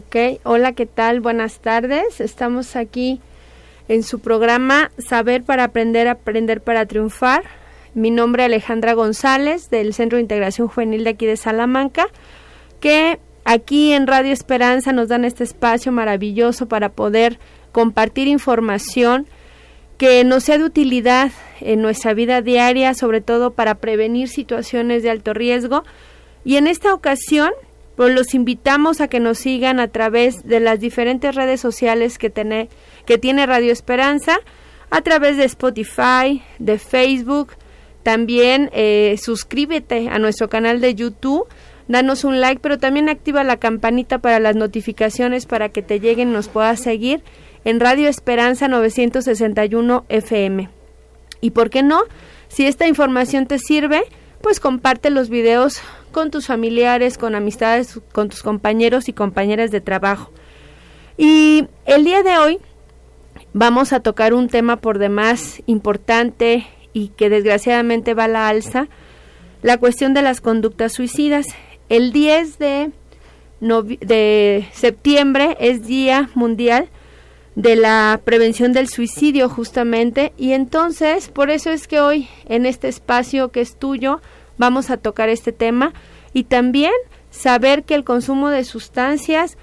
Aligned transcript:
Ok, 0.00 0.40
hola, 0.44 0.72
¿qué 0.72 0.86
tal? 0.86 1.20
Buenas 1.20 1.58
tardes. 1.58 2.22
Estamos 2.22 2.74
aquí 2.74 3.20
en 3.86 4.02
su 4.02 4.20
programa 4.20 4.90
Saber 4.96 5.42
para 5.42 5.64
Aprender, 5.64 6.08
Aprender 6.08 6.62
para 6.62 6.86
Triunfar. 6.86 7.42
Mi 7.92 8.10
nombre 8.10 8.42
es 8.42 8.46
Alejandra 8.46 8.94
González 8.94 9.68
del 9.68 9.92
Centro 9.92 10.16
de 10.16 10.22
Integración 10.22 10.68
Juvenil 10.68 11.04
de 11.04 11.10
aquí 11.10 11.26
de 11.26 11.36
Salamanca, 11.36 12.06
que 12.80 13.20
aquí 13.44 13.92
en 13.92 14.06
Radio 14.06 14.32
Esperanza 14.32 14.92
nos 14.92 15.08
dan 15.08 15.26
este 15.26 15.44
espacio 15.44 15.92
maravilloso 15.92 16.66
para 16.66 16.88
poder 16.88 17.38
compartir 17.70 18.26
información 18.26 19.26
que 19.98 20.24
nos 20.24 20.44
sea 20.44 20.56
de 20.56 20.64
utilidad 20.64 21.30
en 21.60 21.82
nuestra 21.82 22.14
vida 22.14 22.40
diaria, 22.40 22.94
sobre 22.94 23.20
todo 23.20 23.50
para 23.50 23.74
prevenir 23.74 24.28
situaciones 24.28 25.02
de 25.02 25.10
alto 25.10 25.34
riesgo. 25.34 25.84
Y 26.42 26.56
en 26.56 26.68
esta 26.68 26.94
ocasión 26.94 27.50
pues 28.00 28.14
los 28.14 28.32
invitamos 28.32 29.02
a 29.02 29.08
que 29.08 29.20
nos 29.20 29.36
sigan 29.40 29.78
a 29.78 29.88
través 29.88 30.42
de 30.42 30.58
las 30.58 30.80
diferentes 30.80 31.34
redes 31.34 31.60
sociales 31.60 32.16
que 32.16 32.30
tiene, 32.30 32.70
que 33.04 33.18
tiene 33.18 33.44
Radio 33.44 33.70
Esperanza, 33.72 34.38
a 34.88 35.02
través 35.02 35.36
de 35.36 35.44
Spotify, 35.44 36.42
de 36.58 36.78
Facebook, 36.78 37.48
también 38.02 38.70
eh, 38.72 39.16
suscríbete 39.22 40.08
a 40.08 40.18
nuestro 40.18 40.48
canal 40.48 40.80
de 40.80 40.94
YouTube, 40.94 41.46
danos 41.88 42.24
un 42.24 42.40
like, 42.40 42.62
pero 42.62 42.78
también 42.78 43.10
activa 43.10 43.44
la 43.44 43.58
campanita 43.58 44.16
para 44.16 44.40
las 44.40 44.56
notificaciones 44.56 45.44
para 45.44 45.68
que 45.68 45.82
te 45.82 46.00
lleguen 46.00 46.32
nos 46.32 46.48
puedas 46.48 46.80
seguir 46.80 47.22
en 47.66 47.80
Radio 47.80 48.08
Esperanza 48.08 48.66
961 48.66 50.06
FM. 50.08 50.70
Y 51.42 51.50
por 51.50 51.68
qué 51.68 51.82
no, 51.82 52.00
si 52.48 52.64
esta 52.64 52.88
información 52.88 53.44
te 53.44 53.58
sirve, 53.58 54.04
pues 54.40 54.58
comparte 54.58 55.10
los 55.10 55.28
videos 55.28 55.82
con 56.10 56.30
tus 56.30 56.46
familiares, 56.46 57.18
con 57.18 57.34
amistades, 57.34 58.00
con 58.12 58.28
tus 58.28 58.42
compañeros 58.42 59.08
y 59.08 59.12
compañeras 59.12 59.70
de 59.70 59.80
trabajo. 59.80 60.32
Y 61.16 61.66
el 61.86 62.04
día 62.04 62.22
de 62.22 62.38
hoy 62.38 62.58
vamos 63.52 63.92
a 63.92 64.00
tocar 64.00 64.34
un 64.34 64.48
tema 64.48 64.76
por 64.76 64.98
demás 64.98 65.62
importante 65.66 66.66
y 66.92 67.08
que 67.08 67.28
desgraciadamente 67.30 68.14
va 68.14 68.24
a 68.24 68.28
la 68.28 68.48
alza, 68.48 68.88
la 69.62 69.78
cuestión 69.78 70.14
de 70.14 70.22
las 70.22 70.40
conductas 70.40 70.92
suicidas. 70.92 71.46
El 71.88 72.12
10 72.12 72.58
de, 72.58 72.90
de 73.60 74.68
septiembre 74.72 75.56
es 75.60 75.86
Día 75.86 76.30
Mundial 76.34 76.88
de 77.54 77.76
la 77.76 78.20
Prevención 78.24 78.72
del 78.72 78.88
Suicidio 78.88 79.48
justamente 79.48 80.32
y 80.38 80.52
entonces 80.52 81.28
por 81.28 81.50
eso 81.50 81.70
es 81.70 81.88
que 81.88 82.00
hoy 82.00 82.28
en 82.46 82.64
este 82.64 82.88
espacio 82.88 83.50
que 83.50 83.60
es 83.60 83.76
tuyo 83.76 84.20
vamos 84.60 84.90
a 84.90 84.98
tocar 84.98 85.30
este 85.30 85.52
tema 85.52 85.94
y 86.34 86.44
también 86.44 86.92
saber 87.30 87.82
que 87.82 87.94
el 87.94 88.04
consumo 88.04 88.50
de 88.50 88.62
sustancias 88.62 89.56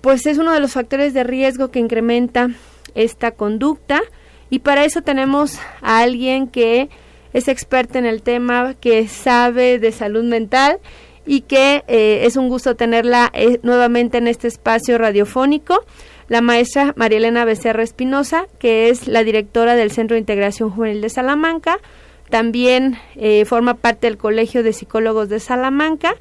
pues 0.00 0.26
es 0.26 0.38
uno 0.38 0.52
de 0.52 0.60
los 0.60 0.72
factores 0.72 1.12
de 1.12 1.24
riesgo 1.24 1.70
que 1.70 1.80
incrementa 1.80 2.50
esta 2.94 3.32
conducta. 3.32 4.00
Y 4.48 4.60
para 4.60 4.84
eso 4.84 5.02
tenemos 5.02 5.58
a 5.80 6.00
alguien 6.00 6.48
que 6.48 6.88
es 7.32 7.48
experta 7.48 7.98
en 7.98 8.06
el 8.06 8.22
tema, 8.22 8.74
que 8.74 9.08
sabe 9.08 9.78
de 9.78 9.92
salud 9.92 10.24
mental 10.24 10.78
y 11.24 11.42
que 11.42 11.84
eh, 11.86 12.22
es 12.24 12.36
un 12.36 12.48
gusto 12.48 12.74
tenerla 12.74 13.30
eh, 13.32 13.60
nuevamente 13.62 14.18
en 14.18 14.28
este 14.28 14.48
espacio 14.48 14.98
radiofónico, 14.98 15.84
la 16.28 16.40
maestra 16.42 16.92
María 16.96 17.18
Elena 17.18 17.44
Becerra 17.44 17.82
Espinosa, 17.82 18.46
que 18.58 18.88
es 18.88 19.06
la 19.06 19.24
directora 19.24 19.76
del 19.76 19.92
Centro 19.92 20.14
de 20.14 20.20
Integración 20.20 20.70
Juvenil 20.70 21.00
de 21.00 21.08
Salamanca, 21.10 21.78
también 22.32 22.96
eh, 23.14 23.44
forma 23.44 23.74
parte 23.74 24.06
del 24.06 24.16
Colegio 24.16 24.62
de 24.62 24.72
Psicólogos 24.72 25.28
de 25.28 25.38
Salamanca 25.38 26.14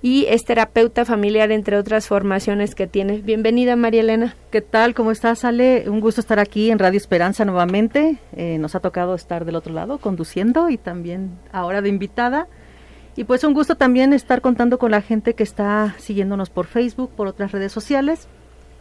y 0.00 0.26
es 0.26 0.44
terapeuta 0.44 1.04
familiar, 1.04 1.50
entre 1.50 1.76
otras 1.76 2.06
formaciones 2.06 2.76
que 2.76 2.86
tiene. 2.86 3.18
Bienvenida, 3.18 3.74
María 3.74 4.02
Elena. 4.02 4.36
¿Qué 4.52 4.60
tal? 4.60 4.94
¿Cómo 4.94 5.10
estás, 5.10 5.44
Ale? 5.44 5.90
Un 5.90 5.98
gusto 5.98 6.20
estar 6.20 6.38
aquí 6.38 6.70
en 6.70 6.78
Radio 6.78 6.98
Esperanza 6.98 7.44
nuevamente. 7.44 8.18
Eh, 8.36 8.58
nos 8.58 8.76
ha 8.76 8.80
tocado 8.80 9.16
estar 9.16 9.44
del 9.44 9.56
otro 9.56 9.74
lado 9.74 9.98
conduciendo 9.98 10.70
y 10.70 10.78
también 10.78 11.36
ahora 11.50 11.82
de 11.82 11.88
invitada. 11.88 12.46
Y 13.16 13.24
pues 13.24 13.42
un 13.42 13.52
gusto 13.52 13.74
también 13.74 14.12
estar 14.12 14.42
contando 14.42 14.78
con 14.78 14.92
la 14.92 15.02
gente 15.02 15.34
que 15.34 15.42
está 15.42 15.96
siguiéndonos 15.98 16.48
por 16.48 16.66
Facebook, 16.66 17.10
por 17.10 17.26
otras 17.26 17.50
redes 17.50 17.72
sociales 17.72 18.28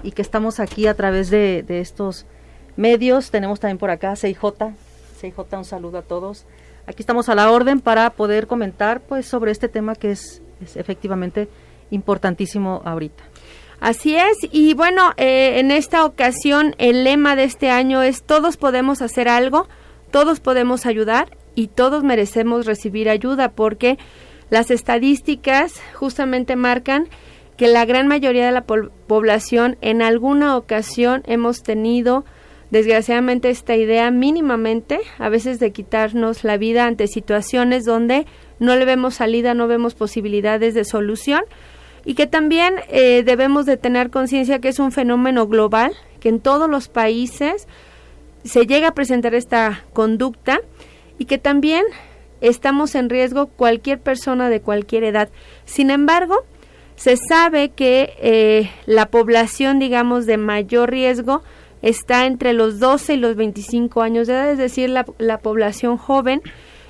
y 0.03 0.11
que 0.11 0.21
estamos 0.21 0.59
aquí 0.59 0.85
a 0.85 0.93
través 0.93 1.31
de, 1.31 1.65
estos 1.67 2.27
medios. 2.75 3.31
Tenemos 3.31 3.59
también 3.59 3.79
por 3.79 3.89
acá 3.89 4.15
CIJ. 4.15 4.43
CIJ, 5.19 5.39
un 5.51 5.65
saludo 5.65 5.97
a 5.97 6.03
todos 6.03 6.45
aquí 6.87 7.01
estamos 7.01 7.29
a 7.29 7.35
la 7.35 7.51
orden 7.51 7.79
para 7.79 8.09
poder 8.11 8.47
comentar 8.47 9.01
pues 9.01 9.25
sobre 9.25 9.51
este 9.51 9.67
tema 9.67 9.95
que 9.95 10.11
es, 10.11 10.41
efectivamente 10.75 11.49
importantísimo 11.91 12.81
ahorita. 12.85 13.23
Así 13.79 14.15
es, 14.15 14.37
y 14.51 14.73
bueno, 14.73 15.11
eh, 15.17 15.59
en 15.59 15.69
esta 15.69 16.05
ocasión 16.05 16.75
el 16.77 17.03
lema 17.03 17.35
de 17.35 17.43
este 17.43 17.69
año 17.69 18.01
es 18.01 18.23
todos 18.23 18.57
podemos 18.57 19.01
hacer 19.01 19.27
algo, 19.27 19.67
todos 20.11 20.39
podemos 20.39 20.85
ayudar 20.85 21.37
y 21.55 21.67
todos 21.67 22.03
merecemos 22.03 22.65
recibir 22.65 23.09
ayuda 23.09 23.49
porque 23.51 23.97
las 24.49 24.71
estadísticas 24.71 25.73
justamente 25.93 26.55
marcan 26.55 27.09
que 27.57 27.67
la 27.67 27.85
gran 27.85 28.07
mayoría 28.07 28.45
de 28.45 28.51
la 28.51 28.65
población 28.65 29.77
en 29.81 30.01
alguna 30.01 30.57
ocasión 30.57 31.23
hemos 31.25 31.63
tenido 31.63 32.25
desgraciadamente 32.71 33.49
esta 33.49 33.75
idea 33.75 34.11
mínimamente 34.11 34.99
a 35.17 35.29
veces 35.29 35.59
de 35.59 35.71
quitarnos 35.71 36.43
la 36.43 36.57
vida 36.57 36.85
ante 36.85 37.07
situaciones 37.07 37.85
donde 37.85 38.25
no 38.59 38.75
le 38.75 38.85
vemos 38.85 39.15
salida, 39.15 39.53
no 39.53 39.67
vemos 39.67 39.95
posibilidades 39.95 40.73
de 40.73 40.85
solución 40.85 41.43
y 42.05 42.13
que 42.13 42.27
también 42.27 42.75
eh, 42.89 43.23
debemos 43.25 43.65
de 43.65 43.77
tener 43.77 44.09
conciencia 44.09 44.59
que 44.59 44.69
es 44.69 44.79
un 44.79 44.91
fenómeno 44.91 45.47
global, 45.47 45.93
que 46.19 46.29
en 46.29 46.39
todos 46.39 46.69
los 46.69 46.87
países 46.87 47.67
se 48.43 48.65
llega 48.67 48.89
a 48.89 48.93
presentar 48.93 49.33
esta 49.33 49.83
conducta 49.93 50.59
y 51.17 51.25
que 51.25 51.39
también 51.39 51.83
estamos 52.41 52.93
en 52.95 53.09
riesgo 53.09 53.47
cualquier 53.47 53.99
persona 53.99 54.49
de 54.49 54.61
cualquier 54.61 55.03
edad. 55.03 55.29
Sin 55.65 55.89
embargo, 55.89 56.45
se 56.95 57.17
sabe 57.17 57.69
que 57.69 58.13
eh, 58.21 58.69
la 58.85 59.07
población, 59.07 59.79
digamos, 59.79 60.25
de 60.25 60.37
mayor 60.37 60.91
riesgo 60.91 61.43
está 61.85 62.25
entre 62.25 62.53
los 62.53 62.79
12 62.79 63.13
y 63.13 63.17
los 63.17 63.35
25 63.35 64.01
años 64.01 64.25
de 64.25 64.33
edad, 64.33 64.49
es 64.49 64.57
decir, 64.57 64.89
la, 64.89 65.37
población 65.37 65.97
joven, 65.97 66.41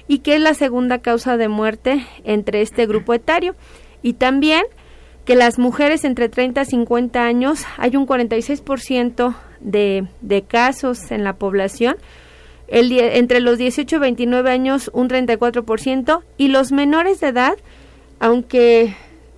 y 0.07 0.19
que 0.19 0.35
es 0.35 0.41
la 0.41 0.53
segunda 0.53 0.99
causa 0.99 1.35
de 1.35 1.49
muerte 1.49 2.07
entre 2.23 2.61
este 2.61 2.87
grupo 2.87 3.13
etario. 3.13 3.55
Y 4.01 4.13
también 4.13 4.63
que 5.25 5.35
las 5.35 5.59
mujeres 5.59 6.05
entre 6.05 6.29
30 6.29 6.61
y 6.61 6.65
50 6.65 7.25
años 7.25 7.65
hay 7.77 7.97
un 7.97 8.07
46% 8.07 9.35
de, 9.59 10.07
de 10.21 10.41
casos 10.43 11.11
en 11.11 11.25
la 11.25 11.33
población, 11.33 11.97
el, 12.69 12.97
entre 12.97 13.41
los 13.41 13.57
18 13.57 13.97
y 13.97 13.99
29 13.99 14.49
años 14.49 14.89
un 14.93 15.09
34% 15.09 16.21
y 16.37 16.47
los 16.47 16.71
menores 16.71 17.19
de 17.19 17.27
edad, 17.27 17.57
aunque 18.19 18.95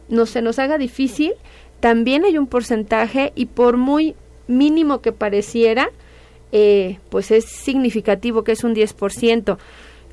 no 0.07 0.27
se 0.27 0.43
nos 0.43 0.59
haga 0.59 0.77
difícil, 0.77 1.33
también 1.79 2.25
hay 2.25 2.37
un 2.37 2.45
porcentaje 2.45 3.31
y 3.33 3.47
por 3.47 3.77
muy 3.77 4.15
mínimo 4.47 5.01
que 5.01 5.11
pareciera, 5.11 5.89
eh, 6.51 6.99
pues 7.09 7.31
es 7.31 7.45
significativo 7.45 8.43
que 8.43 8.53
es 8.53 8.63
un 8.63 8.73
10%. 8.73 9.57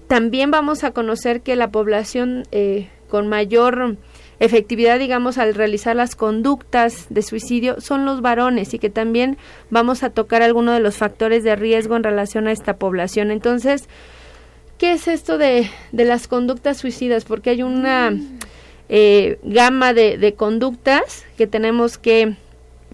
También 0.09 0.51
vamos 0.51 0.85
a 0.85 0.91
conocer 0.91 1.41
que 1.41 1.57
la 1.57 1.71
población 1.71 2.45
eh, 2.53 2.89
con 3.09 3.29
mayor 3.29 3.97
efectividad, 4.41 4.99
digamos, 4.99 5.39
al 5.39 5.55
realizar 5.55 5.97
las 5.97 6.17
conductas 6.17 7.07
de 7.09 7.23
suicidio 7.23 7.81
son 7.81 8.05
los 8.05 8.21
varones 8.21 8.75
y 8.75 8.79
que 8.79 8.91
también 8.91 9.39
vamos 9.71 10.03
a 10.03 10.11
tocar 10.11 10.43
algunos 10.43 10.75
de 10.75 10.81
los 10.81 10.97
factores 10.97 11.45
de 11.45 11.57
riesgo 11.57 11.97
en 11.97 12.03
relación 12.03 12.49
a 12.49 12.53
esta 12.53 12.77
población. 12.77 13.31
Entonces, 13.31 13.89
¿qué 14.77 14.93
es 14.93 15.09
esto 15.09 15.39
de, 15.39 15.71
de 15.93 16.05
las 16.05 16.29
conductas 16.29 16.79
suicidas? 16.79 17.25
Porque 17.25 17.51
hay 17.51 17.63
una 17.63 18.13
eh, 18.89 19.39
gama 19.43 19.95
de, 19.95 20.19
de 20.19 20.35
conductas 20.35 21.25
que 21.39 21.47
tenemos 21.47 21.97
que 21.97 22.37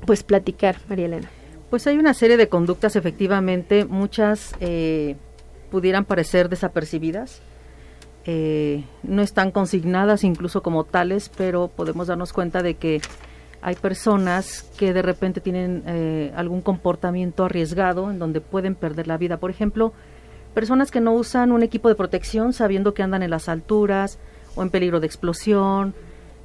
pues 0.07 0.23
platicar, 0.23 0.77
María 0.89 1.07
Elena? 1.07 1.31
Pues 1.71 1.87
hay 1.87 1.99
una 1.99 2.15
serie 2.15 2.37
de 2.37 2.49
conductas, 2.49 2.97
efectivamente, 2.97 3.85
muchas 3.85 4.55
eh, 4.61 5.17
pudieran 5.71 6.05
parecer 6.05 6.49
desapercibidas, 6.49 7.43
eh, 8.27 8.85
no 9.03 9.23
están 9.23 9.51
consignadas 9.51 10.25
incluso 10.25 10.63
como 10.63 10.85
tales, 10.85 11.31
pero 11.37 11.69
podemos 11.69 12.09
darnos 12.09 12.33
cuenta 12.33 12.63
de 12.63 12.75
que 12.75 13.01
hay 13.63 13.75
personas 13.77 14.71
que 14.77 14.93
de 14.93 15.03
repente 15.03 15.41
tienen 15.41 15.83
eh, 15.87 16.33
algún 16.35 16.61
comportamiento 16.61 17.45
arriesgado 17.45 18.11
en 18.11 18.19
donde 18.19 18.41
pueden 18.41 18.75
perder 18.75 19.07
la 19.07 19.17
vida. 19.17 19.39
Por 19.39 19.51
ejemplo, 19.51 19.93
personas 20.55 20.91
que 20.91 21.01
no 21.01 21.13
usan 21.13 21.53
un 21.53 21.63
equipo 21.63 21.89
de 21.89 21.95
protección 21.95 22.53
sabiendo 22.53 22.95
que 22.95 23.03
andan 23.03 23.23
en 23.23 23.31
las 23.31 23.49
alturas 23.49 24.19
o 24.55 24.63
en 24.63 24.71
peligro 24.71 25.01
de 25.01 25.07
explosión, 25.07 25.95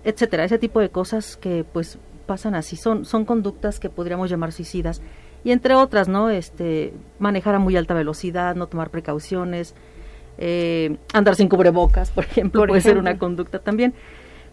etcétera. 0.04 0.44
Ese 0.44 0.60
tipo 0.60 0.80
de 0.80 0.90
cosas 0.90 1.38
que 1.38 1.66
pues 1.72 1.98
pasan 2.26 2.56
así, 2.56 2.76
son, 2.76 3.06
son 3.06 3.26
conductas 3.26 3.80
que 3.80 3.90
podríamos 3.90 4.30
llamar 4.30 4.52
suicidas. 4.52 5.02
Y 5.44 5.52
entre 5.52 5.76
otras, 5.76 6.08
¿no? 6.08 6.30
Este, 6.30 6.94
manejar 7.20 7.56
a 7.56 7.60
muy 7.60 7.78
alta 7.78 7.94
velocidad, 7.94 8.56
no 8.56 8.68
tomar 8.68 8.90
precauciones, 8.90 9.76
eh, 10.38 10.98
andar 11.14 11.36
sin 11.36 11.50
cubrebocas, 11.50 12.12
por 12.12 12.24
ejemplo, 12.24 12.66
puede 12.66 12.82
ser 12.82 12.98
una 12.98 13.18
conducta 13.18 13.60
también. 13.60 13.94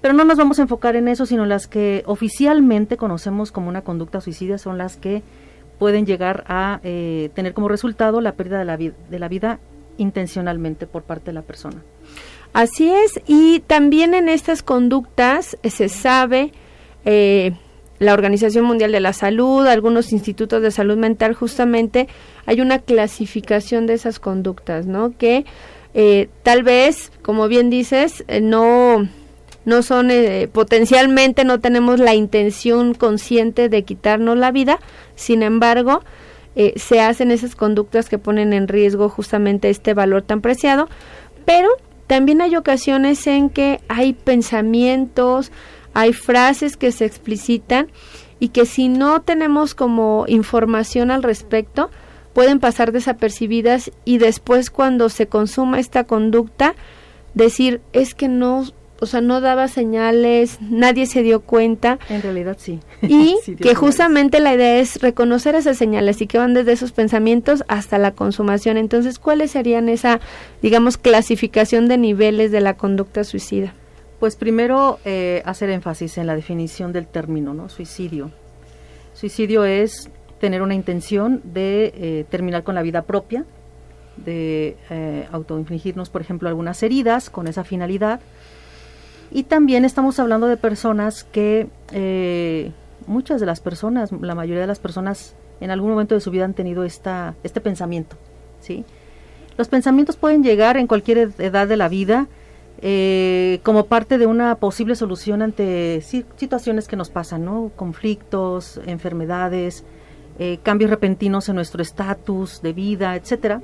Pero 0.00 0.14
no 0.14 0.24
nos 0.24 0.36
vamos 0.36 0.58
a 0.58 0.62
enfocar 0.62 0.96
en 0.96 1.08
eso, 1.08 1.26
sino 1.26 1.46
las 1.46 1.68
que 1.68 2.02
oficialmente 2.06 2.96
conocemos 2.96 3.52
como 3.52 3.68
una 3.68 3.82
conducta 3.82 4.20
suicida 4.20 4.58
son 4.58 4.76
las 4.76 4.96
que 4.96 5.22
pueden 5.78 6.06
llegar 6.06 6.44
a 6.48 6.80
eh, 6.82 7.30
tener 7.34 7.54
como 7.54 7.68
resultado 7.68 8.20
la 8.20 8.32
pérdida 8.32 8.58
de 8.58 8.64
la, 8.64 8.76
de 8.76 9.18
la 9.18 9.28
vida 9.28 9.60
intencionalmente 9.98 10.86
por 10.86 11.02
parte 11.02 11.26
de 11.26 11.34
la 11.34 11.42
persona. 11.42 11.82
Así 12.52 12.90
es, 12.90 13.20
y 13.26 13.60
también 13.60 14.14
en 14.14 14.28
estas 14.28 14.62
conductas 14.62 15.56
se 15.62 15.88
sabe, 15.88 16.52
eh, 17.04 17.52
la 18.02 18.12
Organización 18.12 18.64
Mundial 18.64 18.92
de 18.92 19.00
la 19.00 19.12
Salud, 19.12 19.66
algunos 19.66 20.12
institutos 20.12 20.62
de 20.62 20.70
salud 20.70 20.96
mental, 20.96 21.34
justamente 21.34 22.08
hay 22.46 22.60
una 22.60 22.78
clasificación 22.78 23.86
de 23.86 23.94
esas 23.94 24.18
conductas, 24.18 24.86
¿no? 24.86 25.16
Que 25.16 25.44
eh, 25.94 26.28
tal 26.42 26.62
vez, 26.62 27.12
como 27.22 27.48
bien 27.48 27.70
dices, 27.70 28.24
eh, 28.28 28.40
no 28.40 29.08
no 29.64 29.82
son 29.82 30.10
potencialmente 30.50 31.44
no 31.44 31.60
tenemos 31.60 32.00
la 32.00 32.16
intención 32.16 32.94
consciente 32.94 33.68
de 33.68 33.84
quitarnos 33.84 34.36
la 34.36 34.50
vida, 34.50 34.80
sin 35.14 35.44
embargo, 35.44 36.02
se 36.74 37.00
hacen 37.00 37.30
esas 37.30 37.54
conductas 37.54 38.08
que 38.08 38.18
ponen 38.18 38.52
en 38.52 38.66
riesgo 38.66 39.08
justamente 39.08 39.70
este 39.70 39.94
valor 39.94 40.22
tan 40.22 40.40
preciado, 40.40 40.88
pero 41.44 41.68
también 42.12 42.42
hay 42.42 42.56
ocasiones 42.56 43.26
en 43.26 43.48
que 43.48 43.80
hay 43.88 44.12
pensamientos, 44.12 45.50
hay 45.94 46.12
frases 46.12 46.76
que 46.76 46.92
se 46.92 47.04
explicitan 47.04 47.88
y 48.38 48.48
que 48.48 48.66
si 48.66 48.88
no 48.88 49.22
tenemos 49.22 49.74
como 49.74 50.24
información 50.26 51.10
al 51.10 51.22
respecto, 51.22 51.90
pueden 52.32 52.60
pasar 52.60 52.92
desapercibidas 52.92 53.90
y 54.04 54.18
después 54.18 54.70
cuando 54.70 55.08
se 55.08 55.26
consuma 55.26 55.78
esta 55.78 56.04
conducta, 56.04 56.74
decir, 57.34 57.80
es 57.92 58.14
que 58.14 58.28
no 58.28 58.64
o 59.02 59.06
sea, 59.06 59.20
no 59.20 59.40
daba 59.40 59.66
señales, 59.66 60.58
nadie 60.60 61.06
se 61.06 61.24
dio 61.24 61.40
cuenta. 61.40 61.98
En 62.08 62.22
realidad 62.22 62.56
sí. 62.60 62.78
Y 63.02 63.34
que 63.60 63.74
justamente 63.74 64.38
la 64.38 64.54
idea 64.54 64.78
es 64.78 65.00
reconocer 65.02 65.56
esas 65.56 65.76
señales 65.76 66.20
y 66.20 66.28
que 66.28 66.38
van 66.38 66.54
desde 66.54 66.70
esos 66.70 66.92
pensamientos 66.92 67.64
hasta 67.66 67.98
la 67.98 68.12
consumación. 68.12 68.76
Entonces, 68.76 69.18
¿cuáles 69.18 69.50
serían 69.50 69.88
esa, 69.88 70.20
digamos, 70.62 70.98
clasificación 70.98 71.88
de 71.88 71.98
niveles 71.98 72.52
de 72.52 72.60
la 72.60 72.76
conducta 72.76 73.24
suicida? 73.24 73.74
Pues 74.22 74.36
primero 74.36 75.00
eh, 75.04 75.42
hacer 75.46 75.68
énfasis 75.70 76.16
en 76.16 76.28
la 76.28 76.36
definición 76.36 76.92
del 76.92 77.08
término, 77.08 77.54
¿no? 77.54 77.68
Suicidio. 77.68 78.30
Suicidio 79.14 79.64
es 79.64 80.10
tener 80.38 80.62
una 80.62 80.76
intención 80.76 81.40
de 81.42 81.92
eh, 81.96 82.24
terminar 82.30 82.62
con 82.62 82.76
la 82.76 82.82
vida 82.82 83.02
propia, 83.02 83.44
de 84.16 84.76
eh, 84.90 85.26
autoinfligirnos, 85.32 86.08
por 86.08 86.20
ejemplo, 86.20 86.48
algunas 86.48 86.84
heridas 86.84 87.30
con 87.30 87.48
esa 87.48 87.64
finalidad 87.64 88.20
y 89.32 89.42
también 89.42 89.84
estamos 89.84 90.20
hablando 90.20 90.46
de 90.46 90.56
personas 90.56 91.24
que, 91.24 91.66
eh, 91.90 92.70
muchas 93.08 93.40
de 93.40 93.46
las 93.46 93.58
personas, 93.58 94.12
la 94.12 94.36
mayoría 94.36 94.60
de 94.60 94.68
las 94.68 94.78
personas 94.78 95.34
en 95.60 95.72
algún 95.72 95.90
momento 95.90 96.14
de 96.14 96.20
su 96.20 96.30
vida 96.30 96.44
han 96.44 96.54
tenido 96.54 96.84
esta, 96.84 97.34
este 97.42 97.60
pensamiento, 97.60 98.14
¿sí? 98.60 98.84
Los 99.58 99.66
pensamientos 99.66 100.14
pueden 100.14 100.44
llegar 100.44 100.76
en 100.76 100.86
cualquier 100.86 101.32
edad 101.40 101.66
de 101.66 101.76
la 101.76 101.88
vida 101.88 102.28
eh, 102.82 103.60
como 103.62 103.86
parte 103.86 104.18
de 104.18 104.26
una 104.26 104.56
posible 104.56 104.96
solución 104.96 105.40
ante 105.40 106.02
situaciones 106.02 106.88
que 106.88 106.96
nos 106.96 107.10
pasan, 107.10 107.44
¿no? 107.44 107.70
Conflictos, 107.76 108.80
enfermedades, 108.86 109.84
eh, 110.38 110.58
cambios 110.62 110.90
repentinos 110.90 111.48
en 111.48 111.54
nuestro 111.54 111.80
estatus 111.80 112.60
de 112.60 112.72
vida, 112.72 113.16
etcétera. 113.16 113.62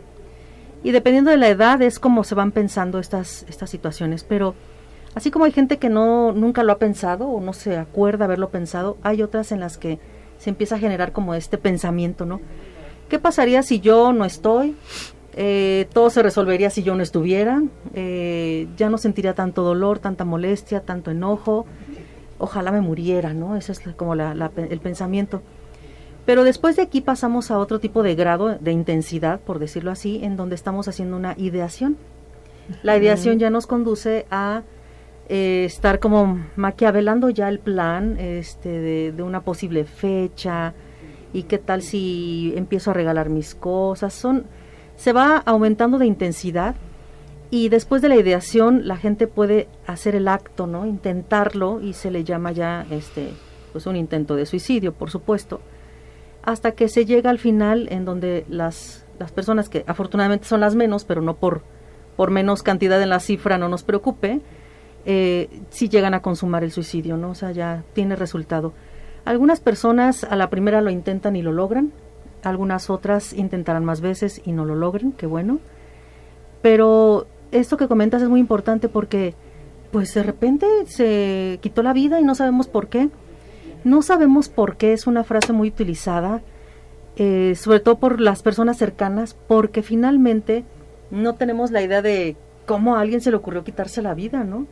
Y 0.82 0.92
dependiendo 0.92 1.30
de 1.30 1.36
la 1.36 1.48
edad 1.48 1.82
es 1.82 1.98
como 1.98 2.22
se 2.22 2.36
van 2.36 2.52
pensando 2.52 2.98
estas, 3.00 3.44
estas 3.48 3.68
situaciones, 3.68 4.24
pero 4.24 4.54
Así 5.14 5.30
como 5.30 5.46
hay 5.46 5.52
gente 5.52 5.78
que 5.78 5.88
no 5.88 6.32
nunca 6.32 6.62
lo 6.62 6.72
ha 6.72 6.78
pensado 6.78 7.26
o 7.26 7.40
no 7.40 7.52
se 7.52 7.76
acuerda 7.76 8.26
haberlo 8.26 8.50
pensado, 8.50 8.98
hay 9.02 9.22
otras 9.22 9.52
en 9.52 9.58
las 9.58 9.78
que 9.78 9.98
se 10.38 10.50
empieza 10.50 10.76
a 10.76 10.78
generar 10.78 11.12
como 11.12 11.34
este 11.34 11.58
pensamiento, 11.58 12.24
¿no? 12.24 12.40
¿Qué 13.08 13.18
pasaría 13.18 13.62
si 13.62 13.80
yo 13.80 14.12
no 14.12 14.24
estoy? 14.24 14.76
Eh, 15.34 15.88
todo 15.92 16.10
se 16.10 16.22
resolvería 16.22 16.70
si 16.70 16.82
yo 16.82 16.94
no 16.94 17.02
estuviera. 17.02 17.62
Eh, 17.94 18.68
ya 18.76 18.88
no 18.90 18.98
sentiría 18.98 19.34
tanto 19.34 19.62
dolor, 19.62 19.98
tanta 19.98 20.24
molestia, 20.24 20.80
tanto 20.80 21.10
enojo. 21.10 21.66
Ojalá 22.38 22.72
me 22.72 22.80
muriera, 22.80 23.34
¿no? 23.34 23.56
Ese 23.56 23.72
es 23.72 23.80
como 23.96 24.14
el 24.14 24.80
pensamiento. 24.80 25.42
Pero 26.28 26.44
después 26.44 26.76
de 26.76 26.82
aquí 26.82 27.00
pasamos 27.00 27.50
a 27.50 27.58
otro 27.58 27.80
tipo 27.80 28.02
de 28.02 28.14
grado 28.14 28.58
de 28.58 28.72
intensidad, 28.72 29.40
por 29.40 29.58
decirlo 29.58 29.90
así, 29.90 30.20
en 30.22 30.36
donde 30.36 30.56
estamos 30.56 30.86
haciendo 30.86 31.16
una 31.16 31.34
ideación. 31.38 31.96
La 32.82 32.96
ideación 32.98 33.38
ya 33.38 33.48
nos 33.48 33.66
conduce 33.66 34.26
a 34.30 34.62
eh, 35.30 35.64
estar 35.64 36.00
como 36.00 36.46
maquiavelando 36.56 37.30
ya 37.30 37.48
el 37.48 37.60
plan 37.60 38.18
este, 38.18 39.12
de, 39.12 39.22
una 39.22 39.42
posible 39.42 39.84
fecha 39.84 40.74
y 41.32 41.44
qué 41.44 41.58
tal 41.58 41.82
si 41.82 42.52
empiezo 42.56 42.90
a 42.90 42.94
regalar 42.94 43.30
mis 43.30 43.54
cosas. 43.54 44.12
Son, 44.12 44.44
se 44.98 45.12
va 45.12 45.36
aumentando 45.38 45.96
de 45.96 46.06
intensidad 46.06 46.74
y 47.50 47.68
después 47.68 48.02
de 48.02 48.08
la 48.08 48.16
ideación 48.16 48.86
la 48.88 48.96
gente 48.96 49.28
puede 49.28 49.68
hacer 49.86 50.16
el 50.16 50.26
acto, 50.26 50.66
¿no? 50.66 50.84
Intentarlo 50.84 51.80
y 51.80 51.92
se 51.94 52.10
le 52.10 52.24
llama 52.24 52.50
ya 52.50 52.84
este, 52.90 53.30
pues 53.72 53.86
un 53.86 53.94
intento 53.94 54.34
de 54.34 54.44
suicidio, 54.44 54.92
por 54.92 55.10
supuesto, 55.10 55.60
hasta 56.42 56.72
que 56.72 56.88
se 56.88 57.06
llega 57.06 57.30
al 57.30 57.38
final 57.38 57.86
en 57.92 58.04
donde 58.04 58.44
las, 58.48 59.06
las 59.20 59.30
personas 59.30 59.68
que 59.68 59.84
afortunadamente 59.86 60.46
son 60.46 60.60
las 60.60 60.74
menos, 60.74 61.04
pero 61.04 61.22
no 61.22 61.36
por, 61.36 61.62
por 62.16 62.32
menos 62.32 62.64
cantidad 62.64 63.00
en 63.00 63.08
la 63.08 63.20
cifra 63.20 63.56
no 63.56 63.68
nos 63.68 63.84
preocupe, 63.84 64.40
eh, 65.06 65.48
si 65.70 65.88
llegan 65.88 66.14
a 66.14 66.22
consumar 66.22 66.64
el 66.64 66.72
suicidio, 66.72 67.16
¿no? 67.16 67.30
O 67.30 67.34
sea, 67.36 67.52
ya 67.52 67.84
tiene 67.92 68.16
resultado. 68.16 68.72
Algunas 69.24 69.60
personas 69.60 70.24
a 70.24 70.34
la 70.34 70.50
primera 70.50 70.80
lo 70.80 70.90
intentan 70.90 71.36
y 71.36 71.42
lo 71.42 71.52
logran, 71.52 71.92
algunas 72.42 72.90
otras 72.90 73.32
intentarán 73.32 73.84
más 73.84 74.00
veces 74.00 74.40
y 74.44 74.52
no 74.52 74.64
lo 74.64 74.74
logren, 74.74 75.12
qué 75.12 75.26
bueno. 75.26 75.60
Pero 76.62 77.26
esto 77.50 77.76
que 77.76 77.88
comentas 77.88 78.22
es 78.22 78.28
muy 78.28 78.40
importante 78.40 78.88
porque, 78.88 79.34
pues 79.92 80.12
de 80.14 80.22
repente 80.22 80.66
se 80.86 81.58
quitó 81.62 81.82
la 81.82 81.92
vida 81.92 82.20
y 82.20 82.24
no 82.24 82.34
sabemos 82.34 82.68
por 82.68 82.88
qué. 82.88 83.10
No 83.84 84.02
sabemos 84.02 84.48
por 84.48 84.76
qué 84.76 84.92
es 84.92 85.06
una 85.06 85.24
frase 85.24 85.52
muy 85.52 85.68
utilizada, 85.68 86.42
eh, 87.16 87.54
sobre 87.56 87.80
todo 87.80 87.98
por 87.98 88.20
las 88.20 88.42
personas 88.42 88.76
cercanas, 88.76 89.36
porque 89.46 89.82
finalmente 89.82 90.64
no 91.10 91.36
tenemos 91.36 91.70
la 91.70 91.82
idea 91.82 92.02
de 92.02 92.36
cómo 92.66 92.96
a 92.96 93.00
alguien 93.00 93.20
se 93.20 93.30
le 93.30 93.36
ocurrió 93.36 93.64
quitarse 93.64 94.02
la 94.02 94.14
vida, 94.14 94.44
¿no? 94.44 94.66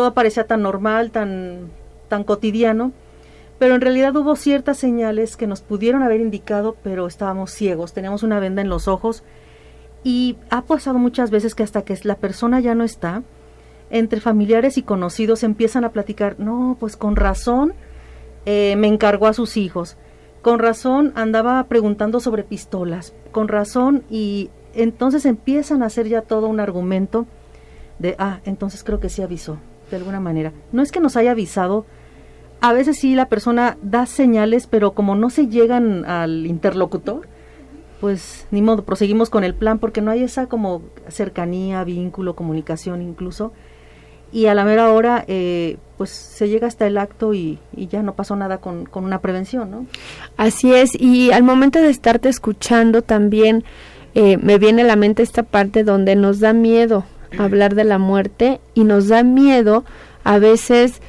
todo 0.00 0.14
parecía 0.14 0.46
tan 0.46 0.62
normal, 0.62 1.10
tan, 1.10 1.68
tan 2.08 2.24
cotidiano, 2.24 2.92
pero 3.60 3.74
en 3.74 3.82
realidad 3.82 4.16
hubo 4.16 4.36
ciertas 4.36 4.78
señales 4.78 5.36
que 5.36 5.46
nos 5.46 5.60
pudieron 5.60 6.02
haber 6.02 6.22
indicado, 6.22 6.78
pero 6.82 7.06
estábamos 7.06 7.50
ciegos, 7.50 7.92
teníamos 7.92 8.22
una 8.22 8.40
venda 8.40 8.62
en 8.62 8.70
los 8.70 8.88
ojos. 8.88 9.22
Y 10.02 10.38
ha 10.48 10.62
pasado 10.62 10.98
muchas 10.98 11.30
veces 11.30 11.54
que 11.54 11.62
hasta 11.62 11.82
que 11.82 11.94
la 12.04 12.14
persona 12.14 12.60
ya 12.60 12.74
no 12.74 12.84
está, 12.84 13.22
entre 13.90 14.20
familiares 14.20 14.78
y 14.78 14.82
conocidos 14.82 15.42
empiezan 15.42 15.84
a 15.84 15.92
platicar, 15.92 16.40
no, 16.40 16.78
pues 16.80 16.96
con 16.96 17.16
razón 17.16 17.74
eh, 18.46 18.76
me 18.78 18.88
encargó 18.88 19.26
a 19.26 19.34
sus 19.34 19.58
hijos, 19.58 19.98
con 20.40 20.58
razón 20.58 21.12
andaba 21.14 21.62
preguntando 21.64 22.18
sobre 22.18 22.44
pistolas, 22.44 23.12
con 23.30 23.46
razón 23.46 24.04
y 24.08 24.48
entonces 24.72 25.26
empiezan 25.26 25.82
a 25.82 25.86
hacer 25.86 26.08
ya 26.08 26.22
todo 26.22 26.46
un 26.46 26.60
argumento 26.60 27.26
de, 27.98 28.16
ah, 28.18 28.40
entonces 28.46 28.82
creo 28.84 29.00
que 29.00 29.10
sí 29.10 29.20
avisó, 29.20 29.58
de 29.90 29.98
alguna 29.98 30.18
manera. 30.18 30.54
No 30.72 30.80
es 30.80 30.92
que 30.92 31.00
nos 31.00 31.18
haya 31.18 31.32
avisado, 31.32 31.84
a 32.60 32.72
veces 32.72 32.98
sí 32.98 33.14
la 33.14 33.26
persona 33.26 33.76
da 33.82 34.06
señales, 34.06 34.66
pero 34.66 34.92
como 34.92 35.14
no 35.14 35.30
se 35.30 35.48
llegan 35.48 36.04
al 36.04 36.46
interlocutor, 36.46 37.28
pues 38.00 38.46
ni 38.50 38.62
modo, 38.62 38.84
proseguimos 38.84 39.30
con 39.30 39.44
el 39.44 39.54
plan 39.54 39.78
porque 39.78 40.00
no 40.00 40.10
hay 40.10 40.22
esa 40.22 40.46
como 40.46 40.82
cercanía, 41.08 41.84
vínculo, 41.84 42.34
comunicación 42.34 43.02
incluso. 43.02 43.52
Y 44.32 44.46
a 44.46 44.54
la 44.54 44.64
mera 44.64 44.92
hora, 44.92 45.24
eh, 45.26 45.76
pues 45.98 46.10
se 46.10 46.48
llega 46.48 46.68
hasta 46.68 46.86
el 46.86 46.98
acto 46.98 47.34
y, 47.34 47.58
ya 47.76 48.02
no 48.02 48.14
pasó 48.14 48.36
nada 48.36 48.58
con, 48.58 48.86
con, 48.86 49.04
una 49.04 49.20
prevención, 49.20 49.70
¿no? 49.70 49.86
Así 50.36 50.72
es, 50.72 50.92
y 50.98 51.32
al 51.32 51.42
momento 51.42 51.80
de 51.80 51.90
estarte 51.90 52.28
escuchando 52.28 53.02
también 53.02 53.64
eh, 54.14 54.38
me 54.38 54.58
viene 54.58 54.82
a 54.82 54.86
la 54.86 54.96
mente 54.96 55.22
esta 55.22 55.42
parte 55.42 55.84
donde 55.84 56.16
nos 56.16 56.40
da 56.40 56.52
miedo 56.52 57.04
hablar 57.38 57.74
de 57.74 57.84
la 57.84 57.98
muerte 57.98 58.60
y 58.74 58.84
nos 58.84 59.08
da 59.08 59.22
miedo 59.22 59.84
a 60.24 60.38
veces, 60.38 61.00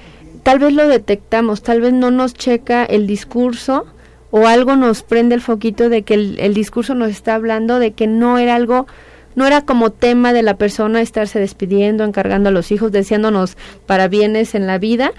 tal 0.44 0.60
vez 0.60 0.74
lo 0.74 0.88
detectamos, 0.88 1.62
tal 1.62 1.82
vez 1.82 1.94
no 1.94 2.12
nos 2.12 2.34
checa 2.34 2.84
el 2.84 3.08
discurso 3.08 3.86
o 4.32 4.48
algo 4.48 4.76
nos 4.76 5.04
prende 5.04 5.36
el 5.36 5.42
foquito 5.42 5.90
de 5.90 6.04
que 6.04 6.14
el, 6.14 6.54
discurso 6.54 6.96
nos 6.96 7.10
está 7.10 7.36
hablando 7.36 7.80
de 7.80 7.92
que 7.92 8.08
no 8.08 8.38
era 8.38 8.56
algo 8.56 8.88
no 9.36 9.46
era 9.46 9.62
como 9.62 9.92
tema 9.92 10.34
de 10.34 10.44
la 10.44 10.58
persona 10.58 11.02
estarse 11.02 11.40
despidiendo, 11.40 12.04
encargando 12.04 12.50
a 12.50 12.52
los 12.52 12.72
hijos, 12.72 12.92
deseándonos 12.92 13.56
para 13.86 14.10
bienes 14.10 14.56
en 14.56 14.68
la 14.68 14.78
vida. 14.78 15.14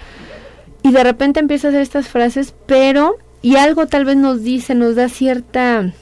Y 0.83 0.91
de 0.91 1.03
repente 1.03 1.39
empieza 1.39 1.67
a 1.67 1.69
hacer 1.69 1.81
estas 1.81 2.09
frases, 2.09 2.53
pero, 2.67 3.17
y 3.41 3.55
algo 3.55 3.87
tal 3.87 4.05
vez 4.05 4.15
nos 4.15 4.43
dice, 4.43 4.75
nos 4.75 4.93
da 4.93 5.09
cierta 5.09 5.93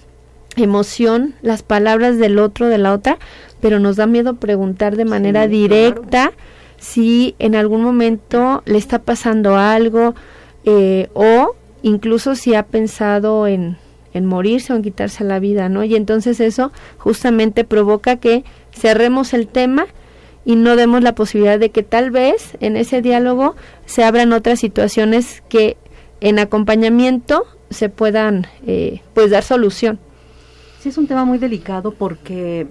emoción, 0.57 1.35
las 1.41 1.63
palabras 1.63 2.17
del 2.17 2.37
otro, 2.37 2.67
de 2.67 2.79
la 2.79 2.91
otra, 2.91 3.17
pero 3.61 3.79
nos 3.79 3.95
da 3.95 4.07
miedo 4.07 4.35
preguntar 4.35 4.97
de 4.97 5.05
manera 5.05 5.47
directa 5.47 6.33
si 6.81 7.35
en 7.37 7.55
algún 7.55 7.83
momento 7.83 8.63
le 8.65 8.79
está 8.79 8.99
pasando 8.99 9.55
algo 9.55 10.15
eh, 10.65 11.09
o 11.13 11.55
incluso 11.83 12.33
si 12.35 12.55
ha 12.55 12.63
pensado 12.63 13.45
en, 13.45 13.77
en 14.13 14.25
morirse 14.25 14.73
o 14.73 14.75
en 14.75 14.81
quitarse 14.81 15.23
la 15.23 15.39
vida, 15.39 15.69
¿no? 15.69 15.83
Y 15.83 15.95
entonces 15.95 16.39
eso 16.39 16.71
justamente 16.97 17.63
provoca 17.63 18.15
que 18.15 18.43
cerremos 18.71 19.35
el 19.35 19.47
tema 19.47 19.85
y 20.43 20.55
no 20.55 20.75
demos 20.75 21.03
la 21.03 21.13
posibilidad 21.13 21.59
de 21.59 21.69
que 21.69 21.83
tal 21.83 22.09
vez 22.09 22.57
en 22.61 22.75
ese 22.75 23.03
diálogo 23.03 23.55
se 23.85 24.03
abran 24.03 24.33
otras 24.33 24.59
situaciones 24.59 25.43
que 25.49 25.77
en 26.19 26.39
acompañamiento 26.39 27.45
se 27.69 27.89
puedan 27.89 28.47
eh, 28.65 29.01
pues 29.13 29.29
dar 29.29 29.43
solución. 29.43 29.99
Sí, 30.79 30.89
es 30.89 30.97
un 30.97 31.05
tema 31.05 31.25
muy 31.25 31.37
delicado 31.37 31.91
porque 31.91 32.67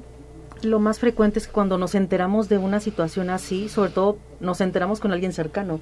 lo 0.63 0.79
más 0.79 0.99
frecuente 0.99 1.39
es 1.39 1.47
que 1.47 1.53
cuando 1.53 1.79
nos 1.79 1.95
enteramos 1.95 2.49
de 2.49 2.59
una 2.59 2.81
situación 2.81 3.31
así, 3.31 3.69
sobre 3.69 3.91
todo 3.91 4.19
nos 4.41 4.61
enteramos 4.61 5.01
con 5.01 5.13
alguien 5.13 5.33
cercano. 5.33 5.81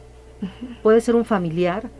Puede 0.83 1.01
ser 1.01 1.17
un 1.17 1.25
familiar, 1.25 1.91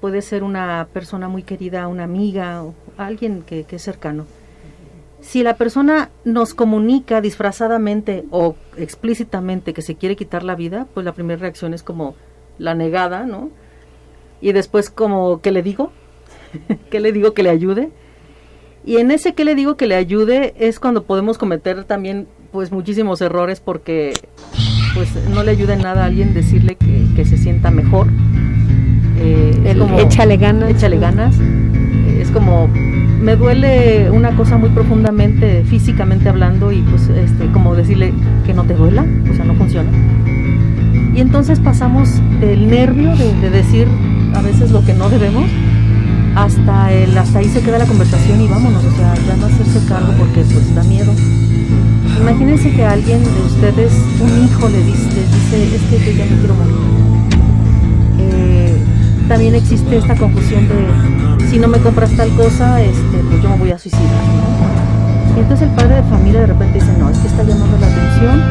puede 0.00 0.22
ser 0.22 0.42
una 0.42 0.88
persona 0.92 1.28
muy 1.28 1.42
querida, 1.42 1.88
una 1.88 2.04
amiga, 2.04 2.62
o 2.62 2.74
alguien 2.96 3.42
que, 3.42 3.64
que 3.64 3.76
es 3.76 3.82
cercano. 3.82 4.26
Si 5.20 5.42
la 5.42 5.56
persona 5.56 6.10
nos 6.24 6.52
comunica 6.52 7.20
disfrazadamente 7.20 8.24
o 8.30 8.56
explícitamente 8.76 9.72
que 9.72 9.82
se 9.82 9.94
quiere 9.94 10.16
quitar 10.16 10.42
la 10.42 10.54
vida, 10.54 10.86
pues 10.92 11.04
la 11.04 11.12
primera 11.12 11.40
reacción 11.40 11.72
es 11.72 11.82
como 11.82 12.14
la 12.58 12.74
negada, 12.74 13.24
¿no? 13.24 13.50
Y 14.40 14.52
después 14.52 14.90
como, 14.90 15.40
¿qué 15.40 15.50
le 15.50 15.62
digo? 15.62 15.92
¿Qué 16.90 17.00
le 17.00 17.12
digo 17.12 17.32
que 17.32 17.42
le 17.42 17.50
ayude? 17.50 17.90
Y 18.86 18.98
en 18.98 19.10
ese 19.10 19.34
que 19.34 19.44
le 19.44 19.54
digo 19.54 19.76
que 19.76 19.86
le 19.86 19.94
ayude 19.94 20.54
es 20.58 20.78
cuando 20.78 21.04
podemos 21.04 21.38
cometer 21.38 21.84
también 21.84 22.26
pues 22.52 22.70
muchísimos 22.70 23.20
errores 23.20 23.60
porque 23.60 24.12
pues 24.94 25.08
no 25.30 25.42
le 25.42 25.52
ayuda 25.52 25.74
en 25.74 25.82
nada 25.82 26.02
a 26.02 26.06
alguien 26.06 26.34
decirle 26.34 26.76
que, 26.76 27.24
se 27.24 27.38
sienta 27.38 27.70
mejor. 27.70 28.08
Eh, 29.18 29.74
échale 29.98 30.36
ganas. 30.36 30.70
Échale 30.70 30.98
ganas. 30.98 31.34
es 32.18 32.30
como 32.30 32.68
me 32.68 33.36
duele 33.36 34.10
una 34.10 34.36
cosa 34.36 34.58
muy 34.58 34.68
profundamente 34.68 35.64
físicamente 35.64 36.28
hablando 36.28 36.70
y 36.70 36.82
pues 36.82 37.08
este 37.08 37.50
como 37.52 37.74
decirle 37.74 38.12
que 38.44 38.52
no 38.52 38.64
te 38.64 38.74
duela, 38.74 39.06
o 39.30 39.34
sea, 39.34 39.46
no 39.46 39.54
funciona. 39.54 39.90
Y 41.14 41.20
entonces 41.20 41.58
pasamos 41.58 42.20
del 42.40 42.68
nervio 42.68 43.16
de, 43.16 43.32
de 43.40 43.50
decir 43.50 43.88
a 44.34 44.42
veces 44.42 44.70
lo 44.72 44.84
que 44.84 44.92
no 44.92 45.08
debemos 45.08 45.48
hasta 46.34 46.92
el 46.92 47.16
hasta 47.16 47.38
ahí 47.38 47.48
se 47.48 47.60
queda 47.60 47.78
la 47.78 47.86
conversación 47.86 48.40
y 48.40 48.48
vámonos, 48.48 48.84
o 48.84 48.96
sea, 48.96 49.14
ya 49.26 49.36
no 49.36 49.46
hacerse 49.46 49.86
cargo 49.86 50.12
porque 50.18 50.42
pues 50.42 50.74
da 50.74 50.82
miedo. 50.84 51.12
Imagínense 52.20 52.70
que 52.70 52.84
alguien 52.84 53.22
de 53.22 53.40
ustedes, 53.46 53.92
un 54.20 54.44
hijo 54.44 54.68
le 54.68 54.82
dice, 54.84 55.08
dice, 55.08 55.76
es 55.76 55.82
que 55.82 56.12
yo 56.12 56.18
ya 56.18 56.24
me 56.24 56.38
quiero 56.38 56.54
morir. 56.54 56.74
Eh, 58.18 58.76
también 59.28 59.54
existe 59.54 59.96
esta 59.96 60.14
confusión 60.16 60.68
de 60.68 61.48
si 61.50 61.58
no 61.58 61.68
me 61.68 61.78
compras 61.78 62.10
tal 62.16 62.30
cosa, 62.30 62.80
este, 62.82 63.18
pues 63.28 63.42
yo 63.42 63.48
me 63.50 63.56
voy 63.56 63.70
a 63.70 63.78
suicidar. 63.78 64.24
Y 65.36 65.40
entonces 65.40 65.68
el 65.68 65.74
padre 65.74 65.96
de 65.96 66.02
familia 66.04 66.40
de 66.40 66.46
repente 66.46 66.80
dice, 66.80 66.92
no, 66.98 67.10
es 67.10 67.18
que 67.18 67.28
está 67.28 67.42
llamando 67.42 67.76
la 67.78 67.86
atención, 67.86 68.42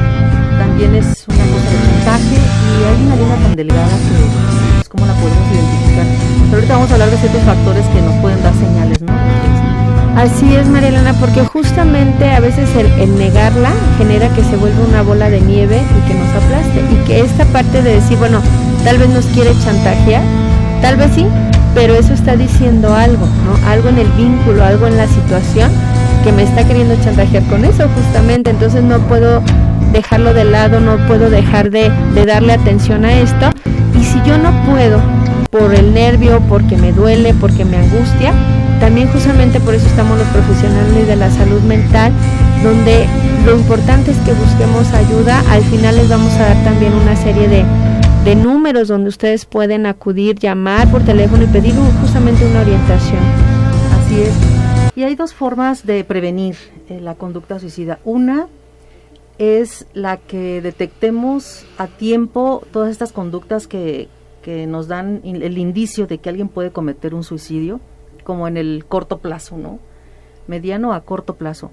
también 0.59 0.95
es 0.95 1.25
una 1.27 1.45
cosa 1.45 1.69
de 1.69 1.91
montaje 1.91 2.35
y 2.35 2.83
hay 2.83 3.05
una 3.05 3.15
línea 3.15 3.35
tan 3.37 3.55
delgada 3.55 3.87
que 3.87 4.62
cómo 4.89 5.05
la 5.05 5.13
podemos 5.13 5.43
identificar. 5.51 6.05
Ahorita 6.53 6.73
vamos 6.73 6.91
a 6.91 6.93
hablar 6.93 7.09
de 7.09 7.17
ciertos 7.17 7.41
factores 7.43 7.85
que 7.87 8.01
nos 8.01 8.15
pueden 8.15 8.41
dar 8.43 8.53
señales. 8.53 8.99
Así 10.15 10.55
es, 10.55 10.67
María 10.67 10.89
Elena, 10.89 11.13
porque 11.19 11.41
justamente 11.41 12.29
a 12.29 12.39
veces 12.39 12.69
el, 12.75 13.17
negarla 13.17 13.71
genera 13.97 14.29
que 14.29 14.43
se 14.43 14.55
vuelva 14.57 14.85
una 14.87 15.01
bola 15.01 15.29
de 15.29 15.41
nieve 15.41 15.77
y 15.81 16.07
que 16.07 16.13
nos 16.13 16.29
aplaste. 16.29 16.81
Y 16.93 17.07
que 17.07 17.21
esta 17.21 17.45
parte 17.45 17.81
de 17.81 17.95
decir, 17.95 18.17
bueno, 18.17 18.39
tal 18.83 18.99
vez 18.99 19.09
nos 19.09 19.25
quiere 19.27 19.51
chantajear, 19.63 20.21
tal 20.81 20.97
vez 20.97 21.11
sí, 21.15 21.25
pero 21.73 21.95
eso 21.95 22.13
está 22.13 22.35
diciendo 22.35 22.93
algo, 22.93 23.25
¿no? 23.25 23.67
Algo 23.67 23.89
en 23.89 23.97
el 23.97 24.09
vínculo, 24.11 24.63
algo 24.63 24.87
en 24.87 24.97
la 24.97 25.07
situación 25.07 25.71
que 26.23 26.31
me 26.31 26.43
está 26.43 26.63
queriendo 26.65 26.95
chantajear 27.03 27.43
con 27.45 27.65
eso 27.65 27.89
justamente. 27.95 28.51
Entonces 28.51 28.83
no 28.83 28.99
puedo 28.99 29.41
dejarlo 29.91 30.33
de 30.33 30.45
lado, 30.45 30.79
no 30.79 30.97
puedo 31.07 31.29
dejar 31.29 31.71
de, 31.71 31.91
de 32.13 32.25
darle 32.25 32.53
atención 32.53 33.05
a 33.05 33.13
esto 33.13 33.49
y 34.03 34.05
si 34.05 34.21
yo 34.23 34.37
no 34.37 34.51
puedo, 34.65 34.99
por 35.49 35.73
el 35.73 35.93
nervio, 35.93 36.41
porque 36.49 36.75
me 36.75 36.91
duele, 36.91 37.33
porque 37.33 37.63
me 37.63 37.77
angustia, 37.77 38.33
también 38.81 39.07
justamente 39.07 39.61
por 39.61 39.73
eso 39.75 39.87
estamos 39.87 40.17
los 40.17 40.27
profesionales 40.27 41.07
de 41.07 41.15
la 41.15 41.31
salud 41.31 41.61
mental, 41.61 42.11
donde 42.63 43.07
lo 43.45 43.55
importante 43.55 44.11
es 44.11 44.17
que 44.17 44.33
busquemos 44.33 44.91
ayuda. 44.91 45.41
Al 45.49 45.63
final 45.63 45.95
les 45.95 46.09
vamos 46.09 46.33
a 46.33 46.39
dar 46.39 46.63
también 46.65 46.93
una 46.93 47.15
serie 47.15 47.47
de, 47.47 47.63
de 48.25 48.35
números 48.35 48.89
donde 48.89 49.07
ustedes 49.07 49.45
pueden 49.45 49.85
acudir, 49.85 50.37
llamar 50.37 50.91
por 50.91 51.01
teléfono 51.03 51.45
y 51.45 51.47
pedir 51.47 51.73
justamente 52.01 52.45
una 52.45 52.59
orientación. 52.59 53.21
Así 53.97 54.21
es. 54.21 54.33
Y 54.97 55.03
hay 55.03 55.15
dos 55.15 55.33
formas 55.33 55.85
de 55.85 56.03
prevenir 56.03 56.57
eh, 56.89 56.99
la 56.99 57.15
conducta 57.15 57.57
suicida. 57.57 57.99
Una 58.03 58.47
es 59.37 59.87
la 59.93 60.17
que 60.17 60.61
detectemos 60.61 61.65
a 61.77 61.87
tiempo 61.87 62.63
todas 62.71 62.91
estas 62.91 63.11
conductas 63.11 63.67
que, 63.67 64.09
que 64.41 64.67
nos 64.67 64.87
dan 64.87 65.21
el 65.23 65.57
indicio 65.57 66.07
de 66.07 66.19
que 66.19 66.29
alguien 66.29 66.49
puede 66.49 66.71
cometer 66.71 67.15
un 67.15 67.23
suicidio, 67.23 67.79
como 68.23 68.47
en 68.47 68.57
el 68.57 68.85
corto 68.87 69.17
plazo, 69.19 69.57
¿no? 69.57 69.79
Mediano 70.47 70.93
a 70.93 71.01
corto 71.01 71.35
plazo. 71.35 71.71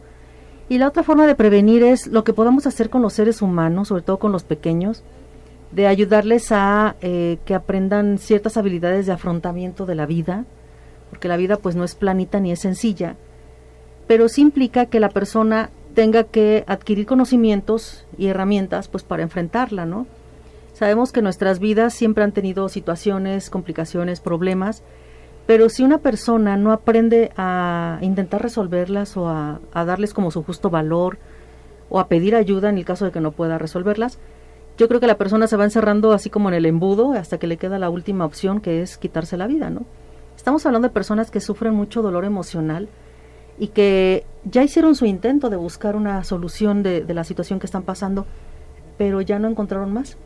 Y 0.69 0.79
la 0.79 0.88
otra 0.88 1.02
forma 1.02 1.26
de 1.26 1.35
prevenir 1.35 1.83
es 1.83 2.07
lo 2.07 2.23
que 2.23 2.33
podamos 2.33 2.67
hacer 2.67 2.90
con 2.90 3.02
los 3.02 3.12
seres 3.12 3.43
humanos, 3.43 3.88
sobre 3.88 4.02
todo 4.02 4.19
con 4.19 4.31
los 4.31 4.45
pequeños, 4.45 5.02
de 5.73 5.87
ayudarles 5.87 6.52
a 6.52 6.97
eh, 7.00 7.38
que 7.45 7.55
aprendan 7.55 8.19
ciertas 8.19 8.57
habilidades 8.57 9.07
de 9.07 9.12
afrontamiento 9.12 9.85
de 9.85 9.97
la 9.97 10.07
vida, 10.07 10.45
porque 11.11 11.29
la 11.29 11.37
vida 11.37 11.57
pues 11.57 11.75
no 11.75 11.85
es 11.85 11.97
planita 11.97 12.38
ni 12.38 12.52
es 12.52 12.61
sencilla, 12.61 13.17
pero 14.07 14.29
sí 14.29 14.43
implica 14.43 14.87
que 14.87 15.00
la 15.00 15.09
persona 15.09 15.71
tenga 15.94 16.25
que 16.25 16.64
adquirir 16.66 17.06
conocimientos 17.06 18.06
y 18.16 18.28
herramientas 18.28 18.88
pues 18.88 19.04
para 19.04 19.23
enfrentarla, 19.23 19.87
¿no? 19.87 20.06
Sabemos 20.73 21.12
que 21.12 21.20
nuestras 21.20 21.59
vidas 21.59 21.92
siempre 21.92 22.25
han 22.25 22.32
tenido 22.32 22.68
situaciones, 22.68 23.50
complicaciones, 23.50 24.20
problemas, 24.20 24.82
pero 25.47 25.68
si 25.68 25.82
una 25.82 25.99
persona 25.99 26.56
no 26.56 26.73
aprende 26.73 27.32
a 27.37 27.99
intentar 28.02 28.40
resolverlas 28.40 29.16
o 29.16 29.28
a, 29.28 29.61
darles 29.75 30.14
como 30.14 30.30
su 30.30 30.42
justo 30.42 30.70
valor 30.70 31.18
o 31.88 31.99
a 31.99 32.09
pedir 32.09 32.37
ayuda 32.37 32.68
en 32.68 32.78
el 32.78 32.85
caso 32.85 33.04
de 33.04 33.11
que 33.11 33.20
no 33.20 33.32
pueda 33.32 33.59
resolverlas, 33.59 34.18
yo 34.78 34.88
creo 34.88 35.00
que 35.00 35.06
la 35.06 35.18
persona 35.18 35.49
se 35.49 35.56
va 35.56 35.64
encerrando 35.64 36.12
así 36.12 36.30
como 36.30 36.49
en 36.49 36.54
el 36.54 36.66
embudo 36.66 37.12
hasta 37.12 37.38
que 37.38 37.47
le 37.47 37.56
queda 37.56 37.78
la 37.78 37.90
última 37.90 38.25
opción 38.25 38.61
que 38.61 38.80
es 38.80 38.97
quitarse 38.97 39.37
la 39.37 39.49
vida, 39.49 39.70
¿no? 39.70 39.85
Estamos 40.37 40.64
hablando 40.64 40.88
de 40.88 40.94
personas 40.94 41.30
que 41.30 41.40
sufren 41.40 41.75
mucho 41.75 42.00
dolor 42.00 42.25
emocional, 42.25 42.88
y 43.61 43.69
que 43.69 44.25
ya 44.45 44.64
hicieron 44.64 44.97
su 44.97 45.05
intento 45.05 45.50
de 45.50 45.57
buscar 45.57 45.95
una 45.95 46.25
solución 46.25 46.83
de, 46.83 47.05
la 47.07 47.25
situación 47.25 47.61
que 47.61 47.67
están 47.67 47.83
pasando, 47.83 48.26
pero 48.97 49.21
ya 49.21 49.38
no 49.38 49.49
encontraron 49.49 49.93
más. 49.93 50.17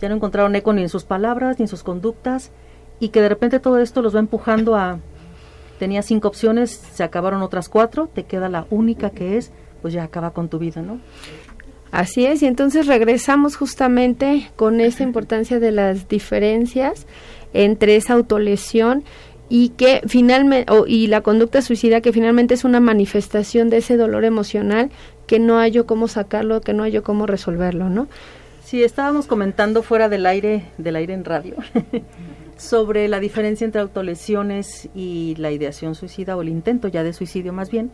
Ya 0.00 0.08
no 0.08 0.14
encontraron 0.14 0.54
eco 0.54 0.72
ni 0.72 0.82
en 0.82 0.88
sus 0.88 1.02
palabras, 1.02 1.58
ni 1.58 1.64
en 1.64 1.68
sus 1.68 1.82
conductas, 1.82 2.52
y 3.00 3.08
que 3.08 3.20
de 3.20 3.28
repente 3.28 3.58
todo 3.58 3.78
esto 3.80 4.02
los 4.02 4.14
va 4.14 4.20
empujando 4.20 4.76
a, 4.76 5.00
tenía 5.80 6.02
cinco 6.02 6.28
opciones, 6.28 6.70
se 6.70 7.02
acabaron 7.02 7.42
otras 7.42 7.68
cuatro, 7.68 8.06
te 8.06 8.22
queda 8.22 8.48
la 8.48 8.66
única 8.70 9.10
que 9.10 9.36
es, 9.36 9.50
pues 9.82 9.92
ya 9.92 10.04
acaba 10.04 10.30
con 10.30 10.48
tu 10.48 10.60
vida, 10.60 10.80
¿no? 10.80 11.00
Así 11.90 12.24
es, 12.24 12.40
y 12.40 12.46
entonces 12.46 12.86
regresamos 12.86 13.56
justamente 13.56 14.48
con 14.54 14.80
esta 14.80 15.02
importancia 15.02 15.58
de 15.58 15.72
las 15.72 16.08
diferencias 16.08 17.08
entre 17.52 17.96
esa 17.96 18.12
autolesión 18.12 19.02
y 19.52 19.70
que 19.70 20.00
finalmente 20.06 20.72
y 20.86 21.08
la 21.08 21.20
conducta 21.20 21.60
suicida 21.60 22.00
que 22.00 22.12
finalmente 22.12 22.54
es 22.54 22.64
una 22.64 22.78
manifestación 22.80 23.68
de 23.68 23.78
ese 23.78 23.96
dolor 23.96 24.24
emocional 24.24 24.90
que 25.26 25.40
no 25.40 25.58
hay 25.58 25.72
yo 25.72 25.86
cómo 25.86 26.08
sacarlo, 26.08 26.60
que 26.60 26.72
no 26.72 26.84
hay 26.84 26.98
cómo 27.00 27.26
resolverlo, 27.26 27.90
¿no? 27.90 28.08
Sí, 28.64 28.84
estábamos 28.84 29.26
comentando 29.26 29.82
fuera 29.82 30.08
del 30.08 30.24
aire, 30.26 30.64
del 30.78 30.94
aire 30.94 31.14
en 31.14 31.24
radio, 31.24 31.56
sobre 32.56 33.08
la 33.08 33.18
diferencia 33.18 33.64
entre 33.64 33.80
autolesiones 33.80 34.88
y 34.94 35.34
la 35.38 35.50
ideación 35.50 35.96
suicida 35.96 36.36
o 36.36 36.42
el 36.42 36.48
intento 36.48 36.86
ya 36.86 37.02
de 37.02 37.12
suicidio 37.12 37.52
más 37.52 37.70
bien, 37.70 37.90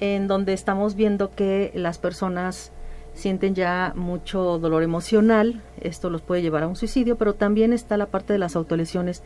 en 0.00 0.26
donde 0.28 0.54
estamos 0.54 0.94
viendo 0.94 1.30
que 1.30 1.72
las 1.74 1.98
personas 1.98 2.72
sienten 3.12 3.54
ya 3.54 3.92
mucho 3.96 4.58
dolor 4.58 4.82
emocional, 4.82 5.60
esto 5.82 6.08
los 6.08 6.22
puede 6.22 6.40
llevar 6.40 6.62
a 6.62 6.68
un 6.68 6.76
suicidio, 6.76 7.16
pero 7.16 7.34
también 7.34 7.74
está 7.74 7.98
la 7.98 8.06
parte 8.06 8.32
de 8.32 8.38
las 8.38 8.56
autolesiones 8.56 9.22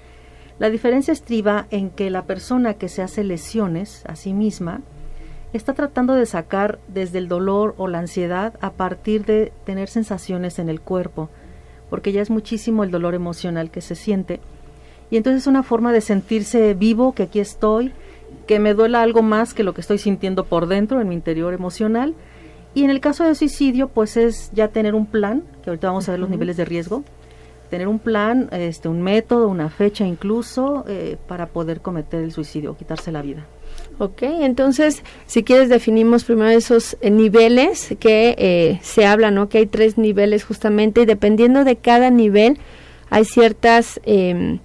la 0.59 0.71
diferencia 0.71 1.13
estriba 1.13 1.67
en 1.71 1.91
que 1.91 2.11
la 2.11 2.25
persona 2.25 2.75
que 2.75 2.89
se 2.89 3.03
hace 3.03 3.25
lesiones 3.25 4.05
a 4.07 4.15
sí 4.15 4.33
misma 4.33 4.83
está 5.53 5.73
tratando 5.75 6.15
de 6.15 6.27
sacar 6.27 6.79
desde 6.89 7.19
el 7.19 7.29
dolor 7.29 7.75
o 7.77 7.89
la 7.89 7.99
ansiedad 7.99 8.55
a 8.61 8.71
partir 8.71 9.25
de 9.25 9.53
tener 9.65 9.89
sensaciones 9.89 10.59
en 10.59 10.69
el 10.69 10.81
cuerpo, 10.81 11.29
porque 11.91 12.13
ya 12.13 12.23
es 12.23 12.31
muchísimo 12.31 12.85
el 12.85 12.91
dolor 12.91 13.15
emocional 13.15 13.71
que 13.71 13.81
se 13.81 13.95
siente. 13.95 14.41
Y 15.11 15.17
entonces 15.17 15.43
es 15.43 15.47
una 15.47 15.63
forma 15.63 15.93
de 15.93 16.01
sentirse 16.01 16.75
vivo, 16.75 17.13
que 17.13 17.25
aquí 17.25 17.41
estoy, 17.41 17.93
que 18.47 18.59
me 18.59 18.75
duela 18.75 19.03
algo 19.03 19.23
más 19.23 19.55
que 19.55 19.63
lo 19.63 19.75
que 19.75 19.81
estoy 19.81 19.99
sintiendo 19.99 20.45
por 20.45 20.67
dentro, 20.67 21.01
en 21.01 21.09
mi 21.09 21.15
interior 21.15 21.55
emocional, 21.55 22.15
Y 22.77 22.83
en 22.83 22.91
el 22.91 23.01
caso 23.01 23.23
de 23.23 23.37
suicidio, 23.37 23.87
pues 23.87 24.17
es 24.17 24.51
ya 24.53 24.67
tener 24.69 24.97
un 24.97 25.07
plan, 25.07 25.45
que 25.63 25.71
ahorita 25.71 25.87
vamos 25.87 26.09
a 26.09 26.11
ver 26.11 26.19
los 26.19 26.29
niveles 26.29 26.57
de 26.57 26.65
riesgo, 26.65 27.05
tener 27.75 27.89
un 27.89 27.99
plan, 27.99 28.49
este, 28.53 28.89
un 28.89 29.03
método, 29.03 29.49
una 29.49 29.69
fecha 29.69 30.07
incluso, 30.07 30.85
eh, 30.87 31.17
para 31.27 31.47
poder 31.49 31.81
cometer 31.81 32.23
el 32.23 32.31
suicidio 32.31 32.71
o 32.71 32.77
quitarse 32.77 33.11
la 33.11 33.21
vida. 33.21 33.47
Ok, 33.99 34.23
entonces, 34.23 35.03
si 35.27 35.43
quieres, 35.43 35.69
definimos 35.71 36.23
primero 36.23 36.51
esos 36.51 36.97
eh, 37.01 37.11
niveles 37.11 37.97
que 37.99 38.37
eh, 38.39 38.79
se 38.81 39.07
hablan, 39.07 39.35
¿no? 39.35 39.49
Que 39.49 39.59
hay 39.59 39.67
tres 39.67 39.99
niveles 39.99 40.45
justamente, 40.45 41.01
y 41.01 41.05
dependiendo 41.05 41.65
de 41.65 41.75
cada 41.75 42.11
nivel, 42.11 42.59
hay 43.11 43.25
ciertas 43.25 44.01
em, 44.05 44.61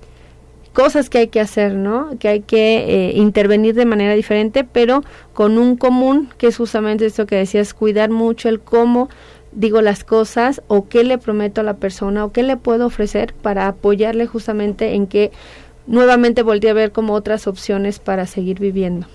cosas 0.74 1.10
que 1.10 1.18
hay 1.18 1.28
que 1.30 1.40
hacer, 1.40 1.74
¿no? 1.74 2.12
Que 2.20 2.28
hay 2.28 2.42
que 2.42 3.14
intervenir 3.16 3.74
de 3.74 3.86
manera 3.86 4.14
diferente, 4.14 4.64
pero 4.64 5.04
con 5.34 5.58
un 5.58 5.78
común, 5.78 6.30
que 6.38 6.46
es 6.46 6.58
justamente 6.58 7.08
esto 7.08 7.26
que 7.26 7.38
decías, 7.38 7.74
cuidar 7.74 8.12
mucho 8.12 8.50
el 8.50 8.60
cómo 8.60 9.10
digo 9.52 9.82
las 9.82 10.04
cosas 10.04 10.62
o 10.68 10.88
qué 10.88 11.04
le 11.04 11.18
prometo 11.18 11.62
a 11.62 11.64
la 11.64 11.76
persona 11.76 12.26
o 12.26 12.32
qué 12.32 12.44
le 12.44 12.58
puedo 12.58 12.86
ofrecer 12.86 13.34
para 13.34 13.68
apoyarle 13.68 14.28
justamente 14.28 14.94
en 14.94 15.08
que 15.08 15.32
nuevamente 15.88 16.44
voltee 16.44 16.70
a 16.70 16.74
ver 16.74 16.92
como 16.92 17.14
otras 17.14 17.48
opciones 17.48 18.00
para 18.00 18.26
seguir 18.26 18.60
viviendo. 18.60 19.08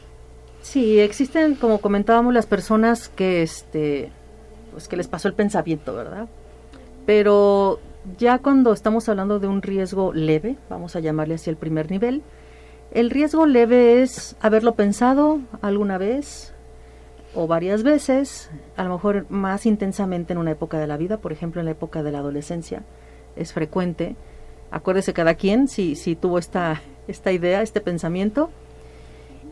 Sí, 0.63 0.99
existen, 0.99 1.55
como 1.57 1.79
comentábamos, 1.79 2.33
las 2.33 2.47
personas 2.47 3.09
que, 3.11 3.43
este, 3.43 4.11
pues 4.73 4.89
que 4.89 4.97
les 4.97 5.09
pasó 5.09 5.29
el 5.29 5.35
pensamiento, 5.35 5.95
¿verdad? 5.95 6.27
Pero 7.05 7.81
ya 8.19 8.39
cuando 8.39 8.73
estamos 8.73 9.09
hablando 9.09 9.39
de 9.39 9.47
un 9.47 9.61
riesgo 9.61 10.13
leve, 10.15 10.57
vamos 10.71 10.97
a 10.97 11.01
llamarle 11.01 11.35
así 11.35 11.51
el 11.51 11.57
primer 11.57 11.91
nivel, 11.91 12.23
el 12.93 13.11
riesgo 13.11 13.45
leve 13.45 14.03
es 14.03 14.37
haberlo 14.41 14.75
pensado 14.75 15.41
alguna 15.61 15.99
vez, 15.99 16.54
o 17.35 17.47
varias 17.47 17.83
veces, 17.83 18.51
a 18.77 18.85
lo 18.85 18.91
mejor 18.91 19.27
más 19.29 19.67
intensamente 19.67 20.33
en 20.33 20.39
una 20.39 20.53
época 20.53 20.79
de 20.79 20.87
la 20.87 20.97
vida, 20.97 21.19
por 21.19 21.33
ejemplo 21.33 21.61
en 21.61 21.67
la 21.67 21.73
época 21.73 22.03
de 22.03 22.13
la 22.13 22.19
adolescencia, 22.19 22.83
es 23.37 23.53
frecuente. 23.53 24.17
Acuérdese 24.71 25.13
cada 25.13 25.35
quien 25.35 25.69
si, 25.69 25.97
si 25.97 26.17
tuvo 26.17 26.39
esta, 26.39 26.81
esta 27.09 27.33
idea, 27.33 27.63
este 27.63 27.81
pensamiento, 27.81 28.51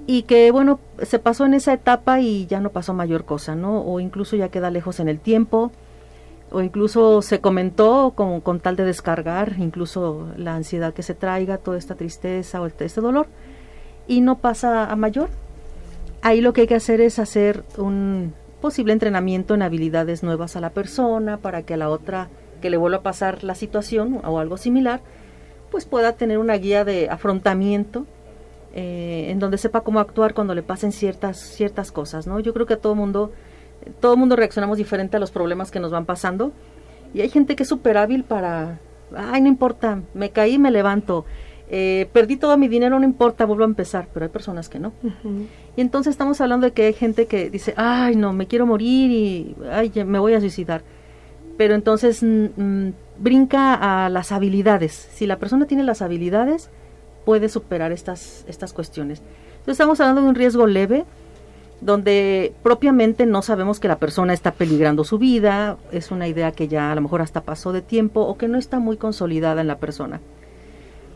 y 0.06 0.22
que 0.22 0.50
bueno, 0.50 0.80
se 1.02 1.18
pasó 1.18 1.44
en 1.46 1.54
esa 1.54 1.72
etapa 1.72 2.20
y 2.20 2.46
ya 2.46 2.60
no 2.60 2.70
pasó 2.70 2.92
mayor 2.92 3.24
cosa, 3.24 3.54
¿no? 3.54 3.82
O 3.82 4.00
incluso 4.00 4.36
ya 4.36 4.48
queda 4.48 4.70
lejos 4.70 4.98
en 5.00 5.08
el 5.08 5.20
tiempo, 5.20 5.70
o 6.50 6.60
incluso 6.60 7.22
se 7.22 7.40
comentó 7.40 8.12
con, 8.14 8.40
con 8.40 8.60
tal 8.60 8.76
de 8.76 8.84
descargar 8.84 9.54
incluso 9.58 10.28
la 10.36 10.54
ansiedad 10.54 10.92
que 10.92 11.02
se 11.02 11.14
traiga, 11.14 11.58
toda 11.58 11.78
esta 11.78 11.94
tristeza 11.94 12.60
o 12.60 12.66
este 12.66 12.88
dolor, 13.00 13.26
y 14.06 14.20
no 14.20 14.38
pasa 14.38 14.90
a 14.90 14.96
mayor, 14.96 15.30
ahí 16.22 16.40
lo 16.40 16.52
que 16.52 16.62
hay 16.62 16.66
que 16.66 16.74
hacer 16.74 17.00
es 17.00 17.18
hacer 17.18 17.64
un 17.76 18.34
posible 18.60 18.92
entrenamiento 18.92 19.54
en 19.54 19.62
habilidades 19.62 20.22
nuevas 20.22 20.56
a 20.56 20.60
la 20.60 20.70
persona 20.70 21.36
para 21.36 21.62
que 21.62 21.74
a 21.74 21.76
la 21.76 21.90
otra 21.90 22.28
que 22.60 22.70
le 22.70 22.76
vuelva 22.76 22.98
a 22.98 23.02
pasar 23.02 23.42
la 23.42 23.56
situación 23.56 24.20
o 24.24 24.38
algo 24.38 24.56
similar, 24.56 25.00
pues 25.70 25.84
pueda 25.84 26.12
tener 26.12 26.38
una 26.38 26.54
guía 26.54 26.84
de 26.84 27.10
afrontamiento 27.10 28.06
eh, 28.72 29.26
en 29.30 29.38
donde 29.40 29.58
sepa 29.58 29.82
cómo 29.82 30.00
actuar 30.00 30.32
cuando 30.32 30.54
le 30.54 30.62
pasen 30.62 30.92
ciertas 30.92 31.38
ciertas 31.38 31.92
cosas, 31.92 32.26
¿no? 32.26 32.40
Yo 32.40 32.54
creo 32.54 32.66
que 32.66 32.76
todo 32.76 32.94
mundo 32.94 33.32
todo 34.00 34.16
mundo 34.16 34.36
reaccionamos 34.36 34.78
diferente 34.78 35.16
a 35.16 35.20
los 35.20 35.32
problemas 35.32 35.72
que 35.72 35.80
nos 35.80 35.90
van 35.90 36.06
pasando 36.06 36.52
y 37.12 37.20
hay 37.20 37.28
gente 37.28 37.56
que 37.56 37.64
es 37.64 37.68
súper 37.68 37.98
hábil 37.98 38.24
para, 38.24 38.78
ay, 39.14 39.42
no 39.42 39.48
importa, 39.48 40.00
me 40.14 40.30
caí, 40.30 40.58
me 40.58 40.70
levanto, 40.70 41.26
eh, 41.68 42.08
perdí 42.12 42.36
todo 42.36 42.56
mi 42.56 42.68
dinero, 42.68 42.98
no 42.98 43.04
importa, 43.04 43.44
vuelvo 43.44 43.64
a 43.64 43.66
empezar, 43.66 44.08
pero 44.12 44.24
hay 44.24 44.30
personas 44.30 44.68
que 44.68 44.78
no. 44.78 44.92
Y 45.76 45.80
entonces 45.80 46.12
estamos 46.12 46.40
hablando 46.40 46.66
de 46.66 46.72
que 46.72 46.86
hay 46.86 46.92
gente 46.92 47.26
que 47.26 47.50
dice, 47.50 47.74
ay, 47.76 48.14
no, 48.16 48.32
me 48.32 48.46
quiero 48.46 48.66
morir 48.66 49.10
y 49.10 49.56
ay, 49.70 49.90
me 50.04 50.18
voy 50.18 50.34
a 50.34 50.40
suicidar. 50.40 50.82
Pero 51.56 51.74
entonces 51.74 52.22
mm, 52.22 52.46
mm, 52.56 52.94
brinca 53.18 53.74
a 53.74 54.08
las 54.08 54.32
habilidades. 54.32 55.08
Si 55.12 55.26
la 55.26 55.38
persona 55.38 55.66
tiene 55.66 55.82
las 55.82 56.02
habilidades, 56.02 56.68
puede 57.24 57.48
superar 57.48 57.92
estas, 57.92 58.44
estas 58.48 58.72
cuestiones. 58.72 59.20
Entonces 59.52 59.72
estamos 59.72 60.00
hablando 60.00 60.22
de 60.22 60.28
un 60.28 60.34
riesgo 60.34 60.66
leve, 60.66 61.04
donde 61.80 62.52
propiamente 62.62 63.26
no 63.26 63.42
sabemos 63.42 63.80
que 63.80 63.88
la 63.88 63.98
persona 63.98 64.34
está 64.34 64.52
peligrando 64.52 65.04
su 65.04 65.18
vida, 65.18 65.78
es 65.90 66.10
una 66.10 66.28
idea 66.28 66.52
que 66.52 66.68
ya 66.68 66.92
a 66.92 66.94
lo 66.94 67.00
mejor 67.00 67.22
hasta 67.22 67.40
pasó 67.40 67.72
de 67.72 67.82
tiempo 67.82 68.20
o 68.20 68.36
que 68.36 68.46
no 68.46 68.58
está 68.58 68.78
muy 68.78 68.96
consolidada 68.96 69.60
en 69.60 69.68
la 69.68 69.78
persona 69.78 70.20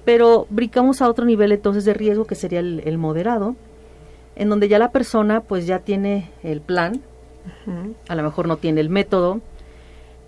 pero 0.07 0.47
brincamos 0.51 1.03
a 1.03 1.11
otro 1.11 1.27
nivel 1.27 1.51
entonces 1.51 1.85
de 1.85 1.93
riesgo 1.93 2.27
que 2.27 2.37
sería 2.37 2.61
el, 2.61 2.97
moderado, 2.97 3.57
en 4.37 4.49
donde 4.49 4.69
ya 4.69 4.79
la 4.79 4.93
persona 4.93 5.41
pues 5.41 5.67
ya 5.67 5.81
tiene 5.81 6.31
el 6.43 6.61
plan, 6.61 7.01
a 8.09 8.15
lo 8.15 8.23
mejor 8.23 8.47
no 8.47 8.57
tiene 8.57 8.81
el 8.81 8.91
método, 8.91 9.41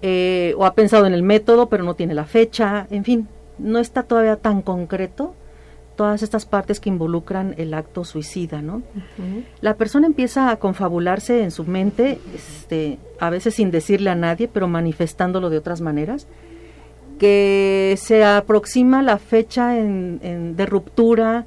eh, 0.02 0.54
o 0.56 0.64
ha 0.64 0.74
pensado 0.74 1.06
en 1.06 1.12
el 1.12 1.22
método 1.22 1.68
pero 1.68 1.84
no 1.84 1.94
tiene 1.94 2.14
la 2.14 2.24
fecha, 2.24 2.86
en 2.90 3.04
fin, 3.04 3.28
no 3.58 3.78
está 3.78 4.02
todavía 4.02 4.36
tan 4.36 4.62
concreto 4.62 5.34
todas 5.96 6.22
estas 6.22 6.46
partes 6.46 6.78
que 6.78 6.88
involucran 6.88 7.56
el 7.58 7.74
acto 7.74 8.04
suicida, 8.04 8.62
¿no? 8.62 8.82
La 9.60 9.74
persona 9.74 10.06
empieza 10.06 10.52
a 10.52 10.56
confabularse 10.56 11.42
en 11.42 11.50
su 11.50 11.64
mente, 11.64 12.20
este, 12.32 13.00
a 13.18 13.30
veces 13.30 13.56
sin 13.56 13.72
decirle 13.72 14.10
a 14.10 14.14
nadie, 14.14 14.46
pero 14.46 14.68
manifestándolo 14.68 15.50
de 15.50 15.58
otras 15.58 15.80
maneras 15.80 16.28
que 17.18 17.96
se 17.98 18.24
aproxima 18.24 19.02
la 19.02 19.18
fecha 19.18 19.70
de 19.70 20.66
ruptura 20.66 21.46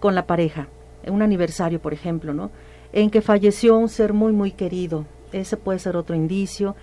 con 0.00 0.14
la 0.14 0.26
pareja, 0.26 0.68
un 1.08 1.22
aniversario, 1.22 1.80
por 1.80 1.92
ejemplo, 1.92 2.34
¿no? 2.34 2.50
En 2.92 3.10
que 3.10 3.20
falleció 3.20 3.76
un 3.78 3.88
ser 3.88 4.12
muy, 4.12 4.32
muy 4.32 4.52
querido. 4.52 5.06
Ese 5.32 5.56
puede 5.56 5.78
ser 5.78 5.96
otro 5.96 6.16
indicio. 6.16 6.74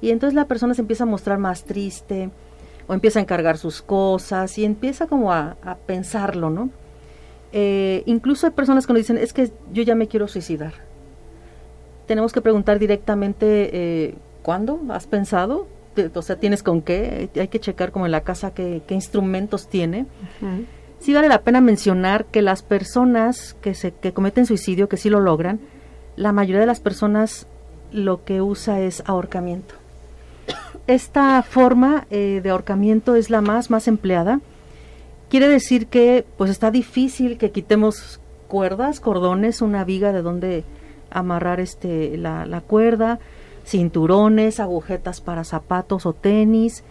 Y 0.00 0.10
entonces 0.10 0.34
la 0.34 0.46
persona 0.46 0.74
se 0.74 0.82
empieza 0.82 1.04
a 1.04 1.06
mostrar 1.06 1.38
más 1.38 1.64
triste 1.64 2.30
o 2.86 2.94
empieza 2.94 3.18
a 3.18 3.22
encargar 3.22 3.56
sus 3.56 3.80
cosas 3.80 4.58
y 4.58 4.64
empieza 4.64 5.06
como 5.06 5.32
a, 5.32 5.56
pensarlo, 5.86 6.50
¿no? 6.50 6.70
Eh, 7.52 8.02
incluso 8.06 8.46
hay 8.46 8.52
personas 8.52 8.86
que 8.86 8.92
nos 8.92 9.00
dicen, 9.00 9.16
es 9.16 9.32
que 9.32 9.50
yo 9.72 9.82
ya 9.82 9.94
me 9.94 10.08
quiero 10.08 10.28
suicidar. 10.28 10.74
Tenemos 12.06 12.32
que 12.32 12.42
preguntar 12.42 12.78
directamente, 12.78 13.70
eh, 13.72 14.14
¿cuándo? 14.42 14.80
¿Has 14.90 15.06
pensado? 15.06 15.66
o 16.14 16.22
sea, 16.22 16.36
tienes 16.36 16.62
con 16.62 16.82
qué, 16.82 17.30
hay 17.36 17.48
que 17.48 17.60
checar 17.60 17.92
como 17.92 18.06
en 18.06 18.12
la 18.12 18.22
casa 18.22 18.52
qué, 18.52 18.82
instrumentos 18.88 19.68
tiene. 19.68 20.06
Sí 21.04 21.12
vale 21.12 21.28
la 21.28 21.42
pena 21.42 21.60
mencionar 21.60 22.24
que 22.24 22.40
las 22.40 22.62
personas 22.62 23.54
que, 23.60 23.74
se, 23.74 23.92
que 23.92 24.14
cometen 24.14 24.46
suicidio, 24.46 24.88
que 24.88 24.96
sí 24.96 25.10
lo 25.10 25.20
logran, 25.20 25.60
la 26.16 26.32
mayoría 26.32 26.60
de 26.60 26.66
las 26.66 26.80
personas 26.80 27.46
lo 27.92 28.24
que 28.24 28.40
usa 28.40 28.80
es 28.80 29.02
ahorcamiento. 29.04 29.74
Esta 30.86 31.42
forma 31.42 32.06
eh, 32.08 32.40
de 32.42 32.48
ahorcamiento 32.48 33.16
es 33.16 33.28
la 33.28 33.42
más, 33.42 33.68
más 33.68 33.86
empleada. 33.86 34.40
Quiere 35.28 35.46
decir 35.46 35.88
que 35.88 36.24
pues 36.38 36.50
está 36.50 36.70
difícil 36.70 37.36
que 37.36 37.50
quitemos 37.50 38.18
cuerdas, 38.48 38.98
cordones, 38.98 39.60
una 39.60 39.84
viga 39.84 40.10
de 40.10 40.22
donde 40.22 40.64
amarrar 41.10 41.60
este, 41.60 42.16
la, 42.16 42.46
la 42.46 42.62
cuerda, 42.62 43.18
cinturones, 43.66 44.58
agujetas 44.58 45.20
para 45.20 45.44
zapatos 45.44 46.06
o 46.06 46.14
tenis, 46.14 46.82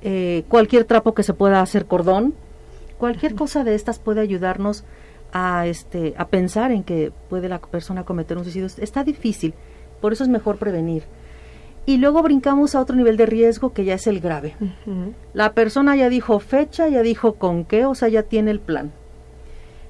eh, 0.00 0.44
cualquier 0.48 0.84
trapo 0.84 1.12
que 1.12 1.22
se 1.22 1.34
pueda 1.34 1.60
hacer 1.60 1.84
cordón, 1.84 2.32
cualquier 3.02 3.34
cosa 3.34 3.64
de 3.64 3.74
estas 3.74 3.98
puede 3.98 4.20
ayudarnos 4.20 4.84
a 5.32 5.66
este 5.66 6.14
a 6.18 6.28
pensar 6.28 6.70
en 6.70 6.84
que 6.84 7.10
puede 7.28 7.48
la 7.48 7.58
persona 7.60 8.04
cometer 8.04 8.38
un 8.38 8.44
suicidio. 8.44 8.68
Está 8.78 9.02
difícil, 9.02 9.54
por 10.00 10.12
eso 10.12 10.22
es 10.22 10.30
mejor 10.30 10.56
prevenir. 10.58 11.02
Y 11.84 11.96
luego 11.96 12.22
brincamos 12.22 12.76
a 12.76 12.80
otro 12.80 12.94
nivel 12.94 13.16
de 13.16 13.26
riesgo 13.26 13.72
que 13.72 13.84
ya 13.84 13.94
es 13.94 14.06
el 14.06 14.20
grave. 14.20 14.54
La 15.34 15.52
persona 15.52 15.96
ya 15.96 16.08
dijo 16.08 16.38
fecha, 16.38 16.86
ya 16.86 17.02
dijo 17.02 17.32
con 17.32 17.64
qué, 17.64 17.86
o 17.86 17.96
sea, 17.96 18.08
ya 18.08 18.22
tiene 18.22 18.52
el 18.52 18.60
plan. 18.60 18.92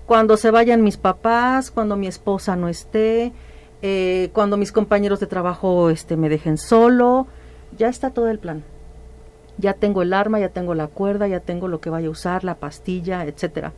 Cuando 0.06 0.38
se 0.38 0.50
vayan 0.50 0.82
mis 0.82 0.96
papás, 0.96 1.70
cuando 1.70 1.96
mi 1.96 2.06
esposa 2.06 2.56
no 2.56 2.70
esté, 2.70 3.34
eh, 3.82 4.30
cuando 4.32 4.56
mis 4.56 4.72
compañeros 4.72 5.20
de 5.20 5.26
trabajo 5.26 5.90
este, 5.90 6.16
me 6.16 6.30
dejen 6.30 6.56
solo, 6.56 7.26
ya 7.76 7.88
está 7.88 8.08
todo 8.08 8.30
el 8.30 8.38
plan. 8.38 8.64
Ya 9.58 9.74
tengo 9.74 10.02
el 10.02 10.12
arma, 10.12 10.40
ya 10.40 10.48
tengo 10.48 10.74
la 10.74 10.86
cuerda, 10.88 11.28
ya 11.28 11.40
tengo 11.40 11.68
lo 11.68 11.80
que 11.80 11.90
vaya 11.90 12.08
a 12.08 12.10
usar, 12.10 12.44
la 12.44 12.56
pastilla, 12.56 13.24
etcétera. 13.24 13.72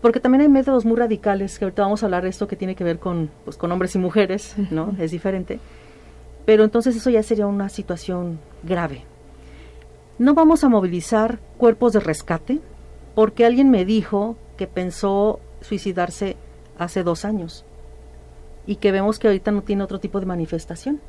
Porque 0.00 0.20
también 0.20 0.42
hay 0.42 0.48
métodos 0.48 0.84
muy 0.84 0.96
radicales, 0.96 1.58
que 1.58 1.64
ahorita 1.64 1.82
vamos 1.82 2.02
a 2.02 2.06
hablar 2.06 2.24
de 2.24 2.28
esto 2.28 2.46
que 2.46 2.56
tiene 2.56 2.74
que 2.74 2.84
ver 2.84 2.98
con, 2.98 3.30
pues, 3.44 3.56
con 3.56 3.72
hombres 3.72 3.94
y 3.94 3.98
mujeres, 3.98 4.54
¿no? 4.70 4.94
Es 4.98 5.10
diferente. 5.10 5.60
Pero 6.44 6.64
entonces 6.64 6.94
eso 6.96 7.10
ya 7.10 7.22
sería 7.22 7.46
una 7.46 7.68
situación 7.68 8.38
grave. 8.62 9.04
No 10.18 10.34
vamos 10.34 10.62
a 10.62 10.68
movilizar 10.68 11.38
cuerpos 11.58 11.92
de 11.94 12.00
rescate 12.00 12.60
porque 13.14 13.44
alguien 13.44 13.70
me 13.70 13.84
dijo 13.84 14.36
que 14.56 14.66
pensó 14.66 15.40
suicidarse 15.60 16.36
hace 16.78 17.02
dos 17.02 17.24
años 17.24 17.64
y 18.66 18.76
que 18.76 18.92
vemos 18.92 19.18
que 19.18 19.28
ahorita 19.28 19.50
no 19.50 19.62
tiene 19.62 19.82
otro 19.84 20.00
tipo 20.00 20.20
de 20.20 20.26
manifestación. 20.26 21.00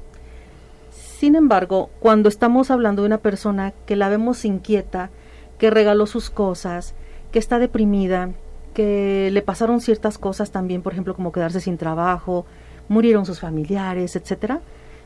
Sin 1.17 1.35
embargo, 1.35 1.91
cuando 2.01 2.27
estamos 2.27 2.69
hablando 2.69 3.01
de 3.01 3.05
una 3.05 3.19
persona 3.19 3.71
que 3.85 3.95
la 3.95 4.09
vemos 4.09 4.43
inquieta, 4.43 5.11
que 5.57 5.69
regaló 5.69 6.07
sus 6.07 6.29
cosas, 6.29 6.93
que 7.31 7.39
está 7.39 7.57
deprimida, 7.57 8.31
que 8.73 9.29
le 9.31 9.41
pasaron 9.41 9.79
ciertas 9.79 10.17
cosas 10.17 10.51
también, 10.51 10.81
por 10.81 10.91
ejemplo, 10.91 11.15
como 11.15 11.31
quedarse 11.31 11.61
sin 11.61 11.77
trabajo, 11.77 12.45
murieron 12.89 13.25
sus 13.25 13.39
familiares, 13.39 14.17
etcétera, 14.17 14.59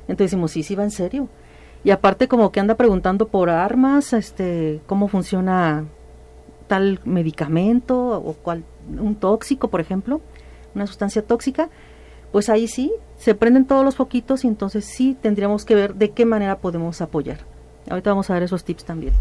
Entonces 0.08 0.32
decimos, 0.32 0.50
sí, 0.50 0.64
sí 0.64 0.74
va 0.74 0.84
en 0.84 0.90
serio. 0.90 1.28
Y 1.84 1.92
aparte 1.92 2.28
como 2.28 2.52
que 2.52 2.60
anda 2.60 2.74
preguntando 2.74 3.28
por 3.28 3.52
armas, 3.52 4.12
este, 4.14 4.82
cómo 4.88 5.10
funciona 5.10 5.86
tal 6.66 7.02
medicamento 7.06 8.18
o 8.18 8.34
cuál, 8.34 8.64
un 9.00 9.14
tóxico, 9.14 9.68
por 9.68 9.80
ejemplo, 9.80 10.22
una 10.74 10.88
sustancia 10.88 11.22
tóxica, 11.22 11.70
pues 12.32 12.50
ahí 12.50 12.68
sí, 12.68 12.92
se 13.18 13.36
prenden 13.36 13.66
todos 13.66 13.84
los 13.84 13.96
foquitos 13.96 14.44
y 14.44 14.48
entonces 14.48 14.86
sí 14.86 15.18
tendríamos 15.22 15.66
que 15.66 15.76
ver 15.76 15.96
de 15.96 16.12
qué 16.12 16.26
manera 16.26 16.60
podemos 16.60 17.02
apoyar. 17.02 17.40
Ahorita 17.90 18.12
vamos 18.12 18.30
a 18.30 18.34
ver 18.36 18.44
esos 18.44 18.64
tips 18.64 18.86
también. 18.86 19.14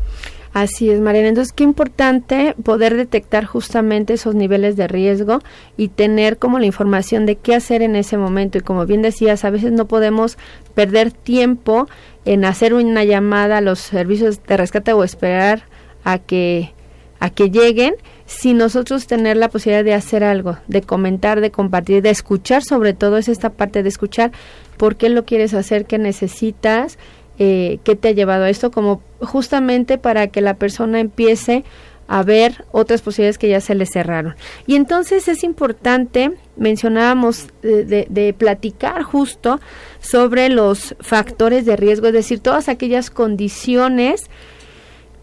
Así 0.53 0.90
es, 0.90 1.01
Mariana. 1.01 1.29
Entonces, 1.29 1.53
qué 1.53 1.64
importante 1.64 2.55
poder 2.62 2.97
detectar 2.97 3.44
justamente 3.47 4.14
esos 4.14 4.35
niveles 4.35 4.77
de 4.77 4.88
riesgo 4.88 5.40
y 5.77 5.88
tener 5.88 6.38
como 6.38 6.59
la 6.59 6.66
información 6.66 7.25
de 7.25 7.37
qué 7.37 7.55
hacer 7.55 7.81
en 7.83 7.97
ese 7.97 8.18
momento. 8.18 8.59
Y 8.59 8.61
como 8.61 8.85
bien 8.85 9.01
decías, 9.01 9.44
a 9.44 9.51
veces 9.51 9.73
no 9.73 9.87
podemos 9.87 10.37
perder 10.75 11.12
tiempo 11.12 11.88
en 12.27 12.44
hacer 12.44 12.75
una 12.75 13.05
llamada 13.05 13.59
a 13.59 13.62
los 13.62 13.79
servicios 13.79 14.42
de 14.44 14.57
rescate 14.57 14.92
o 14.92 15.03
esperar 15.03 15.62
a 16.05 16.18
que 16.18 16.73
a 17.21 17.31
que 17.31 17.51
lleguen, 17.51 17.94
si 18.29 18.53
nosotros 18.53 19.07
tener 19.07 19.38
la 19.38 19.49
posibilidad 19.49 19.83
de 19.83 19.95
hacer 19.95 20.23
algo, 20.23 20.59
de 20.67 20.83
comentar, 20.83 21.41
de 21.41 21.51
compartir, 21.51 22.03
de 22.03 22.11
escuchar, 22.11 22.62
sobre 22.62 22.93
todo 22.93 23.17
es 23.17 23.27
esta 23.27 23.49
parte 23.49 23.83
de 23.83 23.88
escuchar, 23.88 24.33
por 24.77 24.97
qué 24.97 25.09
lo 25.09 25.25
quieres 25.25 25.55
hacer, 25.55 25.87
qué 25.87 25.97
necesitas, 25.97 26.99
eh, 27.38 27.79
qué 27.85 27.97
te 27.97 28.09
ha 28.09 28.12
llevado 28.12 28.45
a 28.45 28.51
esto, 28.51 28.71
como 28.71 29.01
justamente 29.21 29.97
para 29.97 30.27
que 30.27 30.43
la 30.43 30.55
persona 30.55 31.01
empiece 31.01 31.64
a 32.07 32.23
ver 32.23 32.67
otras 32.71 33.01
posibilidades 33.01 33.38
que 33.38 33.49
ya 33.49 33.62
se 33.62 33.75
le 33.75 33.87
cerraron. 33.87 34.37
Y 34.67 34.77
entonces 34.77 35.27
es 35.29 35.43
importante, 35.43 36.33
mencionábamos, 36.59 37.47
de, 37.62 38.07
de, 38.11 38.33
platicar 38.35 39.05
justo 39.05 39.59
sobre 40.01 40.51
los 40.51 40.97
factores 41.01 41.64
de 41.64 41.77
riesgo, 41.77 42.09
es 42.09 42.12
decir, 42.12 42.41
todas 42.41 42.69
aquellas 42.69 43.09
condiciones 43.09 44.27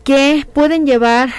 que 0.04 0.48
pueden 0.54 0.88
llevar 0.88 1.30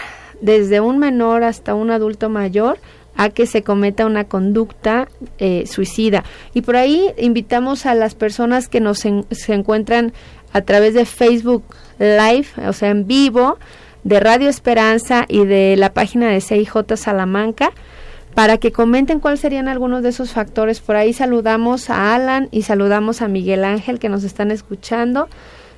desde 0.40 0.80
un 0.80 0.98
menor 0.98 1.44
hasta 1.44 1.74
un 1.74 1.90
adulto 1.90 2.28
mayor 2.28 2.78
a 3.16 3.30
que 3.30 3.46
se 3.46 3.62
cometa 3.62 4.06
una 4.06 4.24
conducta 4.24 5.08
eh, 5.38 5.64
suicida. 5.66 6.24
Y 6.54 6.60
por 6.60 6.76
ahí 6.76 7.12
invitamos 7.18 7.86
a 7.86 7.94
las 7.94 8.14
personas 8.14 8.68
que 8.68 8.80
nos 8.80 8.98
se 8.98 9.54
encuentran 9.54 10.12
a 10.52 10.60
través 10.62 10.94
de 10.94 11.04
Facebook 11.04 11.64
Live, 11.98 12.46
o 12.66 12.72
sea, 12.72 12.90
en 12.90 13.06
vivo, 13.06 13.58
de 14.04 14.20
Radio 14.20 14.48
Esperanza 14.48 15.24
y 15.28 15.44
de 15.44 15.74
la 15.76 15.92
página 15.92 16.28
de 16.28 16.40
CIJ 16.40 16.96
Salamanca, 16.96 17.72
para 18.34 18.58
que 18.58 18.70
comenten 18.70 19.18
cuáles 19.18 19.40
serían 19.40 19.66
algunos 19.66 20.02
de 20.02 20.10
esos 20.10 20.32
factores. 20.32 20.80
Por 20.80 20.96
ahí 20.96 21.12
saludamos 21.12 21.88
a 21.88 22.14
Alan 22.14 22.48
y 22.52 22.62
saludamos 22.62 23.22
a 23.22 23.28
Miguel 23.28 23.64
Ángel 23.64 23.98
que 23.98 24.10
nos 24.10 24.24
están 24.24 24.50
escuchando 24.50 25.28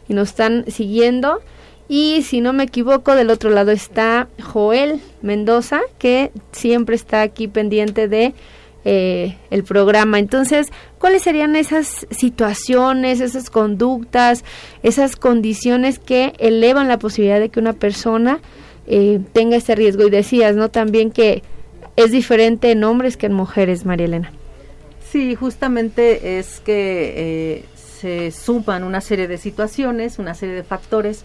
y 0.09 0.15
nos 0.15 0.31
están 0.31 0.65
siguiendo. 0.67 1.41
Y 1.89 2.23
si 2.23 2.43
no 2.43 2.53
me 2.53 2.65
equivoco, 2.65 3.15
del 3.15 3.31
otro 3.31 3.49
lado 3.49 3.71
está 3.71 4.29
Joel 4.43 5.01
Mendoza, 5.23 5.81
que 5.99 6.31
siempre 6.53 6.95
está 6.95 7.23
aquí 7.23 7.49
pendiente 7.49 8.09
de 8.09 8.35
eh, 8.85 9.37
el 9.51 9.65
programa. 9.65 10.19
Entonces, 10.19 10.69
¿cuáles 10.99 11.23
serían 11.23 11.57
esas 11.57 12.07
situaciones, 12.11 13.21
esas 13.21 13.49
conductas, 13.49 14.45
esas 14.83 15.17
condiciones 15.17 15.99
que 15.99 16.35
elevan 16.39 16.89
la 16.89 16.99
posibilidad 16.99 17.41
de 17.41 17.49
que 17.49 17.59
una 17.59 17.73
persona 17.73 18.41
eh, 18.87 19.21
tenga 19.33 19.57
ese 19.57 19.75
riesgo? 19.75 20.07
Y 20.07 20.11
decías, 20.11 20.57
¿no? 20.57 20.69
También 20.69 21.11
que 21.11 21.43
es 21.97 22.13
diferente 22.13 22.71
en 22.71 22.85
hombres 22.85 23.17
que 23.17 23.27
en 23.27 23.33
mujeres, 23.33 23.87
María 23.87 24.07
Elena. 24.07 24.33
Sí, 25.11 25.35
justamente 25.35 26.39
es 26.39 26.61
que 26.61 27.15
eh, 27.17 27.65
se 27.75 28.31
suman 28.31 28.85
una 28.85 29.01
serie 29.01 29.27
de 29.27 29.39
situaciones, 29.39 30.19
una 30.19 30.35
serie 30.35 30.55
de 30.55 30.65
factores 30.65 31.25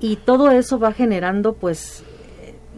y 0.00 0.16
todo 0.16 0.50
eso 0.50 0.78
va 0.78 0.92
generando 0.92 1.54
pues 1.54 2.02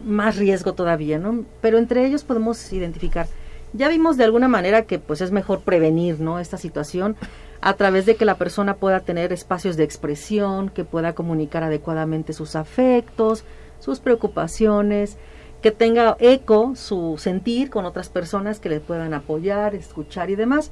más 0.05 0.37
riesgo 0.37 0.73
todavía, 0.73 1.19
¿no? 1.19 1.45
Pero 1.61 1.77
entre 1.77 2.05
ellos 2.05 2.23
podemos 2.23 2.71
identificar 2.71 3.27
ya 3.73 3.89
vimos 3.89 4.17
de 4.17 4.23
alguna 4.23 4.47
manera 4.47 4.83
que 4.83 4.99
pues 4.99 5.21
es 5.21 5.31
mejor 5.31 5.61
prevenir, 5.61 6.19
¿no? 6.19 6.39
Esta 6.39 6.57
situación 6.57 7.15
a 7.59 7.73
través 7.73 8.05
de 8.05 8.15
que 8.15 8.25
la 8.25 8.37
persona 8.37 8.75
pueda 8.75 9.01
tener 9.01 9.33
espacios 9.33 9.77
de 9.77 9.83
expresión, 9.83 10.69
que 10.69 10.83
pueda 10.83 11.13
comunicar 11.13 11.63
adecuadamente 11.63 12.33
sus 12.33 12.55
afectos, 12.55 13.43
sus 13.79 13.99
preocupaciones, 13.99 15.17
que 15.61 15.71
tenga 15.71 16.15
eco 16.19 16.73
su 16.75 17.17
sentir 17.17 17.69
con 17.69 17.85
otras 17.85 18.09
personas 18.09 18.59
que 18.59 18.69
le 18.69 18.79
puedan 18.79 19.13
apoyar, 19.13 19.75
escuchar 19.75 20.29
y 20.29 20.35
demás, 20.35 20.71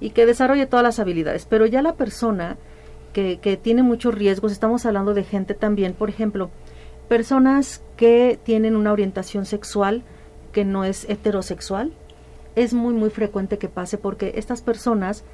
y 0.00 0.10
que 0.10 0.26
desarrolle 0.26 0.66
todas 0.66 0.84
las 0.84 0.98
habilidades. 0.98 1.46
Pero 1.46 1.66
ya 1.66 1.82
la 1.82 1.94
persona 1.94 2.56
que, 3.12 3.38
que 3.38 3.56
tiene 3.56 3.82
muchos 3.82 4.14
riesgos, 4.14 4.52
estamos 4.52 4.86
hablando 4.86 5.14
de 5.14 5.24
gente 5.24 5.54
también, 5.54 5.94
por 5.94 6.08
ejemplo, 6.08 6.50
personas 7.08 7.82
que 7.96 8.38
tienen 8.42 8.76
una 8.76 8.92
orientación 8.92 9.44
sexual 9.44 10.02
que 10.52 10.64
no 10.64 10.84
es 10.84 11.08
heterosexual, 11.08 11.92
es 12.54 12.74
muy, 12.74 12.94
muy 12.94 13.10
frecuente 13.10 13.58
que 13.58 13.68
pase 13.68 13.98
porque 13.98 14.32
estas 14.36 14.62
personas 14.62 15.24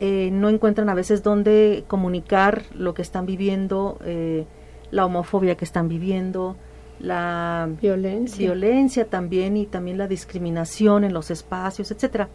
eh, 0.00 0.30
no 0.32 0.48
encuentran 0.48 0.88
a 0.88 0.94
veces 0.94 1.22
dónde 1.22 1.84
comunicar 1.88 2.62
lo 2.74 2.94
que 2.94 3.02
están 3.02 3.26
viviendo, 3.26 3.98
eh, 4.04 4.46
la 4.90 5.06
homofobia 5.06 5.56
que 5.56 5.64
están 5.64 5.88
viviendo, 5.88 6.56
la 7.00 7.68
violencia. 7.80 8.38
violencia 8.38 9.06
también 9.06 9.56
y 9.56 9.66
también 9.66 9.98
la 9.98 10.06
discriminación 10.06 11.04
en 11.04 11.12
los 11.12 11.30
espacios, 11.30 11.90
etcétera. 11.90 12.28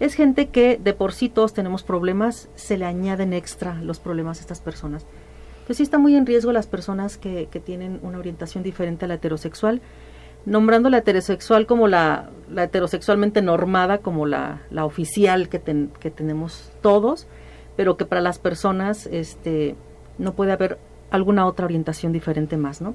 Es 0.00 0.14
gente 0.14 0.48
que 0.48 0.78
de 0.82 0.94
por 0.94 1.12
sí 1.12 1.28
todos 1.28 1.52
tenemos 1.52 1.82
problemas, 1.82 2.48
se 2.54 2.78
le 2.78 2.84
añaden 2.84 3.32
extra 3.32 3.74
los 3.82 3.98
problemas 3.98 4.38
a 4.38 4.40
estas 4.42 4.60
personas. 4.60 5.06
Pues 5.66 5.76
sí 5.78 5.82
está 5.82 5.98
muy 5.98 6.14
en 6.14 6.24
riesgo 6.24 6.52
las 6.52 6.66
personas 6.66 7.18
que, 7.18 7.46
tienen 7.64 8.00
una 8.02 8.18
orientación 8.18 8.62
diferente 8.62 9.04
a 9.04 9.08
la 9.08 9.14
heterosexual, 9.14 9.82
nombrando 10.46 10.88
la 10.88 10.98
heterosexual 10.98 11.66
como 11.66 11.88
la, 11.88 12.30
heterosexualmente 12.56 13.42
normada, 13.42 13.98
como 13.98 14.24
la, 14.24 14.62
oficial 14.82 15.48
que, 15.48 15.60
que 15.98 16.10
tenemos 16.10 16.70
todos, 16.80 17.26
pero 17.76 17.96
que 17.96 18.06
para 18.06 18.20
las 18.20 18.38
personas 18.38 19.06
este, 19.06 19.74
no 20.16 20.34
puede 20.34 20.52
haber 20.52 20.78
alguna 21.10 21.46
otra 21.46 21.64
orientación 21.64 22.12
diferente 22.12 22.56
más, 22.56 22.80
¿no? 22.80 22.94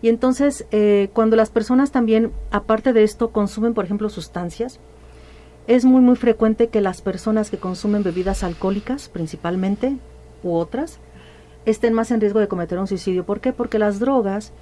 Y 0.00 0.08
entonces, 0.08 0.66
eh, 0.70 1.10
cuando 1.12 1.36
las 1.36 1.50
personas 1.50 1.90
también, 1.90 2.32
aparte 2.50 2.92
de 2.92 3.02
esto, 3.02 3.30
consumen, 3.30 3.74
por 3.74 3.84
ejemplo, 3.84 4.08
sustancias, 4.08 4.78
es 5.68 5.84
muy, 5.84 6.00
muy 6.00 6.16
frecuente 6.16 6.68
que 6.68 6.80
las 6.80 7.02
personas 7.02 7.50
que 7.50 7.58
consumen 7.58 8.02
bebidas 8.02 8.42
alcohólicas, 8.42 9.08
principalmente, 9.08 9.96
u 10.42 10.54
otras, 10.54 10.98
estén 11.66 11.92
más 11.92 12.10
en 12.10 12.20
riesgo 12.20 12.40
de 12.40 12.48
cometer 12.48 12.78
un 12.78 12.86
suicidio. 12.86 13.24
¿Por 13.24 13.40
qué? 13.40 13.52
Porque 13.52 13.78
las 13.78 14.00
drogas 14.00 14.52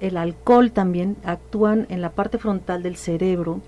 el 0.00 0.16
alcohol 0.16 0.70
también 0.70 1.16
actúan 1.24 1.86
en 1.88 2.00
la 2.00 2.10
parte 2.10 2.38
frontal 2.38 2.82
del 2.82 2.96
cerebro, 2.96 3.60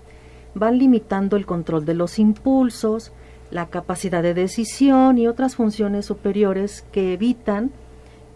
van 0.55 0.77
limitando 0.77 1.35
el 1.35 1.45
control 1.45 1.85
de 1.85 1.93
los 1.93 2.19
impulsos, 2.19 3.11
la 3.51 3.67
capacidad 3.67 4.23
de 4.23 4.33
decisión 4.33 5.17
y 5.17 5.27
otras 5.27 5.55
funciones 5.55 6.05
superiores 6.05 6.85
que 6.91 7.13
evitan 7.13 7.71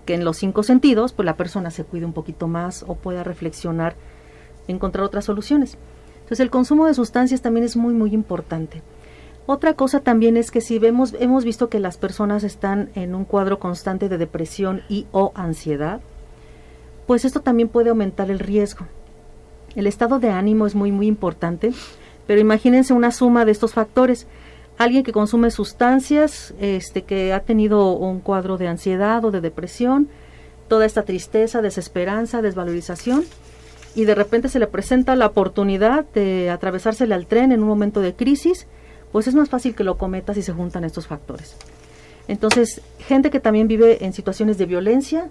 que 0.06 0.14
en 0.14 0.24
los 0.24 0.38
cinco 0.38 0.64
sentidos 0.64 1.14
pues 1.14 1.26
la 1.26 1.38
persona 1.38 1.72
se 1.72 1.84
cuide 1.84 2.06
un 2.06 2.14
poquito 2.14 2.48
más 2.48 2.84
o 2.88 2.96
pueda 2.96 3.24
reflexionar, 3.24 3.96
encontrar 4.68 5.04
otras 5.04 5.26
soluciones. 5.26 5.78
Entonces 6.28 6.42
el 6.42 6.50
consumo 6.50 6.86
de 6.86 6.94
sustancias 6.94 7.42
también 7.42 7.66
es 7.66 7.78
muy 7.78 7.94
muy 7.94 8.14
importante. 8.14 8.82
Otra 9.46 9.76
cosa 9.76 10.02
también 10.02 10.36
es 10.36 10.52
que 10.52 10.60
si 10.60 10.78
vemos 10.78 11.16
hemos 11.22 11.46
visto 11.46 11.70
que 11.70 11.80
las 11.80 11.96
personas 11.96 12.44
están 12.44 12.90
en 12.96 13.16
un 13.16 13.24
cuadro 13.24 13.60
constante 13.60 14.10
de 14.10 14.18
depresión 14.18 14.82
y 14.90 15.08
o 15.14 15.32
ansiedad, 15.36 16.02
pues 17.06 17.24
esto 17.24 17.40
también 17.40 17.70
puede 17.70 17.92
aumentar 17.92 18.30
el 18.30 18.40
riesgo. 18.40 18.88
El 19.74 19.88
estado 19.88 20.20
de 20.20 20.32
ánimo 20.32 20.68
es 20.68 20.76
muy, 20.76 20.92
muy 20.92 21.08
importante, 21.08 21.72
pero 22.28 22.42
imagínense 22.42 22.92
una 22.92 23.12
suma 23.12 23.46
de 23.46 23.54
estos 23.54 23.74
factores. 23.74 24.28
Alguien 24.78 25.04
que 25.06 25.14
consume 25.14 25.50
sustancias, 25.50 26.54
este, 26.60 27.04
que 27.04 27.32
ha 27.32 27.40
tenido 27.40 27.94
un 27.94 28.20
cuadro 28.20 28.58
de 28.58 28.68
ansiedad 28.68 29.24
o 29.24 29.32
de 29.32 29.40
depresión, 29.40 30.10
toda 30.68 30.86
esta 30.86 31.04
tristeza, 31.04 31.62
desesperanza, 31.62 32.42
desvalorización, 32.42 33.24
y 33.96 34.06
de 34.06 34.16
repente 34.16 34.50
se 34.50 34.60
le 34.60 34.68
presenta 34.68 35.16
la 35.16 35.28
oportunidad 35.28 36.06
de 36.14 36.50
atravesársele 36.50 37.14
al 37.14 37.28
tren 37.28 37.52
en 37.52 37.62
un 37.62 37.68
momento 37.68 38.02
de 38.02 38.14
crisis, 38.14 38.68
pues 39.12 39.28
es 39.28 39.36
más 39.36 39.50
fácil 39.50 39.76
que 39.76 39.84
lo 39.84 39.98
cometa 39.98 40.34
si 40.34 40.42
se 40.42 40.54
juntan 40.54 40.84
estos 40.84 41.08
factores. 41.08 41.56
Entonces, 42.28 42.82
gente 43.00 43.30
que 43.30 43.40
también 43.40 43.68
vive 43.68 44.06
en 44.06 44.14
situaciones 44.14 44.58
de 44.58 44.66
violencia, 44.66 45.30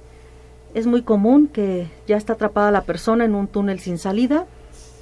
es 0.74 0.86
muy 0.86 1.02
común 1.02 1.48
que 1.48 1.88
ya 2.06 2.16
está 2.16 2.34
atrapada 2.34 2.70
la 2.70 2.82
persona 2.82 3.24
en 3.24 3.34
un 3.34 3.48
túnel 3.48 3.80
sin 3.80 3.98
salida 3.98 4.46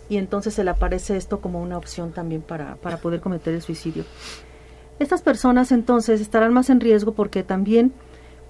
y 0.08 0.18
entonces 0.18 0.54
se 0.54 0.64
le 0.64 0.70
aparece 0.70 1.16
esto 1.16 1.40
como 1.40 1.62
una 1.62 1.78
opción 1.78 2.12
también 2.12 2.42
para, 2.42 2.76
para 2.76 2.98
poder 2.98 3.20
cometer 3.20 3.54
el 3.54 3.62
suicidio. 3.62 4.04
Estas 4.98 5.22
personas 5.22 5.72
entonces 5.72 6.20
estarán 6.20 6.52
más 6.52 6.70
en 6.70 6.80
riesgo 6.80 7.14
porque 7.14 7.42
también 7.42 7.92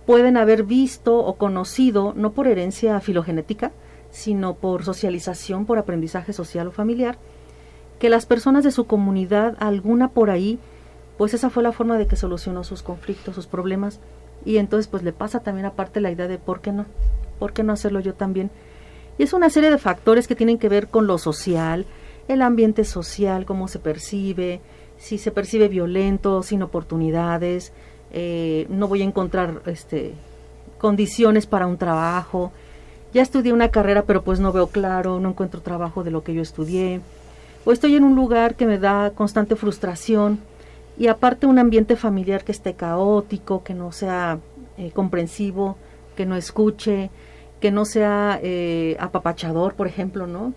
pueden 0.07 0.37
haber 0.37 0.65
visto 0.65 1.17
o 1.17 1.37
conocido, 1.37 2.13
no 2.15 2.33
por 2.33 2.47
herencia 2.47 3.01
filogenética, 3.01 3.73
sino 4.15 4.55
por 4.55 4.85
socialización, 4.85 5.67
por 5.67 5.77
aprendizaje 5.77 6.33
social 6.33 6.69
o 6.69 6.71
familiar, 6.71 7.19
que 7.99 8.09
las 8.09 8.27
personas 8.27 8.63
de 8.63 8.71
su 8.71 8.87
comunidad, 8.87 9.57
alguna 9.59 10.09
por 10.09 10.31
ahí, 10.31 10.61
pues 11.19 11.35
esa 11.35 11.51
fue 11.51 11.65
la 11.65 11.73
forma 11.73 11.99
de 11.99 12.07
que 12.07 12.15
solucionó 12.15 12.63
sus 12.63 12.85
conflictos, 12.85 13.35
sus 13.35 13.49
problemas. 13.49 13.99
Y 14.45 14.59
entonces 14.59 14.87
pues 14.87 15.03
le 15.03 15.13
pasa 15.13 15.41
también 15.41 15.67
aparte 15.67 16.01
la 16.01 16.13
idea 16.13 16.29
de 16.29 16.39
por 16.39 16.61
qué 16.61 16.71
no, 16.71 16.87
por 17.41 17.53
qué 17.53 17.65
no 17.65 17.73
hacerlo 17.73 17.99
yo 17.99 18.15
también. 18.15 18.53
Y 19.19 19.25
es 19.25 19.33
una 19.33 19.51
serie 19.51 19.73
de 19.73 19.79
factores 19.79 20.29
que 20.29 20.37
tienen 20.37 20.59
que 20.59 20.69
ver 20.69 20.87
con 20.87 21.09
lo 21.09 21.19
social, 21.19 21.85
el 22.29 22.41
ambiente 22.41 22.85
social, 22.85 23.45
cómo 23.47 23.67
se 23.67 23.81
percibe, 23.81 24.61
si 24.97 25.19
se 25.19 25.33
percibe 25.33 25.67
violento, 25.67 26.45
sin 26.45 26.63
oportunidades, 26.63 27.73
eh, 28.13 28.67
no 28.69 28.87
voy 28.87 29.03
a 29.03 29.07
encontrar 29.07 29.63
este, 29.67 30.15
condiciones 30.79 31.47
para 31.47 31.67
un 31.67 31.79
trabajo, 31.79 32.53
ya 33.15 33.23
estudié 33.23 33.53
una 33.53 33.69
carrera 33.69 34.03
pero 34.03 34.23
pues 34.23 34.41
no 34.41 34.53
veo 34.53 34.67
claro, 34.67 35.21
no 35.21 35.31
encuentro 35.31 35.63
trabajo 35.63 36.05
de 36.05 36.11
lo 36.11 36.23
que 36.23 36.35
yo 36.35 36.43
estudié, 36.43 37.01
o 37.65 37.73
estoy 37.73 37.97
en 37.97 38.05
un 38.05 38.15
lugar 38.15 38.57
que 38.57 38.67
me 38.67 38.79
da 38.79 39.13
constante 39.15 39.57
frustración 39.57 40.41
y 40.99 41.07
aparte 41.07 41.47
un 41.47 41.59
ambiente 41.59 41.97
familiar 41.97 42.45
que 42.45 42.53
esté 42.53 42.75
caótico, 42.75 43.65
que 43.65 43.73
no 43.73 43.91
sea 43.93 44.39
eh, 44.77 44.91
comprensivo, 44.93 45.77
que 46.17 46.27
no 46.27 46.37
escuche, 46.37 47.11
que 47.61 47.71
no 47.71 47.85
sea 47.85 48.39
eh, 48.43 48.97
apapachador, 49.01 49.75
por 49.75 49.87
ejemplo, 49.87 50.27
¿no? 50.27 50.53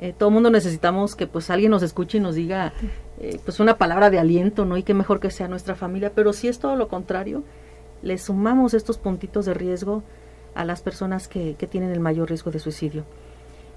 Eh, 0.00 0.14
todo 0.16 0.28
el 0.28 0.34
mundo 0.34 0.50
necesitamos 0.50 1.16
que 1.16 1.26
pues 1.26 1.50
alguien 1.50 1.70
nos 1.70 1.82
escuche 1.82 2.18
y 2.18 2.20
nos 2.20 2.34
diga 2.34 2.72
pues 3.46 3.60
una 3.60 3.78
palabra 3.78 4.10
de 4.10 4.18
aliento, 4.18 4.66
¿no? 4.66 4.76
Y 4.76 4.82
qué 4.82 4.92
mejor 4.92 5.20
que 5.20 5.30
sea 5.30 5.48
nuestra 5.48 5.74
familia, 5.74 6.12
pero 6.14 6.34
si 6.34 6.48
es 6.48 6.58
todo 6.58 6.76
lo 6.76 6.88
contrario, 6.88 7.44
le 8.02 8.18
sumamos 8.18 8.74
estos 8.74 8.98
puntitos 8.98 9.46
de 9.46 9.54
riesgo 9.54 10.02
a 10.56 10.64
las 10.64 10.82
personas 10.82 11.28
que, 11.28 11.54
que 11.58 11.66
tienen 11.66 11.90
el 11.90 12.00
mayor 12.00 12.28
riesgo 12.28 12.50
de 12.50 12.58
suicidio. 12.58 13.04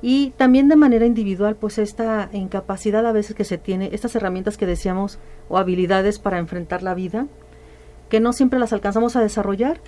Y 0.01 0.31
también 0.37 0.69
de 0.69 0.77
manera 0.77 1.05
individual, 1.05 1.55
pues 1.55 1.77
esta 1.77 2.29
incapacidad 2.31 3.05
a 3.05 3.11
veces 3.11 3.35
que 3.35 3.43
se 3.43 3.57
tiene, 3.57 3.89
estas 3.91 4.15
herramientas 4.15 4.57
que 4.57 4.65
decíamos 4.65 5.19
o 5.49 5.57
habilidades 5.57 6.19
para 6.19 6.39
enfrentar 6.39 6.83
la 6.83 6.93
vida, 6.93 7.27
que 8.09 8.19
no 8.21 8.31
siempre 8.31 8.59
las 8.59 8.71
alcanzamos 8.71 9.15
a 9.15 9.21
desarrollar. 9.21 9.81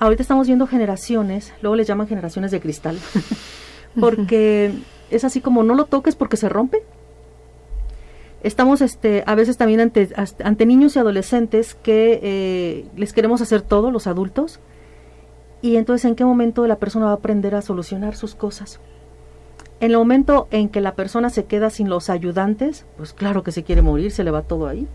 Ahorita 0.00 0.22
estamos 0.22 0.48
viendo 0.48 0.66
generaciones, 0.66 1.52
luego 1.62 1.76
les 1.76 1.86
llaman 1.86 2.08
generaciones 2.08 2.50
de 2.50 2.60
cristal, 2.60 2.98
porque 4.00 4.72
es 5.10 5.24
así 5.24 5.40
como 5.40 5.62
no 5.62 5.74
lo 5.74 5.84
toques 5.84 6.16
porque 6.16 6.36
se 6.36 6.48
rompe. 6.48 6.82
Estamos 8.42 8.80
este, 8.80 9.22
a 9.26 9.36
veces 9.36 9.56
también 9.56 9.78
ante, 9.78 10.08
ante 10.42 10.66
niños 10.66 10.96
y 10.96 10.98
adolescentes 10.98 11.76
que 11.76 12.18
eh, 12.20 12.86
les 12.96 13.12
queremos 13.12 13.40
hacer 13.40 13.62
todo, 13.62 13.92
los 13.92 14.08
adultos, 14.08 14.58
y 15.62 15.76
entonces 15.76 16.04
en 16.04 16.16
qué 16.16 16.24
momento 16.24 16.66
la 16.66 16.76
persona 16.76 17.06
va 17.06 17.12
a 17.12 17.16
aprender 17.16 17.54
a 17.54 17.62
solucionar 17.62 18.16
sus 18.16 18.34
cosas. 18.34 18.80
En 19.80 19.90
el 19.92 19.96
momento 19.96 20.48
en 20.50 20.68
que 20.68 20.80
la 20.80 20.94
persona 20.94 21.30
se 21.30 21.44
queda 21.44 21.70
sin 21.70 21.88
los 21.88 22.10
ayudantes, 22.10 22.84
pues 22.96 23.12
claro 23.12 23.42
que 23.42 23.52
se 23.52 23.62
quiere 23.62 23.82
morir, 23.82 24.12
se 24.12 24.24
le 24.24 24.30
va 24.30 24.42
todo 24.42 24.68
ahí. 24.68 24.86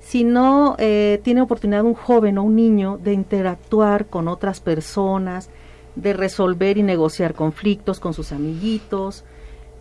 Si 0.00 0.24
no 0.24 0.76
eh, 0.78 1.20
tiene 1.22 1.42
oportunidad 1.42 1.84
un 1.84 1.94
joven 1.94 2.38
o 2.38 2.42
un 2.42 2.56
niño 2.56 2.98
de 3.02 3.12
interactuar 3.12 4.06
con 4.06 4.28
otras 4.28 4.60
personas, 4.60 5.48
de 5.94 6.12
resolver 6.12 6.78
y 6.78 6.82
negociar 6.82 7.34
conflictos 7.34 8.00
con 8.00 8.14
sus 8.14 8.32
amiguitos, 8.32 9.24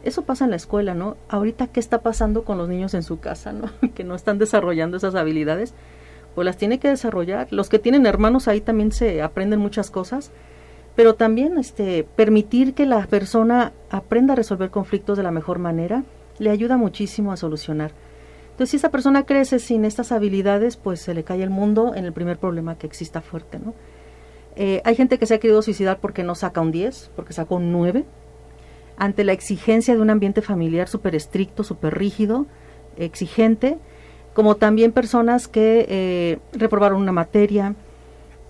eso 0.03 0.23
pasa 0.23 0.45
en 0.45 0.51
la 0.51 0.55
escuela, 0.55 0.93
¿no? 0.93 1.15
Ahorita, 1.29 1.67
¿qué 1.67 1.79
está 1.79 2.01
pasando 2.01 2.43
con 2.43 2.57
los 2.57 2.67
niños 2.67 2.93
en 2.93 3.03
su 3.03 3.19
casa, 3.19 3.53
¿no? 3.53 3.69
que 3.95 4.03
no 4.03 4.15
están 4.15 4.37
desarrollando 4.37 4.97
esas 4.97 5.15
habilidades, 5.15 5.73
pues 6.35 6.45
las 6.45 6.57
tiene 6.57 6.79
que 6.79 6.89
desarrollar. 6.89 7.47
Los 7.51 7.69
que 7.69 7.79
tienen 7.79 8.05
hermanos 8.05 8.47
ahí 8.47 8.61
también 8.61 8.91
se 8.91 9.21
aprenden 9.21 9.59
muchas 9.59 9.91
cosas 9.91 10.31
pero 10.95 11.15
también 11.15 11.57
este, 11.57 12.03
permitir 12.03 12.73
que 12.73 12.85
la 12.85 13.05
persona 13.07 13.73
aprenda 13.89 14.33
a 14.33 14.35
resolver 14.35 14.69
conflictos 14.69 15.17
de 15.17 15.23
la 15.23 15.31
mejor 15.31 15.59
manera 15.59 16.03
le 16.39 16.49
ayuda 16.49 16.77
muchísimo 16.77 17.31
a 17.31 17.37
solucionar. 17.37 17.91
Entonces, 18.51 18.71
si 18.71 18.77
esa 18.77 18.91
persona 18.91 19.25
crece 19.25 19.59
sin 19.59 19.85
estas 19.85 20.11
habilidades, 20.11 20.75
pues 20.77 20.99
se 20.99 21.13
le 21.13 21.23
cae 21.23 21.43
el 21.43 21.49
mundo 21.49 21.93
en 21.95 22.05
el 22.05 22.13
primer 22.13 22.37
problema 22.37 22.77
que 22.77 22.87
exista 22.87 23.21
fuerte, 23.21 23.59
¿no? 23.59 23.73
Eh, 24.57 24.81
hay 24.83 24.95
gente 24.95 25.17
que 25.17 25.25
se 25.25 25.35
ha 25.35 25.39
querido 25.39 25.61
suicidar 25.61 25.99
porque 26.01 26.23
no 26.23 26.35
saca 26.35 26.59
un 26.59 26.71
10, 26.71 27.11
porque 27.15 27.31
sacó 27.31 27.55
un 27.55 27.71
9, 27.71 28.05
ante 28.97 29.23
la 29.23 29.31
exigencia 29.31 29.95
de 29.95 30.01
un 30.01 30.09
ambiente 30.09 30.41
familiar 30.41 30.89
súper 30.89 31.15
estricto, 31.15 31.63
súper 31.63 31.97
rígido, 31.97 32.47
exigente, 32.97 33.79
como 34.33 34.55
también 34.55 34.91
personas 34.91 35.47
que 35.47 35.85
eh, 35.89 36.39
reprobaron 36.53 37.01
una 37.01 37.11
materia, 37.11 37.75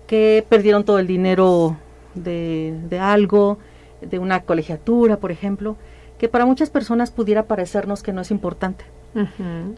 que 0.06 0.44
perdieron 0.48 0.84
todo 0.84 0.98
el 0.98 1.06
dinero 1.06 1.76
de, 2.14 2.98
algo, 3.00 3.58
de 4.00 4.18
una 4.18 4.42
colegiatura, 4.42 5.18
por 5.18 5.32
ejemplo, 5.32 5.76
que 6.18 6.28
para 6.28 6.46
muchas 6.46 6.70
personas 6.70 7.10
pudiera 7.10 7.44
parecernos 7.44 8.02
que 8.02 8.12
no 8.12 8.20
es 8.20 8.30
importante. 8.30 8.84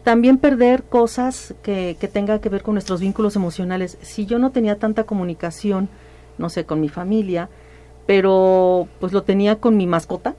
También 0.03 0.37
perder 0.37 0.83
cosas 0.83 1.55
que, 1.61 1.97
que 1.99 2.07
tengan 2.07 2.39
que 2.39 2.47
ver 2.47 2.63
con 2.63 2.75
nuestros 2.75 3.01
vínculos 3.01 3.35
emocionales. 3.35 3.97
Si 4.01 4.25
yo 4.25 4.39
no 4.39 4.51
tenía 4.51 4.79
tanta 4.79 5.03
comunicación, 5.03 5.89
no 6.37 6.49
sé, 6.49 6.65
con 6.65 6.79
mi 6.79 6.87
familia, 6.87 7.49
pero 8.05 8.87
pues 8.99 9.11
lo 9.11 9.23
tenía 9.23 9.59
con 9.59 9.75
mi 9.75 9.87
mascota, 9.87 10.35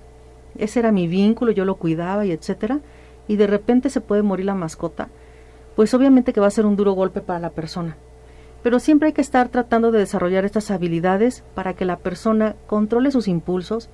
ese 0.57 0.81
era 0.81 0.93
mi 0.93 1.09
vínculo, 1.09 1.53
yo 1.53 1.65
lo 1.65 1.77
cuidaba 1.77 2.25
y 2.25 2.33
etcétera, 2.33 2.81
y 3.29 3.37
de 3.37 3.47
repente 3.47 3.91
se 3.91 4.01
puede 4.01 4.23
morir 4.23 4.47
la 4.47 4.55
mascota, 4.55 5.09
pues 5.77 5.95
obviamente 5.95 6.33
que 6.33 6.41
va 6.41 6.49
a 6.49 6.51
ser 6.51 6.67
un 6.67 6.75
duro 6.75 6.93
golpe 6.93 7.21
para 7.21 7.39
la 7.39 7.51
persona 7.51 7.97
pero 8.67 8.81
siempre 8.81 9.07
hay 9.07 9.12
que 9.12 9.21
estar 9.21 9.49
tratando 9.49 9.93
de 9.93 10.01
desarrollar 10.01 10.45
estas 10.45 10.73
habilidades 10.73 11.45
para 11.55 11.75
que 11.75 11.85
la 11.85 11.99
persona 11.99 12.57
controle 12.67 13.12
sus 13.12 13.29
impulsos, 13.29 13.89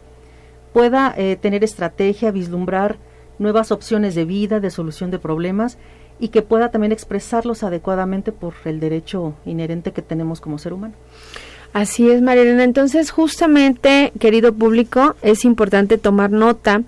pueda 0.73 1.12
eh, 1.14 1.37
tener 1.37 1.62
estrategia, 1.62 2.31
vislumbrar 2.31 2.97
nuevas 3.38 3.71
opciones 3.71 4.14
de 4.14 4.25
vida, 4.25 4.61
de 4.61 4.71
solución 4.71 5.11
de 5.11 5.18
problemas 5.18 5.77
y 6.18 6.29
que 6.29 6.40
pueda 6.40 6.71
también 6.71 6.90
expresarlos 6.90 7.64
adecuadamente 7.64 8.33
por 8.33 8.55
el 8.64 8.81
derecho 8.81 9.35
inherente 9.45 9.92
que 9.92 10.01
tenemos 10.01 10.40
como 10.40 10.57
ser 10.57 10.73
humano. 10.73 10.95
Así 11.75 12.11
es, 12.11 12.23
Marilena. 12.23 12.64
Entonces, 12.64 13.11
justamente, 13.11 14.11
querido 14.18 14.55
público, 14.55 15.16
es 15.21 15.45
importante 15.45 15.99
tomar 15.99 16.31
nota 16.31 16.81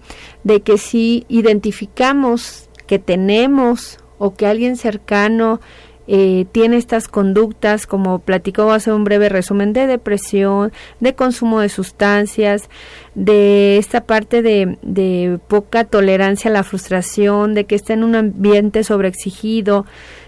de 0.43 0.63
que 0.63 0.79
si 0.79 1.27
identificamos 1.29 2.71
que 2.87 2.99
tenemos 2.99 3.99
o 4.19 4.35
que 4.35 4.47
alguien 4.47 4.77
cercano 4.77 5.61
eh, 6.07 6.45
tiene 6.53 6.77
estas 6.77 7.09
conductas, 7.09 7.87
como 7.87 8.19
platicó 8.19 8.71
hace 8.73 8.93
un 8.93 9.05
breve 9.05 9.31
resumen, 9.31 9.73
de 9.73 9.87
depresión, 9.87 10.73
de 11.01 11.15
consumo 11.15 11.61
de 11.61 11.71
sustancias, 11.71 12.69
de 13.15 13.79
esta 13.79 14.03
parte 14.03 14.43
de, 14.43 15.39
poca 15.49 15.85
tolerancia 15.85 16.51
a 16.51 16.53
la 16.53 16.63
frustración, 16.63 17.55
de 17.55 17.65
que 17.65 17.75
está 17.75 17.95
en 17.95 18.05
un 18.05 18.17
ambiente 18.17 18.85
sobreexigido, 18.85 19.87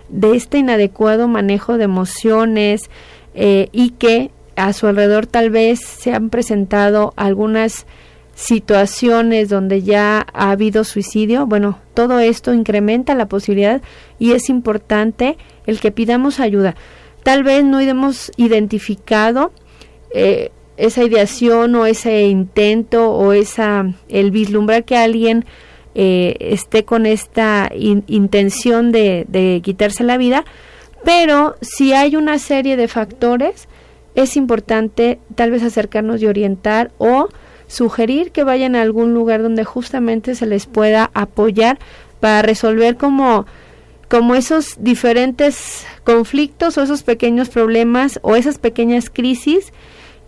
de 0.08 0.36
este 0.36 0.58
inadecuado 0.58 1.28
manejo 1.28 1.76
de 1.76 1.84
emociones 1.84 2.88
eh, 3.34 3.68
y 3.72 3.90
que 3.90 4.30
a 4.54 4.72
su 4.72 4.86
alrededor 4.86 5.26
tal 5.26 5.50
vez 5.50 5.80
se 5.80 6.14
han 6.14 6.30
presentado 6.30 7.12
algunas 7.16 7.86
situaciones 8.36 9.48
donde 9.48 9.82
ya 9.82 10.26
ha 10.34 10.50
habido 10.50 10.84
suicidio, 10.84 11.46
bueno, 11.46 11.78
todo 11.94 12.20
esto 12.20 12.52
incrementa 12.52 13.14
la 13.14 13.28
posibilidad 13.28 13.80
y 14.18 14.32
es 14.32 14.50
importante 14.50 15.38
el 15.66 15.80
que 15.80 15.90
pidamos 15.90 16.38
ayuda. 16.38 16.76
Tal 17.22 17.42
vez 17.42 17.64
no 17.64 17.80
hemos 17.80 18.30
identificado 18.36 19.52
eh, 20.12 20.50
esa 20.76 21.02
ideación 21.02 21.74
o 21.76 21.86
ese 21.86 22.26
intento 22.26 23.10
o 23.10 23.32
esa 23.32 23.86
el 24.10 24.30
vislumbrar 24.30 24.84
que 24.84 24.98
alguien 24.98 25.46
eh, 25.94 26.36
esté 26.38 26.84
con 26.84 27.06
esta 27.06 27.70
intención 27.74 28.92
de, 28.92 29.24
de 29.28 29.62
quitarse 29.64 30.04
la 30.04 30.18
vida, 30.18 30.44
pero 31.04 31.56
si 31.62 31.94
hay 31.94 32.16
una 32.16 32.38
serie 32.38 32.76
de 32.76 32.86
factores, 32.86 33.66
es 34.14 34.36
importante 34.36 35.20
tal 35.34 35.50
vez 35.52 35.62
acercarnos 35.62 36.20
y 36.20 36.26
orientar 36.26 36.90
o 36.98 37.28
sugerir 37.66 38.32
que 38.32 38.44
vayan 38.44 38.76
a 38.76 38.82
algún 38.82 39.14
lugar 39.14 39.42
donde 39.42 39.64
justamente 39.64 40.34
se 40.34 40.46
les 40.46 40.66
pueda 40.66 41.10
apoyar 41.14 41.78
para 42.20 42.42
resolver 42.42 42.96
como 42.96 43.46
como 44.08 44.36
esos 44.36 44.76
diferentes 44.78 45.84
conflictos 46.04 46.78
o 46.78 46.82
esos 46.82 47.02
pequeños 47.02 47.48
problemas 47.48 48.20
o 48.22 48.36
esas 48.36 48.58
pequeñas 48.58 49.10
crisis 49.10 49.72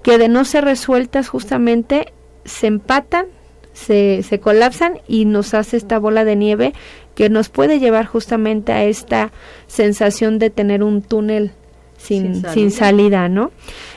que 0.02 0.18
de 0.18 0.28
no 0.28 0.44
ser 0.44 0.64
resueltas 0.64 1.28
justamente 1.28 2.12
se 2.44 2.66
empatan, 2.66 3.26
se, 3.72 4.24
se 4.24 4.40
colapsan 4.40 5.00
y 5.06 5.26
nos 5.26 5.54
hace 5.54 5.76
esta 5.76 5.98
bola 5.98 6.24
de 6.24 6.34
nieve 6.34 6.72
que 7.14 7.28
nos 7.30 7.48
puede 7.48 7.78
llevar 7.78 8.06
justamente 8.06 8.72
a 8.72 8.84
esta 8.84 9.32
sensación 9.66 10.38
de 10.38 10.50
tener 10.50 10.82
un 10.82 11.02
túnel 11.02 11.52
sin, 11.96 12.44
sin, 12.52 12.70
salida. 12.70 13.28
¿no? 13.28 13.50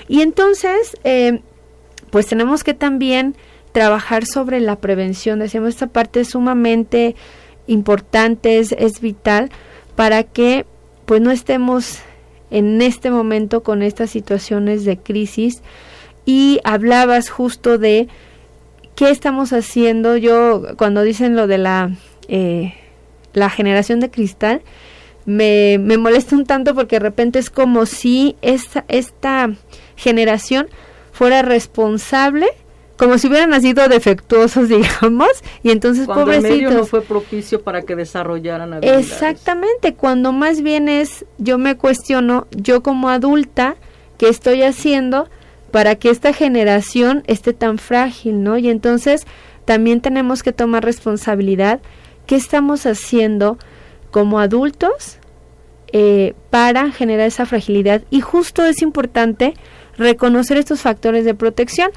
Y 0.07 0.21
entonces, 0.21 0.97
eh, 1.03 1.41
pues 2.11 2.27
tenemos 2.27 2.63
que 2.63 2.73
también 2.73 3.35
trabajar 3.71 4.25
sobre 4.25 4.59
la 4.59 4.75
prevención. 4.75 5.39
Decíamos, 5.39 5.69
esta 5.69 5.87
parte 5.87 6.21
es 6.21 6.29
sumamente 6.29 7.15
importante, 7.67 8.59
es, 8.59 8.73
es 8.73 9.01
vital 9.01 9.49
para 9.95 10.23
que 10.23 10.65
pues 11.05 11.21
no 11.21 11.31
estemos 11.31 11.99
en 12.51 12.81
este 12.81 13.11
momento 13.11 13.63
con 13.63 13.81
estas 13.81 14.11
situaciones 14.11 14.85
de 14.85 14.97
crisis 14.97 15.61
y 16.25 16.59
hablabas 16.63 17.29
justo 17.29 17.77
de 17.77 18.07
qué 18.95 19.09
estamos 19.09 19.53
haciendo. 19.53 20.17
Yo 20.17 20.63
cuando 20.77 21.01
dicen 21.01 21.35
lo 21.35 21.47
de 21.47 21.57
la, 21.57 21.91
eh, 22.27 22.73
la 23.33 23.49
generación 23.49 23.99
de 24.01 24.11
cristal, 24.11 24.61
me, 25.25 25.77
me 25.79 25.97
molesta 25.97 26.35
un 26.35 26.45
tanto 26.45 26.75
porque 26.75 26.97
de 26.97 27.01
repente 27.01 27.39
es 27.39 27.49
como 27.49 27.85
si 27.85 28.35
esta, 28.41 28.85
esta 28.87 29.51
generación 29.95 30.67
fuera 31.21 31.43
responsable 31.43 32.47
como 32.97 33.19
si 33.19 33.27
hubieran 33.27 33.51
nacido 33.51 33.87
defectuosos, 33.87 34.67
digamos, 34.69 35.29
y 35.61 35.69
entonces 35.69 36.07
cuando 36.07 36.25
pobrecitos. 36.25 36.51
El 36.51 36.63
medio 36.63 36.77
no 36.79 36.85
fue 36.87 37.03
propicio 37.03 37.61
para 37.61 37.83
que 37.83 37.95
desarrollaran 37.95 38.73
habilidades. 38.73 39.11
Exactamente, 39.11 39.93
cuando 39.93 40.31
más 40.31 40.63
bien 40.63 40.89
es, 40.89 41.23
yo 41.37 41.59
me 41.59 41.77
cuestiono, 41.77 42.47
yo 42.49 42.81
como 42.81 43.09
adulta, 43.09 43.75
¿qué 44.17 44.29
estoy 44.29 44.63
haciendo 44.63 45.29
para 45.69 45.93
que 45.93 46.09
esta 46.09 46.33
generación 46.33 47.21
esté 47.27 47.53
tan 47.53 47.77
frágil, 47.77 48.41
no? 48.41 48.57
Y 48.57 48.71
entonces 48.71 49.27
también 49.65 50.01
tenemos 50.01 50.41
que 50.41 50.53
tomar 50.53 50.83
responsabilidad, 50.83 51.81
¿qué 52.25 52.35
estamos 52.35 52.87
haciendo 52.87 53.59
como 54.09 54.39
adultos 54.39 55.19
eh, 55.93 56.33
para 56.49 56.89
generar 56.89 57.27
esa 57.27 57.45
fragilidad? 57.45 58.01
Y 58.09 58.21
justo 58.21 58.65
es 58.65 58.81
importante 58.81 59.53
reconocer 60.01 60.57
estos 60.57 60.81
factores 60.81 61.25
de 61.25 61.33
protección. 61.33 61.91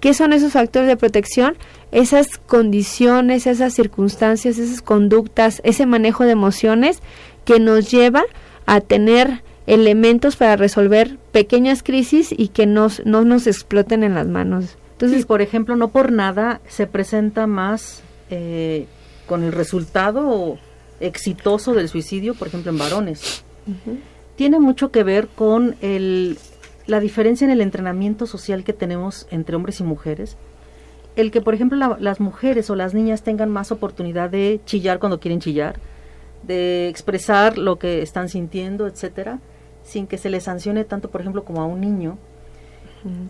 ¿Qué 0.00 0.14
son 0.14 0.32
esos 0.32 0.52
factores 0.52 0.88
de 0.88 0.96
protección? 0.96 1.56
Esas 1.92 2.38
condiciones, 2.38 3.46
esas 3.46 3.74
circunstancias, 3.74 4.58
esas 4.58 4.80
conductas, 4.80 5.60
ese 5.64 5.86
manejo 5.86 6.24
de 6.24 6.32
emociones 6.32 7.00
que 7.44 7.60
nos 7.60 7.90
lleva 7.90 8.22
a 8.66 8.80
tener 8.80 9.42
elementos 9.66 10.36
para 10.36 10.56
resolver 10.56 11.18
pequeñas 11.32 11.82
crisis 11.82 12.34
y 12.36 12.48
que 12.48 12.66
nos, 12.66 13.04
no 13.04 13.24
nos 13.24 13.46
exploten 13.46 14.02
en 14.02 14.14
las 14.14 14.26
manos. 14.26 14.76
Entonces, 14.92 15.26
por 15.26 15.42
ejemplo, 15.42 15.76
no 15.76 15.88
por 15.88 16.12
nada 16.12 16.60
se 16.66 16.86
presenta 16.86 17.46
más 17.46 18.02
eh, 18.30 18.86
con 19.26 19.44
el 19.44 19.52
resultado 19.52 20.58
exitoso 21.00 21.72
del 21.74 21.88
suicidio, 21.88 22.34
por 22.34 22.48
ejemplo, 22.48 22.70
en 22.70 22.78
varones. 22.78 23.44
Tiene 24.36 24.58
mucho 24.58 24.90
que 24.90 25.02
ver 25.02 25.28
con 25.28 25.76
el, 25.80 26.38
la 26.90 26.98
diferencia 26.98 27.44
en 27.44 27.52
el 27.52 27.60
entrenamiento 27.60 28.26
social 28.26 28.64
que 28.64 28.72
tenemos 28.72 29.28
entre 29.30 29.54
hombres 29.54 29.78
y 29.78 29.84
mujeres. 29.84 30.36
El 31.14 31.30
que, 31.30 31.40
por 31.40 31.54
ejemplo, 31.54 31.96
las 32.00 32.18
mujeres 32.18 32.68
o 32.68 32.74
las 32.74 32.94
niñas 32.94 33.22
tengan 33.22 33.48
más 33.48 33.70
oportunidad 33.70 34.28
de 34.28 34.60
chillar 34.64 34.98
cuando 34.98 35.20
quieren 35.20 35.38
chillar, 35.38 35.78
de 36.42 36.88
expresar 36.88 37.58
lo 37.58 37.76
que 37.76 38.02
están 38.02 38.28
sintiendo, 38.28 38.88
etcétera, 38.88 39.38
sin 39.84 40.08
que 40.08 40.18
se 40.18 40.30
les 40.30 40.44
sancione 40.44 40.84
tanto, 40.84 41.10
por 41.10 41.20
ejemplo, 41.20 41.44
como 41.44 41.62
a 41.62 41.66
un 41.66 41.80
niño. 41.80 42.18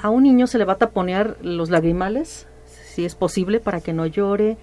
A 0.00 0.08
un 0.08 0.22
niño 0.22 0.46
se 0.46 0.56
le 0.56 0.64
va 0.64 0.72
a 0.72 0.78
taponear 0.78 1.36
los 1.42 1.68
lagrimales, 1.68 2.46
si 2.64 3.04
es 3.04 3.14
posible, 3.14 3.60
para 3.60 3.82
que 3.82 3.92
no 3.92 4.06
llore, 4.06 4.56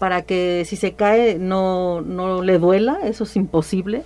para 0.00 0.22
que 0.22 0.64
si 0.66 0.74
se 0.74 0.94
cae 0.94 1.38
no, 1.38 2.00
no 2.00 2.42
le 2.42 2.58
duela, 2.58 2.98
eso 3.04 3.22
es 3.22 3.36
imposible 3.36 4.02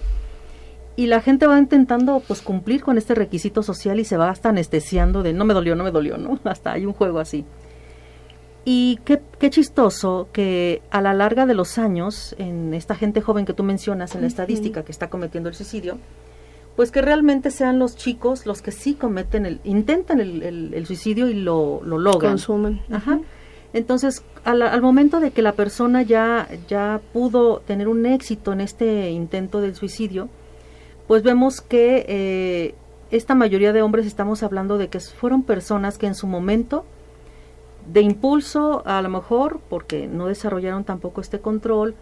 y 0.97 1.07
la 1.07 1.21
gente 1.21 1.47
va 1.47 1.59
intentando 1.59 2.23
pues 2.27 2.41
cumplir 2.41 2.83
con 2.83 2.99
este 2.99 3.15
requisito 3.15 3.63
social 3.63 3.99
y 3.99 4.05
se 4.05 4.17
va 4.17 4.31
hasta 4.31 4.51
anestesiando 4.51 5.23
de 5.23 5.33
no 5.33 5.45
me 5.45 5.55
dolió, 5.55 5.75
no 5.75 5.85
me 5.85 5.91
dolió, 5.91 6.19
¿no? 6.19 6.39
Hasta 6.45 6.73
hay 6.73 6.87
un 6.87 6.93
juego 6.93 7.19
así. 7.19 7.45
Y 8.65 8.99
qué, 9.05 9.21
qué 9.39 9.51
chistoso 9.51 10.29
que 10.33 10.81
a 10.91 11.03
la 11.03 11.13
larga 11.13 11.45
de 11.45 11.55
los 11.55 11.77
años, 11.77 12.35
en 12.39 12.73
esta 12.73 12.95
gente 12.95 13.21
joven 13.21 13.45
que 13.45 13.53
tú 13.53 13.63
mencionas, 13.63 14.15
en 14.15 14.23
la 14.23 14.27
estadística 14.27 14.85
que 14.85 14.93
está 14.93 15.11
cometiendo 15.11 15.51
el 15.51 15.55
suicidio, 15.55 15.99
pues 16.75 16.91
que 16.91 17.03
realmente 17.03 17.51
sean 17.51 17.79
los 17.79 17.95
chicos 17.95 18.47
los 18.47 18.63
que 18.63 18.73
sí 18.73 18.95
cometen 18.95 19.45
el, 19.47 19.61
intentan 19.65 20.19
el, 20.21 20.43
el, 20.43 20.87
suicidio 20.87 21.29
y 21.29 21.35
lo, 21.35 21.83
lo 21.85 21.99
logran. 21.99 22.33
Consumen. 22.33 22.81
Ajá. 22.91 23.21
Entonces, 23.75 24.25
al, 24.45 24.63
al, 24.63 24.81
momento 24.81 25.21
de 25.21 25.31
que 25.31 25.43
la 25.43 25.53
persona 25.53 26.03
ya, 26.03 26.49
ya 26.69 27.01
pudo 27.13 27.59
tener 27.59 27.89
un 27.89 28.07
éxito 28.07 28.53
en 28.53 28.61
este 28.61 29.11
intento 29.11 29.61
del 29.61 29.75
suicidio, 29.75 30.29
pues 31.07 31.23
vemos 31.23 31.61
que 31.61 32.05
eh, 32.09 32.75
esta 33.11 33.35
mayoría 33.35 33.73
de 33.73 33.83
hombres 33.83 34.07
estamos 34.07 34.43
hablando 34.43 34.79
de 34.79 34.89
que 34.89 35.01
fueron 35.01 35.43
personas 35.43 35.99
que 35.99 36.07
en 36.07 36.15
su 36.15 36.27
momento 36.27 36.85
de 37.93 38.01
impulso, 38.01 38.83
a 38.87 39.03
lo 39.03 39.09
mejor 39.09 39.61
porque 39.69 40.07
no 40.07 40.27
desarrollaron 40.27 40.85
tampoco 40.85 41.21
este 41.21 41.41
control, 41.41 41.95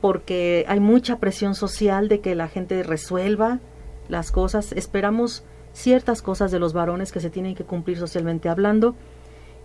porque 0.00 0.64
hay 0.68 0.80
mucha 0.80 1.18
presión 1.18 1.54
social 1.54 2.08
de 2.08 2.20
que 2.20 2.34
la 2.34 2.48
gente 2.48 2.82
resuelva 2.82 3.60
las 4.08 4.30
cosas, 4.30 4.72
esperamos 4.72 5.44
ciertas 5.72 6.20
cosas 6.20 6.50
de 6.50 6.58
los 6.58 6.72
varones 6.72 7.10
que 7.10 7.20
se 7.20 7.30
tienen 7.30 7.54
que 7.54 7.64
cumplir 7.64 7.98
socialmente 7.98 8.48
hablando 8.48 8.94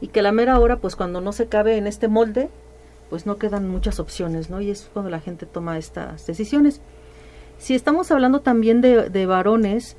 y 0.01 0.07
que 0.07 0.21
la 0.21 0.31
mera 0.31 0.59
hora, 0.59 0.77
pues 0.77 0.95
cuando 0.95 1.19
no 1.19 1.33
se 1.33 1.47
cabe 1.47 1.77
en 1.77 1.87
este 1.87 2.07
molde, 2.07 2.49
pues 3.09 3.25
no 3.25 3.37
quedan 3.37 3.67
muchas 3.67 3.99
opciones, 3.99 4.49
¿no? 4.49 4.61
Y 4.61 4.69
es 4.69 4.89
cuando 4.93 5.11
la 5.11 5.19
gente 5.19 5.45
toma 5.45 5.77
estas 5.77 6.25
decisiones. 6.25 6.79
Si 7.59 7.75
estamos 7.75 8.09
hablando 8.09 8.39
también 8.39 8.79
de, 8.81 9.25
varones, 9.25 9.97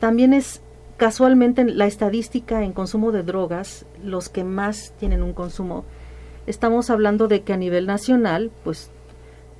también 0.00 0.34
es 0.34 0.60
casualmente 0.96 1.64
la 1.64 1.86
estadística 1.86 2.64
en 2.64 2.72
consumo 2.72 3.12
de 3.12 3.22
drogas 3.22 3.86
los 4.02 4.28
que 4.28 4.42
más 4.42 4.92
tienen 4.98 5.22
un 5.22 5.32
consumo. 5.32 5.84
Estamos 6.46 6.90
hablando 6.90 7.28
de 7.28 7.42
que 7.42 7.52
a 7.52 7.56
nivel 7.56 7.86
nacional, 7.86 8.50
pues 8.64 8.90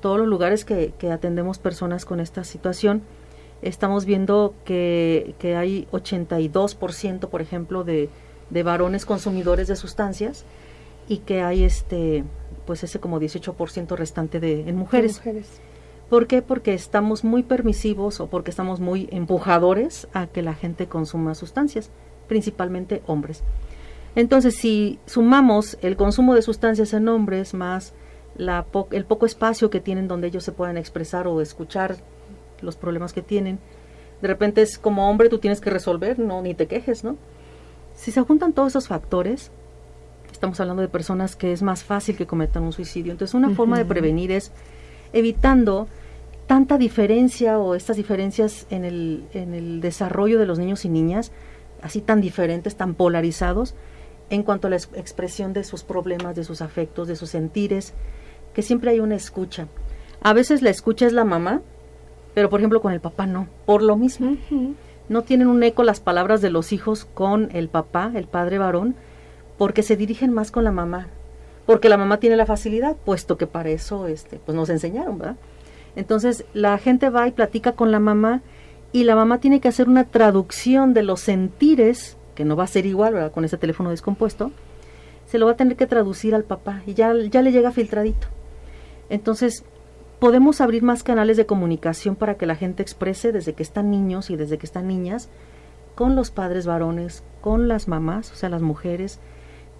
todos 0.01 0.19
los 0.19 0.27
lugares 0.27 0.65
que, 0.65 0.93
atendemos 1.11 1.59
personas 1.59 2.05
con 2.05 2.19
esta 2.19 2.43
situación, 2.43 3.03
estamos 3.63 4.07
viendo 4.07 4.55
que, 4.65 5.35
que 5.39 5.57
hay 5.57 5.87
82%, 5.93 7.29
por 7.29 7.41
ejemplo, 7.41 7.85
de, 7.85 8.11
de, 8.51 8.63
varones 8.65 9.07
consumidores 9.07 9.69
de 9.69 9.77
sustancias 9.77 10.45
y 11.09 11.19
que 11.19 11.43
hay 11.43 11.63
este 11.63 12.25
pues 12.67 12.83
ese 12.83 12.99
como 12.99 13.21
18% 13.21 13.97
restante 13.97 14.41
de 14.41 14.69
en 14.69 14.77
mujeres. 14.77 15.23
¿Por 16.09 16.29
qué? 16.29 16.41
Porque 16.41 16.73
estamos 16.73 17.25
muy 17.25 17.43
permisivos 17.43 18.21
o 18.21 18.29
porque 18.29 18.51
estamos 18.51 18.79
muy 18.79 19.09
empujadores 19.11 20.07
a 20.13 20.27
que 20.29 20.43
la 20.43 20.55
gente 20.55 20.87
consuma 20.87 21.35
sustancias, 21.35 21.91
principalmente 22.29 23.03
hombres. 23.07 23.43
Entonces, 24.15 24.55
si 24.55 24.99
sumamos 25.07 25.79
el 25.83 25.97
consumo 25.97 26.35
de 26.35 26.43
sustancias 26.43 26.93
en 26.95 27.09
hombres 27.09 27.55
más 27.55 27.93
la 28.37 28.67
el 28.91 29.05
poco 29.05 29.27
espacio 29.27 29.71
que 29.71 29.81
tienen 29.81 30.09
donde 30.09 30.29
ellos 30.29 30.45
se 30.45 30.53
puedan 30.53 30.77
expresar 30.77 31.27
o 31.27 31.41
escuchar 31.41 31.97
los 32.61 32.77
problemas 32.77 33.13
que 33.13 33.23
tienen, 33.23 33.59
de 34.23 34.29
repente 34.29 34.63
es 34.63 34.79
como 34.79 35.11
hombre 35.11 35.29
tú 35.29 35.39
tienes 35.39 35.61
que 35.61 35.71
resolver, 35.71 36.19
no 36.19 36.41
ni 36.41 36.55
te 36.55 36.67
quejes, 36.67 37.03
¿no? 37.03 37.17
Si 37.95 38.13
se 38.13 38.21
juntan 38.23 38.53
todos 38.53 38.73
esos 38.73 38.89
factores, 38.89 39.51
estamos 40.33 40.61
hablando 40.61 40.83
de 40.83 40.89
personas 40.89 41.35
que 41.35 41.53
es 41.53 41.63
más 41.63 41.83
fácil 41.83 42.17
que 42.17 42.27
cometan 42.27 42.63
un 42.63 42.73
suicidio. 42.73 43.13
Entonces, 43.13 43.35
una 43.35 43.51
forma 43.51 43.79
de 43.79 43.85
prevenir 43.85 44.31
es 44.33 44.53
evitando 45.17 45.89
tanta 46.47 46.79
diferencia 46.79 47.59
o 47.59 47.75
estas 47.75 47.97
diferencias 47.97 48.67
en 48.71 48.85
el, 48.85 49.25
en 49.33 49.55
el 49.55 49.81
desarrollo 49.81 50.39
de 50.39 50.47
los 50.47 50.59
niños 50.59 50.85
y 50.85 50.89
niñas, 50.89 51.33
así 51.83 52.01
tan 52.01 52.21
diferentes, 52.21 52.77
tan 52.77 52.95
polarizados, 52.95 53.75
en 54.31 54.43
cuanto 54.43 54.67
a 54.67 54.71
la 54.71 54.77
expresión 54.77 55.53
de 55.53 55.65
sus 55.65 55.83
problemas, 55.83 56.37
de 56.37 56.45
sus 56.45 56.61
afectos, 56.61 57.09
de 57.09 57.17
sus 57.17 57.31
sentires, 57.31 57.95
que 58.55 58.63
siempre 58.63 58.91
hay 58.91 59.01
una 59.01 59.15
escucha. 59.15 59.69
A 60.23 60.33
veces 60.33 60.63
la 60.63 60.71
escucha 60.71 61.07
es 61.07 61.13
la 61.13 61.25
mamá, 61.25 61.63
pero 62.35 62.51
por 62.51 62.61
ejemplo 62.61 62.83
con 62.83 62.93
el 62.93 63.01
papá 63.01 63.27
no, 63.27 63.49
por 63.65 63.83
lo 63.83 63.97
mismo. 63.97 64.37
No 65.09 65.23
tienen 65.23 65.49
un 65.49 65.63
eco 65.63 65.85
las 65.85 66.01
palabras 66.01 66.41
de 66.43 66.51
los 66.51 66.73
hijos 66.73 67.05
con 67.05 67.49
el 67.53 67.69
papá, 67.69 68.13
el 68.15 68.27
padre 68.27 68.59
varón, 68.59 68.97
porque 69.57 69.83
se 69.83 69.97
dirigen 69.97 70.33
más 70.33 70.51
con 70.51 70.65
la 70.65 70.73
mamá, 70.73 71.09
porque 71.67 71.89
la 71.89 71.97
mamá 71.97 72.19
tiene 72.19 72.37
la 72.37 72.47
facilidad, 72.47 72.97
puesto 72.97 73.37
que 73.37 73.47
para 73.47 73.71
eso 73.71 74.07
este, 74.07 74.39
pues 74.39 74.57
nos 74.57 74.71
enseñaron, 74.71 75.19
¿verdad? 75.19 75.37
Entonces 75.97 76.45
la 76.55 76.79
gente 76.79 77.11
va 77.11 77.27
y 77.27 77.33
platica 77.33 77.73
con 77.73 77.91
la 77.91 78.01
mamá 78.01 78.43
y 78.93 79.05
la 79.05 79.17
mamá 79.17 79.41
tiene 79.41 79.61
que 79.61 79.69
hacer 79.69 79.89
una 79.89 80.05
traducción 80.05 80.95
de 80.95 81.03
los 81.03 81.21
sentires, 81.21 82.17
que 82.35 82.45
no 82.45 82.57
va 82.57 82.65
a 82.65 82.69
ser 82.69 82.87
igual, 82.87 83.15
¿verdad? 83.15 83.33
Con 83.33 83.45
ese 83.45 83.59
teléfono 83.59 83.91
descompuesto, 83.91 84.53
se 85.27 85.39
lo 85.39 85.47
va 85.47 85.53
a 85.53 85.57
tener 85.57 85.77
que 85.77 85.87
traducir 85.87 86.35
al 86.35 86.45
papá 86.45 86.83
y 86.87 86.95
ya, 86.95 87.13
ya 87.31 87.43
le 87.43 87.51
llega 87.53 87.73
filtradito. 87.73 88.29
Entonces, 89.09 89.65
podemos 90.19 90.61
abrir 90.61 90.83
más 90.83 91.03
canales 91.03 91.37
de 91.37 91.47
comunicación 91.47 92.15
para 92.17 92.37
que 92.37 92.47
la 92.47 92.55
gente 92.55 92.83
exprese 92.83 93.33
desde 93.33 93.55
que 93.55 93.63
están 93.63 93.91
niños 93.91 94.31
y 94.31 94.37
desde 94.37 94.59
que 94.59 94.67
están 94.67 94.87
niñas 94.89 95.29
con 95.95 96.15
los 96.15 96.31
padres 96.31 96.67
varones, 96.67 97.25
con 97.41 97.69
las 97.69 97.89
mamás, 97.89 98.31
o 98.33 98.35
sea, 98.37 98.49
las 98.49 98.63
mujeres, 98.63 99.19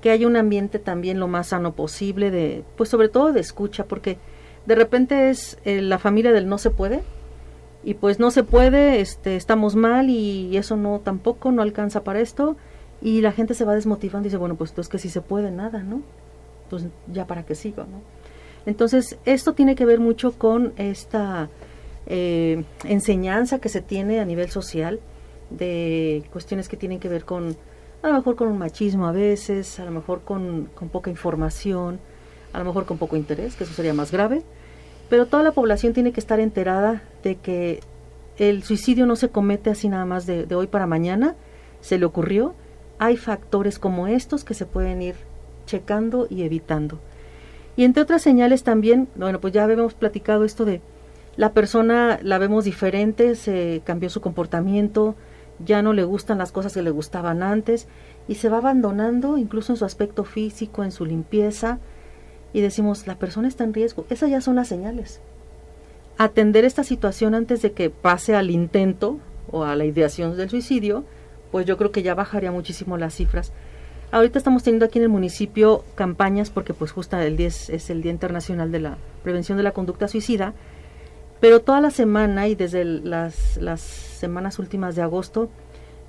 que 0.07 0.13
haya 0.13 0.29
un 0.29 0.37
ambiente 0.37 0.79
también 0.79 1.19
lo 1.19 1.27
más 1.27 1.49
sano 1.49 1.75
posible 1.75 2.31
de, 2.31 2.63
pues 2.77 2.89
sobre 2.89 3.09
todo 3.09 3.33
de 3.33 3.41
escucha, 3.41 3.87
porque 3.87 4.19
de 4.65 4.77
repente 4.77 5.31
es 5.31 5.59
eh, 5.65 5.83
la 5.83 5.99
familia 5.99 6.31
del 6.31 6.49
no 6.49 6.59
se 6.59 6.71
puede 6.71 7.03
y 7.83 7.95
pues 7.95 8.21
no 8.21 8.31
se 8.31 8.45
puede, 8.45 9.01
este, 9.01 9.35
estamos 9.35 9.75
mal 9.75 10.09
y 10.09 10.57
eso 10.57 10.77
no 10.77 11.01
tampoco, 11.01 11.51
no 11.51 11.61
alcanza 11.61 12.05
para 12.05 12.21
esto 12.21 12.57
y 13.03 13.21
la 13.21 13.33
gente 13.33 13.55
se 13.55 13.65
va 13.65 13.75
desmotivando 13.75 14.27
y 14.27 14.29
dice, 14.29 14.37
bueno, 14.37 14.55
pues 14.55 14.71
entonces 14.71 14.89
que 14.89 14.99
si 14.99 15.09
se 15.09 15.23
puede, 15.23 15.51
nada, 15.51 15.83
¿no? 15.83 16.03
Pues 16.71 16.85
ya 17.13 17.27
para 17.27 17.45
qué 17.45 17.57
sigo, 17.57 17.83
¿no? 17.83 18.01
Entonces, 18.65 19.19
esto 19.25 19.55
tiene 19.55 19.75
que 19.75 19.87
ver 19.87 19.99
mucho 19.99 20.39
con 20.39 20.73
esta 20.77 21.51
eh, 22.07 22.63
enseñanza 22.85 23.59
que 23.59 23.71
se 23.71 23.81
tiene 23.81 24.21
a 24.21 24.25
nivel 24.25 24.51
social 24.51 25.01
de 25.51 26.23
cuestiones 26.33 26.69
que 26.69 26.77
tienen 26.77 27.01
que 27.01 27.09
ver 27.09 27.25
con 27.25 27.57
a 28.07 28.11
lo 28.11 28.17
mejor 28.17 28.37
con 28.37 28.49
un 28.49 28.59
machismo 28.59 29.07
a 29.07 29.13
veces, 29.13 29.79
a 29.81 29.85
lo 29.85 29.91
mejor 29.91 30.23
con, 30.23 30.71
poca 30.93 31.11
información, 31.11 31.99
a 32.53 32.59
lo 32.59 32.65
mejor 32.65 32.87
con 32.87 32.99
poco 32.99 33.17
interés, 33.17 33.57
que 33.57 33.65
eso 33.65 33.75
sería 33.75 33.95
más 33.95 34.13
grave, 34.13 34.43
pero 35.09 35.27
toda 35.27 35.43
la 35.43 35.53
población 35.53 35.93
tiene 35.93 36.13
que 36.13 36.21
estar 36.21 36.41
enterada 36.41 37.03
de 37.23 37.37
que 37.37 37.81
el 38.39 38.63
suicidio 38.63 39.07
no 39.07 39.17
se 39.17 39.31
comete 39.31 39.71
así 39.71 39.89
nada 39.89 40.05
más 40.05 40.27
de, 40.27 40.47
de 40.47 40.55
hoy 40.55 40.67
para 40.67 40.87
mañana, 40.87 41.37
se 41.81 41.99
le 41.99 42.07
ocurrió, 42.07 42.55
hay 42.99 43.17
factores 43.17 43.79
como 43.79 44.07
estos 44.07 44.45
que 44.45 44.55
se 44.55 44.67
pueden 44.67 45.03
ir 45.03 45.17
checando 45.67 46.27
y 46.31 46.43
evitando. 46.43 46.99
Y 47.77 47.85
entre 47.85 48.03
otras 48.03 48.23
señales 48.23 48.63
también, 48.63 49.09
bueno, 49.17 49.41
pues 49.41 49.53
ya 49.53 49.65
habíamos 49.65 49.95
platicado 49.95 50.45
esto 50.45 50.65
de 50.65 50.81
la 51.37 51.53
persona 51.53 52.19
la 52.23 52.39
vemos 52.39 52.65
diferente, 52.65 53.35
se 53.35 53.83
cambió 53.85 54.09
su 54.09 54.23
comportamiento, 54.23 55.15
ya 55.65 55.83
no 55.83 55.93
le 55.93 56.05
gustan 56.05 56.39
las 56.39 56.53
cosas 56.53 56.75
que 56.75 56.83
le 56.83 56.91
gustaban 56.91 57.43
antes 57.43 57.87
y 58.29 58.37
se 58.37 58.49
va 58.49 58.59
abandonando 58.59 59.39
incluso 59.39 59.73
en 59.73 59.77
su 59.77 59.85
aspecto 59.85 60.25
físico, 60.25 60.85
en 60.85 60.93
su 60.93 61.05
limpieza 61.05 61.79
y 62.53 62.61
decimos, 62.61 63.07
la 63.07 63.19
persona 63.19 63.49
está 63.49 63.65
en 63.65 63.75
riesgo. 63.75 64.07
Esas 64.11 64.31
ya 64.31 64.41
son 64.41 64.57
las 64.57 64.69
señales. 64.69 65.21
Atender 66.19 66.65
esta 66.65 66.85
situación 66.85 67.35
antes 67.35 67.63
de 67.63 67.73
que 67.73 67.91
pase 67.91 68.35
al 68.35 68.51
intento 68.51 69.19
o 69.51 69.65
a 69.65 69.77
la 69.77 69.85
ideación 69.85 70.37
del 70.37 70.49
suicidio, 70.49 71.05
pues 71.53 71.67
yo 71.67 71.77
creo 71.77 71.93
que 71.93 72.03
ya 72.03 72.15
bajaría 72.15 72.51
muchísimo 72.51 72.97
las 72.97 73.15
cifras. 73.15 73.53
Ahorita 74.13 74.39
estamos 74.39 74.63
teniendo 74.63 74.87
aquí 74.87 74.99
en 74.99 75.05
el 75.05 75.11
municipio 75.11 75.85
campañas 75.95 76.51
porque 76.51 76.73
pues 76.73 76.93
justo 76.93 77.19
el 77.19 77.37
10 77.37 77.71
es 77.71 77.91
el 77.91 78.03
Día 78.03 78.13
Internacional 78.13 78.73
de 78.73 78.81
la 78.81 78.99
Prevención 79.23 79.59
de 79.59 79.65
la 79.65 79.73
Conducta 79.73 80.09
Suicida, 80.09 80.55
pero 81.41 81.61
toda 81.61 81.81
la 81.81 81.91
semana 81.91 82.49
y 82.49 82.55
desde 82.55 82.85
las, 82.85 83.57
las 83.59 83.81
semanas 83.81 84.59
últimas 84.59 84.97
de 84.97 85.03
agosto, 85.03 85.51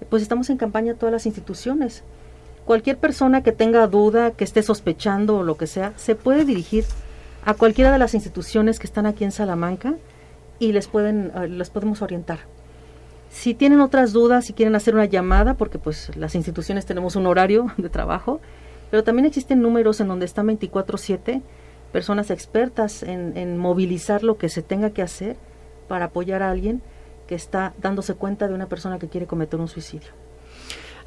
pues 0.10 0.22
estamos 0.22 0.50
en 0.50 0.58
campaña 0.58 0.96
todas 0.96 1.12
las 1.12 1.26
instituciones. 1.26 2.04
Cualquier 2.66 2.98
persona 2.98 3.44
que 3.44 3.52
tenga 3.52 3.88
duda, 3.88 4.32
que 4.32 4.44
esté 4.44 4.62
sospechando 4.62 5.38
o 5.38 5.44
lo 5.44 5.58
que 5.58 5.68
sea, 5.68 5.94
se 5.96 6.16
puede 6.16 6.46
dirigir 6.46 6.86
a 7.46 7.54
cualquiera 7.54 7.92
de 7.92 7.98
las 7.98 8.14
instituciones 8.14 8.80
que 8.80 8.88
están 8.88 9.06
aquí 9.06 9.24
en 9.24 9.32
Salamanca 9.32 9.96
y 10.60 10.74
les 10.74 10.88
pueden 10.88 11.32
eh, 11.36 11.48
les 11.48 11.70
podemos 11.70 12.02
orientar. 12.02 12.40
Si 13.30 13.54
tienen 13.54 13.82
otras 13.82 14.14
dudas, 14.14 14.46
si 14.46 14.54
quieren 14.54 14.76
hacer 14.76 14.96
una 14.96 15.06
llamada, 15.06 15.54
porque 15.54 15.80
pues 15.80 16.16
las 16.16 16.36
instituciones 16.36 16.86
tenemos 16.86 17.16
un 17.16 17.26
horario 17.26 17.68
de 17.78 17.90
trabajo, 17.90 18.42
pero 18.92 19.04
también 19.04 19.26
existen 19.26 19.62
números 19.62 20.00
en 20.02 20.08
donde 20.08 20.26
están 20.26 20.48
24/7 20.48 21.42
personas 21.92 22.30
expertas 22.30 23.04
en, 23.04 23.58
movilizar 23.58 24.24
lo 24.24 24.38
que 24.38 24.50
se 24.50 24.62
tenga 24.62 24.92
que 24.92 25.02
hacer 25.02 25.38
para 25.88 26.06
apoyar 26.06 26.44
a 26.44 26.52
alguien 26.52 26.82
que 27.28 27.36
está 27.36 27.74
dándose 27.82 28.14
cuenta 28.14 28.48
de 28.48 28.54
una 28.54 28.68
persona 28.68 29.00
que 29.00 29.08
quiere 29.08 29.28
cometer 29.28 29.60
un 29.60 29.68
suicidio. 29.68 30.10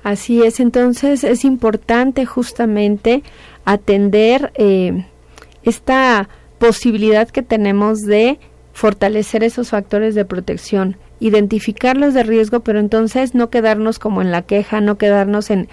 Así 0.03 0.43
es, 0.43 0.61
entonces 0.61 1.25
es 1.25 1.45
importante 1.45 2.25
justamente 2.25 3.23
atender 3.65 4.51
eh, 4.55 5.07
esta 5.63 6.29
posibilidad 6.59 7.29
que 7.29 7.43
tenemos 7.43 8.01
de 8.01 8.39
fortalecer 8.73 9.45
esos 9.45 9.71
factores 9.71 10.15
de 10.15 10.25
protección, 10.25 10.97
identificarlos 11.21 12.15
de 12.15 12.23
riesgo, 12.23 12.61
pero 12.61 12.79
entonces 12.79 13.35
no 13.35 13.51
quedarnos 13.51 13.99
como 13.99 14.23
en 14.23 14.31
la 14.31 14.43
queja, 14.43 14.81
no 14.81 14.97
quedarnos 14.97 15.51
en, 15.51 15.69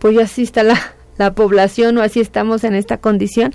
pues 0.00 0.18
así 0.18 0.42
está 0.42 0.64
la, 0.64 0.94
la 1.18 1.34
población 1.34 1.98
o 1.98 2.02
así 2.02 2.20
estamos 2.20 2.64
en 2.64 2.74
esta 2.74 2.98
condición, 2.98 3.52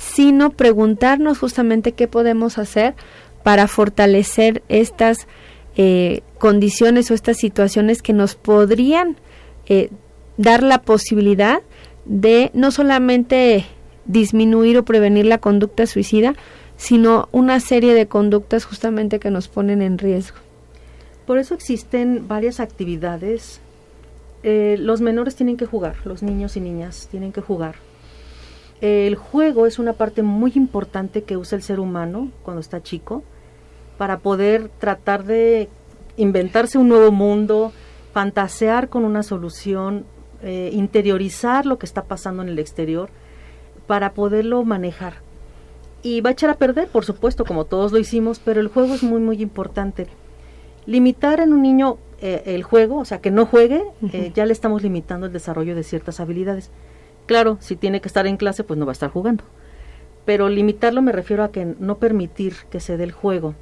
sino 0.00 0.48
preguntarnos 0.48 1.38
justamente 1.38 1.92
qué 1.92 2.08
podemos 2.08 2.56
hacer 2.56 2.94
para 3.42 3.68
fortalecer 3.68 4.62
estas 4.70 5.28
eh, 5.76 6.22
condiciones 6.38 7.10
o 7.10 7.14
estas 7.14 7.36
situaciones 7.36 8.00
que 8.00 8.14
nos 8.14 8.34
podrían 8.34 9.16
eh, 9.66 9.90
dar 10.38 10.62
la 10.62 10.80
posibilidad 10.80 11.60
de 12.06 12.50
no 12.54 12.70
solamente 12.70 13.66
disminuir 14.06 14.78
o 14.78 14.86
prevenir 14.86 15.26
la 15.26 15.36
conducta 15.36 15.86
suicida, 15.86 16.34
sino 16.78 17.28
una 17.30 17.60
serie 17.60 17.92
de 17.92 18.08
conductas 18.08 18.64
justamente 18.64 19.20
que 19.20 19.30
nos 19.30 19.48
ponen 19.48 19.82
en 19.82 19.98
riesgo. 19.98 20.38
Por 21.26 21.36
eso 21.36 21.52
existen 21.52 22.26
varias 22.26 22.58
actividades. 22.58 23.60
Eh, 24.44 24.76
los 24.80 25.02
menores 25.02 25.36
tienen 25.36 25.58
que 25.58 25.66
jugar, 25.66 25.96
los 26.06 26.22
niños 26.22 26.56
y 26.56 26.60
niñas 26.60 27.06
tienen 27.10 27.32
que 27.32 27.42
jugar 27.42 27.89
el 28.80 29.14
juego 29.14 29.66
es 29.66 29.78
una 29.78 29.92
parte 29.92 30.22
muy 30.22 30.52
importante 30.54 31.22
que 31.22 31.36
usa 31.36 31.56
el 31.56 31.62
ser 31.62 31.80
humano 31.80 32.30
cuando 32.42 32.60
está 32.60 32.82
chico 32.82 33.22
para 33.98 34.20
poder 34.20 34.70
tratar 34.78 35.24
de 35.24 35.68
inventarse 36.16 36.78
un 36.78 36.88
nuevo 36.88 37.12
mundo, 37.12 37.72
fantasear 38.12 38.88
con 38.88 39.04
una 39.04 39.22
solución, 39.22 40.06
eh, 40.42 40.70
interiorizar 40.72 41.66
lo 41.66 41.78
que 41.78 41.84
está 41.84 42.04
pasando 42.04 42.42
en 42.42 42.48
el 42.48 42.58
exterior 42.58 43.10
para 43.86 44.14
poderlo 44.14 44.64
manejar. 44.64 45.14
Y 46.02 46.22
va 46.22 46.30
a 46.30 46.32
echar 46.32 46.48
a 46.48 46.54
perder, 46.54 46.88
por 46.88 47.04
supuesto, 47.04 47.44
como 47.44 47.66
todos 47.66 47.92
lo 47.92 47.98
hicimos, 47.98 48.38
pero 48.38 48.60
el 48.60 48.68
juego 48.68 48.94
es 48.94 49.02
muy, 49.02 49.20
muy 49.20 49.42
importante. 49.42 50.06
Limitar 50.86 51.40
en 51.40 51.52
un 51.52 51.60
niño 51.60 51.98
eh, 52.22 52.42
el 52.46 52.62
juego, 52.62 52.98
o 52.98 53.04
sea, 53.04 53.20
que 53.20 53.30
no 53.30 53.44
juegue, 53.44 53.82
eh, 54.12 54.32
ya 54.34 54.46
le 54.46 54.54
estamos 54.54 54.82
limitando 54.82 55.26
el 55.26 55.32
desarrollo 55.32 55.74
de 55.74 55.82
ciertas 55.82 56.20
habilidades. 56.20 56.70
Claro, 57.30 57.58
si 57.60 57.76
tiene 57.76 58.00
que 58.00 58.08
estar 58.08 58.26
en 58.26 58.36
clase, 58.36 58.64
pues 58.64 58.76
no 58.76 58.86
va 58.86 58.90
a 58.90 58.98
estar 58.98 59.08
jugando. 59.08 59.44
Pero 60.24 60.48
limitarlo 60.48 61.00
me 61.00 61.12
refiero 61.12 61.44
a 61.44 61.52
que 61.52 61.64
no 61.64 61.98
permitir 61.98 62.54
que 62.70 62.80
se 62.80 62.96
dé 62.96 63.04
el 63.04 63.12
juego. 63.12 63.54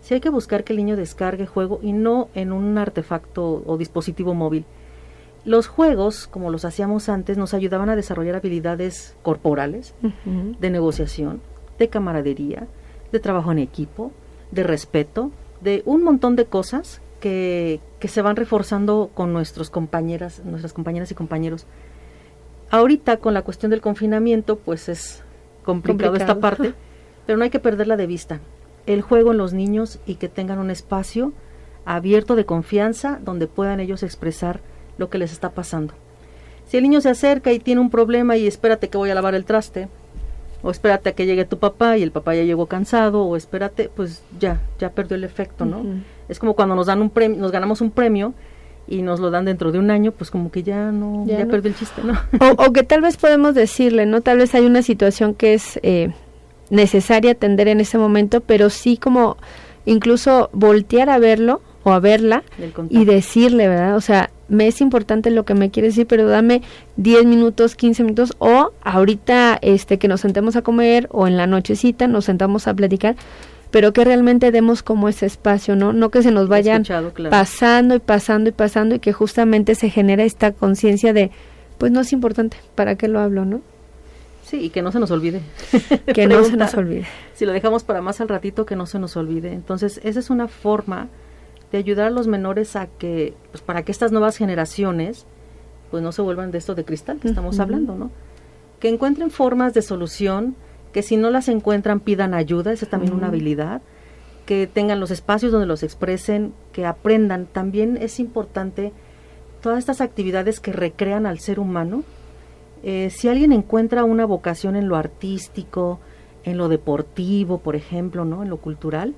Si 0.00 0.14
hay 0.14 0.20
que 0.20 0.30
buscar 0.30 0.64
que 0.64 0.72
el 0.72 0.78
niño 0.78 0.96
descargue 0.96 1.46
juego 1.46 1.78
y 1.80 1.92
no 1.92 2.28
en 2.34 2.52
un 2.52 2.76
artefacto 2.76 3.62
o 3.66 3.78
dispositivo 3.78 4.34
móvil. 4.34 4.64
Los 5.44 5.68
juegos, 5.68 6.26
como 6.26 6.50
los 6.50 6.64
hacíamos 6.64 7.08
antes, 7.08 7.38
nos 7.38 7.54
ayudaban 7.54 7.88
a 7.88 7.94
desarrollar 7.94 8.34
habilidades 8.34 9.14
corporales, 9.22 9.94
de 10.58 10.70
negociación, 10.70 11.40
de 11.78 11.88
camaradería, 11.88 12.66
de 13.12 13.20
trabajo 13.20 13.52
en 13.52 13.60
equipo, 13.60 14.10
de 14.50 14.64
respeto, 14.64 15.30
de 15.60 15.84
un 15.86 16.02
montón 16.02 16.34
de 16.34 16.46
cosas 16.46 17.00
que, 17.20 17.78
que 18.00 18.08
se 18.08 18.22
van 18.22 18.34
reforzando 18.34 19.12
con 19.14 19.32
nuestros 19.32 19.70
compañeras, 19.70 20.42
nuestras 20.44 20.72
compañeras 20.72 21.12
y 21.12 21.14
compañeros 21.14 21.64
Ahorita 22.74 23.18
con 23.18 23.34
la 23.34 23.42
cuestión 23.42 23.70
del 23.70 23.80
confinamiento, 23.80 24.56
pues 24.56 24.88
es 24.88 25.22
complicado, 25.64 26.16
esta 26.16 26.40
parte, 26.40 26.74
pero 27.24 27.38
no 27.38 27.44
hay 27.44 27.50
que 27.50 27.60
perderla 27.60 27.96
de 27.96 28.08
vista. 28.08 28.40
El 28.86 29.00
juego 29.00 29.30
en 29.30 29.38
los 29.38 29.52
niños 29.52 30.00
y 30.06 30.16
que 30.16 30.28
tengan 30.28 30.58
un 30.58 30.72
espacio 30.72 31.32
abierto 31.84 32.34
de 32.34 32.46
confianza 32.46 33.20
donde 33.22 33.46
puedan 33.46 33.78
ellos 33.78 34.02
expresar 34.02 34.58
lo 34.98 35.08
que 35.08 35.18
les 35.18 35.30
está 35.30 35.50
pasando. 35.50 35.94
Si 36.66 36.76
el 36.76 36.82
niño 36.82 37.00
se 37.00 37.10
acerca 37.10 37.52
y 37.52 37.60
tiene 37.60 37.80
un 37.80 37.90
problema 37.90 38.36
y 38.36 38.48
espérate 38.48 38.88
que 38.88 38.98
voy 38.98 39.10
a 39.10 39.14
lavar 39.14 39.36
el 39.36 39.44
traste, 39.44 39.88
o 40.60 40.72
espérate 40.72 41.10
a 41.10 41.12
que 41.12 41.26
llegue 41.26 41.44
tu 41.44 41.60
papá 41.60 41.96
y 41.96 42.02
el 42.02 42.10
papá 42.10 42.34
ya 42.34 42.42
llegó 42.42 42.66
cansado, 42.66 43.22
o 43.22 43.36
espérate, 43.36 43.88
pues 43.94 44.24
ya, 44.40 44.60
ya 44.80 44.90
perdió 44.90 45.16
el 45.16 45.22
efecto, 45.22 45.64
¿no? 45.64 45.84
Es 46.28 46.40
como 46.40 46.54
cuando 46.54 46.74
nos 46.74 46.86
dan 46.86 47.00
un 47.02 47.10
premio, 47.10 47.38
nos 47.38 47.52
ganamos 47.52 47.80
un 47.82 47.92
premio 47.92 48.34
y 48.86 49.02
nos 49.02 49.20
lo 49.20 49.30
dan 49.30 49.44
dentro 49.44 49.72
de 49.72 49.78
un 49.78 49.90
año, 49.90 50.12
pues 50.12 50.30
como 50.30 50.50
que 50.50 50.62
ya 50.62 50.92
no, 50.92 51.24
ya, 51.26 51.46
perdió 51.46 51.70
el 51.70 51.76
chiste, 51.76 52.02
¿no? 52.02 52.14
O, 52.58 52.72
que 52.72 52.82
tal 52.82 53.00
vez 53.00 53.16
podemos 53.16 53.54
decirle, 53.54 54.06
¿no? 54.06 54.20
Tal 54.20 54.38
vez 54.38 54.54
hay 54.54 54.66
una 54.66 54.82
situación 54.82 55.34
que 55.34 55.54
es 55.54 55.80
eh, 55.82 56.12
necesaria 56.70 57.32
atender 57.32 57.68
en 57.68 57.80
ese 57.80 57.98
momento, 57.98 58.40
pero 58.40 58.70
sí 58.70 58.96
como 58.96 59.36
incluso 59.86 60.50
voltear 60.52 61.10
a 61.10 61.18
verlo 61.18 61.60
o 61.82 61.92
a 61.92 62.00
verla 62.00 62.42
y 62.88 63.04
decirle, 63.04 63.68
¿verdad? 63.68 63.96
O 63.96 64.00
sea, 64.00 64.30
me 64.48 64.66
es 64.66 64.80
importante 64.80 65.30
lo 65.30 65.44
que 65.44 65.54
me 65.54 65.70
quiere 65.70 65.88
decir, 65.88 66.06
pero 66.06 66.26
dame 66.26 66.62
10 66.96 67.26
minutos, 67.26 67.76
15 67.76 68.02
minutos 68.04 68.34
o 68.38 68.72
ahorita 68.82 69.58
este 69.62 69.98
que 69.98 70.08
nos 70.08 70.20
sentemos 70.20 70.56
a 70.56 70.62
comer 70.62 71.08
o 71.10 71.26
en 71.26 71.36
la 71.36 71.46
nochecita 71.46 72.06
nos 72.06 72.24
sentamos 72.24 72.66
a 72.66 72.74
platicar 72.74 73.16
pero 73.74 73.92
que 73.92 74.04
realmente 74.04 74.52
demos 74.52 74.84
como 74.84 75.08
ese 75.08 75.26
espacio, 75.26 75.74
¿no? 75.74 75.92
No 75.92 76.10
que 76.10 76.22
se 76.22 76.30
nos 76.30 76.46
vayan 76.46 76.84
pasando 77.28 77.96
y 77.96 77.98
pasando 77.98 78.48
y 78.48 78.52
pasando 78.52 78.94
y 78.94 79.00
que 79.00 79.12
justamente 79.12 79.74
se 79.74 79.90
genera 79.90 80.22
esta 80.22 80.52
conciencia 80.52 81.12
de, 81.12 81.32
pues 81.76 81.90
no 81.90 82.02
es 82.02 82.12
importante, 82.12 82.56
¿para 82.76 82.94
qué 82.94 83.08
lo 83.08 83.18
hablo, 83.18 83.44
no? 83.44 83.62
Sí, 84.44 84.58
y 84.66 84.70
que 84.70 84.80
no 84.80 84.92
se 84.92 85.00
nos 85.00 85.10
olvide. 85.10 85.40
que 86.14 86.28
no 86.28 86.44
se 86.44 86.56
nos 86.56 86.72
olvide. 86.74 87.04
Si 87.34 87.46
lo 87.46 87.52
dejamos 87.52 87.82
para 87.82 88.00
más 88.00 88.20
al 88.20 88.28
ratito, 88.28 88.64
que 88.64 88.76
no 88.76 88.86
se 88.86 89.00
nos 89.00 89.16
olvide. 89.16 89.52
Entonces, 89.52 90.00
esa 90.04 90.20
es 90.20 90.30
una 90.30 90.46
forma 90.46 91.08
de 91.72 91.78
ayudar 91.78 92.06
a 92.06 92.10
los 92.10 92.28
menores 92.28 92.76
a 92.76 92.86
que, 92.86 93.34
pues 93.50 93.60
para 93.60 93.82
que 93.82 93.90
estas 93.90 94.12
nuevas 94.12 94.36
generaciones, 94.36 95.26
pues 95.90 96.00
no 96.00 96.12
se 96.12 96.22
vuelvan 96.22 96.52
de 96.52 96.58
esto 96.58 96.76
de 96.76 96.84
cristal 96.84 97.18
que 97.18 97.26
estamos 97.26 97.58
hablando, 97.58 97.96
¿no? 97.96 98.12
Que 98.78 98.88
encuentren 98.88 99.32
formas 99.32 99.74
de 99.74 99.82
solución 99.82 100.54
que 100.94 101.02
si 101.02 101.16
no 101.16 101.28
las 101.30 101.48
encuentran 101.48 101.98
pidan 101.98 102.34
ayuda, 102.34 102.72
esa 102.72 102.84
es 102.84 102.90
también 102.90 103.14
una 103.14 103.26
habilidad, 103.26 103.82
que 104.46 104.68
tengan 104.68 105.00
los 105.00 105.10
espacios 105.10 105.50
donde 105.50 105.66
los 105.66 105.82
expresen, 105.82 106.54
que 106.70 106.86
aprendan. 106.86 107.46
También 107.46 107.98
es 108.00 108.20
importante 108.20 108.92
todas 109.60 109.80
estas 109.80 110.00
actividades 110.00 110.60
que 110.60 110.72
recrean 110.72 111.26
al 111.26 111.40
ser 111.40 111.58
humano. 111.58 112.04
Eh, 112.84 113.10
si 113.10 113.26
alguien 113.28 113.50
encuentra 113.50 114.04
una 114.04 114.24
vocación 114.24 114.76
en 114.76 114.86
lo 114.86 114.94
artístico, 114.94 115.98
en 116.44 116.58
lo 116.58 116.68
deportivo, 116.68 117.58
por 117.58 117.74
ejemplo, 117.74 118.24
¿no? 118.24 118.44
En 118.44 118.48
lo 118.48 118.58
cultural, 118.58 119.16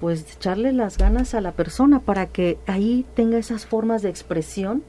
pues 0.00 0.36
echarle 0.36 0.72
las 0.72 0.96
ganas 0.96 1.34
a 1.34 1.42
la 1.42 1.52
persona 1.52 2.00
para 2.00 2.24
que 2.24 2.56
ahí 2.66 3.04
tenga 3.14 3.36
esas 3.36 3.66
formas 3.66 4.00
de 4.00 4.08
expresión 4.08 4.82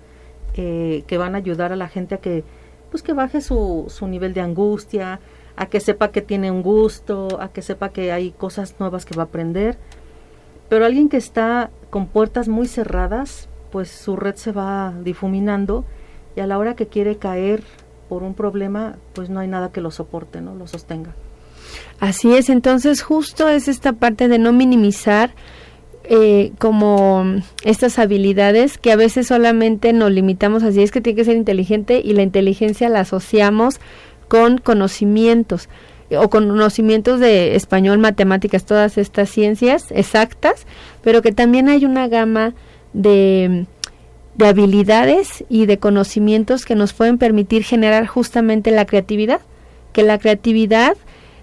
eh, 0.56 1.04
que 1.06 1.18
van 1.18 1.36
a 1.36 1.40
ayudar 1.40 1.74
a 1.74 1.76
la 1.76 1.90
gente 1.90 2.16
a 2.16 2.20
que 2.20 2.46
pues 2.92 3.04
que 3.04 3.12
baje 3.12 3.42
su, 3.42 3.88
su 3.90 4.08
nivel 4.08 4.34
de 4.34 4.40
angustia, 4.40 5.20
a 5.58 5.66
que 5.66 5.80
sepa 5.80 6.12
que 6.12 6.22
tiene 6.22 6.52
un 6.52 6.62
gusto, 6.62 7.42
a 7.42 7.50
que 7.50 7.62
sepa 7.62 7.90
que 7.90 8.12
hay 8.12 8.32
cosas 8.32 8.76
nuevas 8.80 9.06
que 9.06 9.16
va 9.16 9.24
a 9.24 9.26
aprender. 9.26 9.78
Pero 10.70 10.86
alguien 10.86 11.10
que 11.10 11.18
está 11.18 11.72
con 11.90 12.08
puertas 12.08 12.48
muy 12.48 12.68
cerradas, 12.68 13.50
pues 13.72 13.90
su 13.90 14.16
red 14.16 14.36
se 14.36 14.52
va 14.52 14.94
difuminando 15.04 15.84
y 16.36 16.42
a 16.42 16.48
la 16.48 16.58
hora 16.60 16.76
que 16.76 16.88
quiere 16.88 17.18
caer 17.18 17.64
por 18.08 18.24
un 18.24 18.36
problema, 18.36 18.98
pues 19.14 19.30
no 19.30 19.40
hay 19.40 19.48
nada 19.48 19.72
que 19.72 19.82
lo 19.82 19.92
soporte, 19.92 20.42
¿no? 20.42 20.56
Lo 20.56 20.68
sostenga. 20.68 21.14
Así 22.00 22.34
es, 22.34 22.50
entonces 22.50 23.02
justo 23.02 23.50
es 23.50 23.68
esta 23.68 23.94
parte 23.94 24.28
de 24.28 24.38
no 24.38 24.54
minimizar 24.54 25.32
eh, 26.04 26.54
como 26.60 27.26
estas 27.64 28.00
habilidades 28.00 28.78
que 28.78 28.92
a 28.92 28.96
veces 28.96 29.28
solamente 29.28 29.92
nos 29.92 30.12
limitamos 30.12 30.64
así, 30.64 30.82
es 30.82 30.92
que 30.92 31.02
tiene 31.02 31.18
que 31.18 31.26
ser 31.26 31.36
inteligente 31.36 32.02
y 32.04 32.14
la 32.14 32.22
inteligencia 32.22 32.88
la 32.88 33.02
asociamos 33.02 33.82
con 34.28 34.58
conocimientos 34.58 35.70
o 36.12 36.30
conocimientos 36.30 37.20
de 37.20 37.56
español, 37.56 37.98
matemáticas, 37.98 38.66
todas 38.66 38.98
estas 38.98 39.30
ciencias 39.30 39.92
exactas, 39.92 40.66
pero 41.04 41.22
que 41.22 41.32
también 41.32 41.68
hay 41.68 41.84
una 41.86 42.08
gama 42.08 42.54
de, 42.94 43.66
de 44.36 44.48
habilidades 44.48 45.44
y 45.50 45.66
de 45.66 45.80
conocimientos 45.80 46.66
que 46.66 46.76
nos 46.76 46.94
pueden 46.94 47.18
permitir 47.18 47.64
generar 47.64 48.08
justamente 48.08 48.72
la 48.72 48.86
creatividad, 48.86 49.42
que 49.92 50.04
la 50.04 50.18
creatividad 50.18 50.96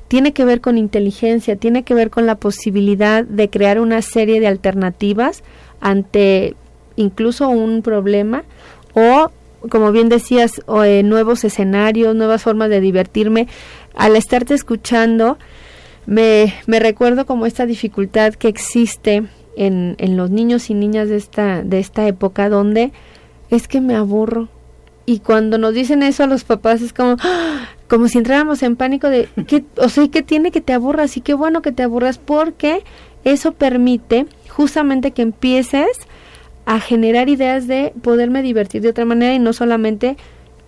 tiene 0.09 0.33
que 0.33 0.45
ver 0.45 0.61
con 0.61 0.79
inteligencia, 0.79 1.57
tiene 1.57 1.83
que 1.83 1.95
ver 1.95 2.11
con 2.11 2.25
la 2.25 2.37
posibilidad 2.37 3.25
de 3.25 3.51
crear 3.51 3.81
una 3.81 4.01
serie 4.01 4.41
de 4.41 4.47
alternativas 4.47 5.43
ante 5.81 6.55
incluso 6.97 7.49
un 7.49 7.83
problema 7.83 8.45
o 8.95 9.31
como 9.71 9.93
bien 9.93 10.09
decías, 10.09 10.63
o, 10.67 10.85
eh, 10.85 11.03
nuevos 11.03 11.45
escenarios, 11.45 12.15
nuevas 12.15 12.43
formas 12.43 12.71
de 12.71 12.81
divertirme. 12.81 13.49
Al 13.95 14.17
estarte 14.17 14.55
escuchando, 14.55 15.39
me, 16.07 16.55
me 16.67 16.81
recuerdo 16.81 17.27
como 17.27 17.47
esta 17.47 17.67
dificultad 17.67 18.35
que 18.35 18.49
existe 18.49 19.25
en, 19.57 19.95
en 19.99 20.17
los 20.17 20.31
niños 20.31 20.71
y 20.71 20.75
niñas 20.75 21.09
de 21.09 21.17
esta, 21.17 21.63
de 21.63 21.79
esta 21.79 22.07
época 22.07 22.49
donde 22.49 22.93
es 23.51 23.69
que 23.69 23.81
me 23.81 23.95
aburro. 23.95 24.49
Y 25.07 25.21
cuando 25.21 25.59
nos 25.59 25.75
dicen 25.75 26.03
eso 26.03 26.25
a 26.25 26.27
los 26.27 26.45
papás 26.45 26.81
es 26.81 26.93
como, 26.93 27.17
¡ah! 27.21 27.69
como 27.89 28.09
si 28.09 28.19
entráramos 28.19 28.63
en 28.63 28.77
pánico 28.77 29.09
de, 29.09 29.29
¿qué, 29.47 29.65
o 29.77 29.89
sea, 29.89 30.09
¿qué 30.09 30.23
tiene 30.23 30.51
que 30.51 30.61
te 30.61 30.73
aburras? 30.73 31.17
Y 31.17 31.21
qué 31.21 31.35
bueno 31.35 31.63
que 31.63 31.73
te 31.73 31.83
aburras 31.83 32.19
porque 32.19 32.83
eso 33.25 33.53
permite 33.53 34.27
justamente 34.49 35.13
que 35.13 35.23
empieces 35.23 35.89
a 36.67 36.81
generar 36.81 37.29
ideas 37.29 37.67
de 37.67 37.93
poderme 38.03 38.43
divertir 38.43 38.83
de 38.83 38.91
otra 38.91 39.05
manera 39.05 39.35
y 39.35 39.39
no 39.39 39.53
solamente 39.53 40.17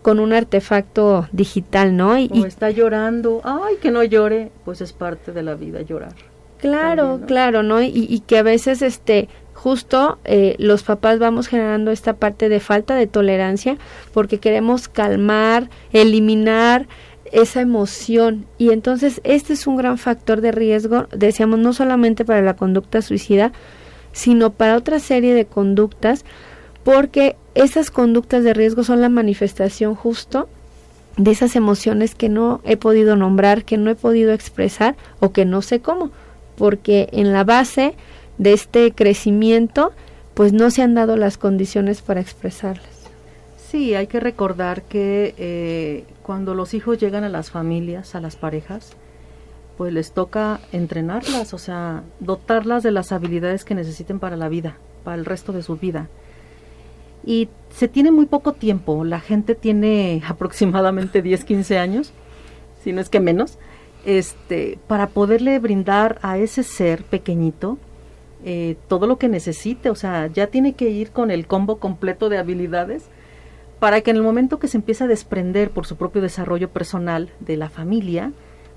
con 0.03 0.21
un 0.21 0.33
artefacto 0.33 1.27
digital, 1.33 1.97
¿no? 1.97 2.17
Y, 2.17 2.31
está 2.47 2.71
llorando, 2.71 3.41
ay, 3.43 3.77
que 3.83 3.91
no 3.91 4.05
llore, 4.05 4.53
pues 4.65 4.81
es 4.81 4.93
parte 4.93 5.33
de 5.33 5.43
la 5.43 5.55
vida 5.55 5.83
llorar. 5.83 6.15
Claro, 6.59 7.21
claro, 7.27 7.63
¿no? 7.63 7.83
Y, 7.83 7.91
y, 7.93 8.21
que 8.21 8.39
a 8.39 8.43
veces, 8.43 8.83
este, 8.83 9.29
justo 9.57 10.19
eh, 10.25 10.55
los 10.59 10.83
papás 10.85 11.19
vamos 11.19 11.49
generando 11.49 11.91
esta 11.91 12.13
parte 12.13 12.49
de 12.49 12.61
falta 12.61 12.95
de 12.95 13.07
tolerancia 13.07 13.79
porque 14.13 14.39
queremos 14.39 14.87
calmar, 14.87 15.71
eliminar 15.93 16.87
esa 17.33 17.63
emoción 17.63 18.47
y 18.59 18.71
entonces 18.71 19.21
este 19.25 19.55
es 19.55 19.67
un 19.67 19.77
gran 19.77 19.99
factor 19.99 20.41
de 20.41 20.53
riesgo, 20.53 21.09
decíamos, 21.11 21.59
no 21.59 21.73
solamente 21.73 22.25
para 22.25 22.43
la 22.43 22.55
conducta 22.55 23.03
suicida, 23.03 23.53
sino 24.17 24.49
para 24.49 24.77
otra 24.77 24.99
serie 24.99 25.35
de 25.35 25.45
conductas, 25.45 26.25
porque 26.85 27.37
esas 27.55 27.91
conductas 27.91 28.45
de 28.45 28.55
riesgo 28.55 28.83
son 28.83 29.03
la 29.03 29.11
manifestación 29.11 29.95
justo 29.95 30.49
de 31.19 31.33
esas 31.33 31.55
emociones 31.55 32.15
que 32.15 32.31
no 32.31 32.63
he 32.65 32.79
podido 32.79 33.15
nombrar, 33.15 33.65
que 33.65 33.77
no 33.77 33.91
he 33.91 33.95
podido 33.95 34.33
expresar 34.33 34.97
o 35.21 35.33
que 35.33 35.45
no 35.45 35.61
sé 35.61 35.81
cómo, 35.81 36.13
porque 36.57 37.11
en 37.13 37.35
la 37.35 37.45
base 37.45 37.95
de 38.39 38.55
este 38.55 38.91
crecimiento 38.93 39.93
pues 40.33 40.55
no 40.55 40.71
se 40.71 40.81
han 40.81 40.95
dado 40.95 41.19
las 41.19 41.37
condiciones 41.37 42.01
para 42.01 42.23
expresarlas. 42.23 42.87
Sí, 43.71 43.95
hay 43.95 44.07
que 44.07 44.21
recordar 44.21 44.81
que 44.83 45.35
eh, 45.37 46.05
cuando 46.23 46.55
los 46.55 46.73
hijos 46.73 46.99
llegan 46.99 47.25
a 47.25 47.29
las 47.29 47.51
familias, 47.51 48.15
a 48.15 48.21
las 48.23 48.37
parejas, 48.37 48.97
pues 49.77 49.93
les 49.93 50.13
toca 50.13 50.61
entrenarlas, 50.73 51.53
o 51.55 51.59
sea, 51.59 52.03
dotarlas 52.21 52.83
de 52.83 52.91
las 52.91 53.13
habilidades 53.13 53.65
que 53.65 53.75
necesiten 53.75 54.19
para 54.19 54.37
la 54.37 54.49
vida, 54.49 54.79
para 55.05 55.17
el 55.17 55.25
resto 55.25 55.53
de 55.53 55.63
su 55.63 55.77
vida. 55.77 56.09
Y 57.25 57.49
se 57.71 57.89
tiene 57.89 58.11
muy 58.11 58.27
poco 58.27 58.53
tiempo, 58.53 59.05
la 59.05 59.21
gente 59.21 59.55
tiene 59.55 60.23
aproximadamente 60.29 61.23
10, 61.23 61.45
15 61.45 61.79
años, 61.79 62.13
si 62.83 62.93
no 62.93 63.01
es 63.01 63.09
que 63.09 63.21
menos, 63.21 63.59
este, 64.05 64.79
para 64.87 65.09
poderle 65.09 65.59
brindar 65.59 66.19
a 66.23 66.39
ese 66.39 66.63
ser 66.63 67.03
pequeñito 67.03 67.79
eh, 68.45 68.77
todo 68.87 69.07
lo 69.09 69.19
que 69.19 69.29
necesite, 69.29 69.91
o 69.91 69.97
sea, 69.97 70.29
ya 70.29 70.47
tiene 70.47 70.75
que 70.75 70.89
ir 70.89 71.11
con 71.11 71.31
el 71.33 71.47
combo 71.47 71.79
completo 71.79 72.29
de 72.29 72.39
habilidades 72.39 73.09
para 73.81 74.01
que 74.01 74.11
en 74.11 74.17
el 74.17 74.23
momento 74.23 74.59
que 74.59 74.69
se 74.69 74.77
empiece 74.77 75.05
a 75.05 75.09
desprender 75.09 75.71
por 75.71 75.87
su 75.87 75.97
propio 75.97 76.23
desarrollo 76.23 76.71
personal 76.71 77.31
de 77.41 77.57
la 77.57 77.69
familia, 77.69 78.33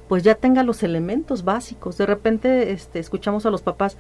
pues 0.10 0.24
ya 0.24 0.36
tenga 0.36 0.64
los 0.64 0.84
elementos 0.84 1.45
básicos. 1.45 1.97
De 1.97 2.07
repente 2.07 2.72
este, 2.72 2.99
escuchamos 2.99 3.45
a 3.45 3.51
los 3.51 3.62
papás, 3.62 3.95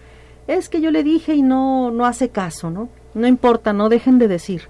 es 0.47 0.67
que 0.67 0.81
yo 0.81 0.89
le 0.89 1.03
dije 1.03 1.35
y 1.35 1.43
no, 1.43 1.91
no 1.91 2.05
hace 2.05 2.29
caso, 2.29 2.71
¿no? 2.71 2.89
No 3.13 3.27
importa, 3.27 3.71
no 3.71 3.89
dejen 3.89 4.17
de 4.17 4.27
decir. 4.27 4.69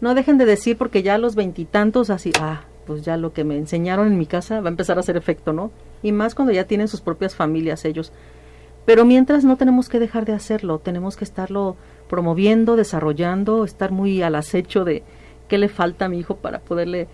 No 0.00 0.14
dejen 0.14 0.38
de 0.38 0.46
decir 0.46 0.78
porque 0.78 1.02
ya 1.02 1.16
a 1.16 1.18
los 1.18 1.34
veintitantos 1.34 2.10
así, 2.10 2.32
ah, 2.40 2.62
pues 2.86 3.02
ya 3.02 3.16
lo 3.16 3.32
que 3.32 3.42
me 3.42 3.56
enseñaron 3.56 4.06
en 4.06 4.18
mi 4.18 4.26
casa 4.26 4.60
va 4.60 4.68
a 4.68 4.70
empezar 4.70 4.96
a 4.96 5.00
hacer 5.00 5.16
efecto, 5.16 5.52
¿no? 5.52 5.72
Y 6.02 6.12
más 6.12 6.36
cuando 6.36 6.52
ya 6.52 6.64
tienen 6.64 6.88
sus 6.88 7.00
propias 7.00 7.34
familias 7.34 7.84
ellos. 7.84 8.12
Pero 8.84 9.04
mientras 9.04 9.44
no 9.44 9.56
tenemos 9.56 9.88
que 9.88 9.98
dejar 9.98 10.24
de 10.24 10.32
hacerlo, 10.32 10.78
tenemos 10.78 11.16
que 11.16 11.24
estarlo 11.24 11.76
promoviendo, 12.08 12.76
desarrollando, 12.76 13.64
estar 13.64 13.90
muy 13.90 14.22
al 14.22 14.36
acecho 14.36 14.84
de 14.84 15.02
qué 15.48 15.58
le 15.58 15.68
falta 15.68 16.04
a 16.04 16.08
mi 16.08 16.18
hijo 16.18 16.36
para 16.36 16.60
poderle 16.60 17.08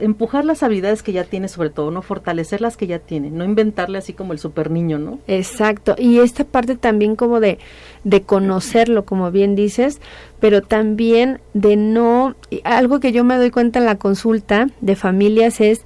empujar 0.00 0.44
las 0.44 0.62
habilidades 0.62 1.02
que 1.02 1.12
ya 1.12 1.24
tiene 1.24 1.48
sobre 1.48 1.70
todo, 1.70 1.90
no 1.90 2.02
fortalecer 2.02 2.60
las 2.60 2.76
que 2.76 2.86
ya 2.86 2.98
tiene, 2.98 3.30
no 3.30 3.44
inventarle 3.44 3.98
así 3.98 4.12
como 4.12 4.32
el 4.32 4.38
super 4.38 4.70
niño, 4.70 4.98
¿no? 4.98 5.18
Exacto, 5.26 5.94
y 5.98 6.18
esta 6.18 6.44
parte 6.44 6.76
también 6.76 7.16
como 7.16 7.40
de, 7.40 7.58
de 8.04 8.22
conocerlo, 8.22 9.04
como 9.04 9.30
bien 9.30 9.54
dices, 9.54 10.00
pero 10.38 10.60
también 10.60 11.40
de 11.54 11.76
no, 11.76 12.34
algo 12.64 13.00
que 13.00 13.12
yo 13.12 13.24
me 13.24 13.36
doy 13.36 13.50
cuenta 13.50 13.78
en 13.78 13.86
la 13.86 13.96
consulta 13.96 14.68
de 14.80 14.96
familias 14.96 15.60
es, 15.60 15.82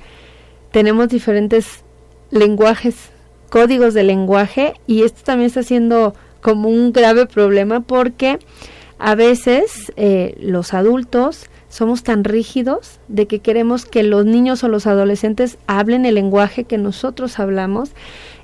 tenemos 0.72 1.08
diferentes 1.08 1.84
lenguajes, 2.30 3.10
códigos 3.48 3.94
de 3.94 4.02
lenguaje, 4.02 4.74
y 4.86 5.02
esto 5.02 5.22
también 5.24 5.46
está 5.46 5.62
siendo 5.62 6.14
como 6.40 6.68
un 6.68 6.92
grave 6.92 7.26
problema 7.26 7.80
porque 7.80 8.38
a 8.98 9.14
veces 9.14 9.92
eh, 9.96 10.36
los 10.40 10.74
adultos 10.74 11.48
somos 11.78 12.02
tan 12.02 12.24
rígidos 12.24 12.98
de 13.06 13.28
que 13.28 13.38
queremos 13.38 13.84
que 13.84 14.02
los 14.02 14.26
niños 14.26 14.64
o 14.64 14.68
los 14.68 14.88
adolescentes 14.88 15.58
hablen 15.68 16.06
el 16.06 16.16
lenguaje 16.16 16.64
que 16.64 16.76
nosotros 16.76 17.38
hablamos 17.38 17.90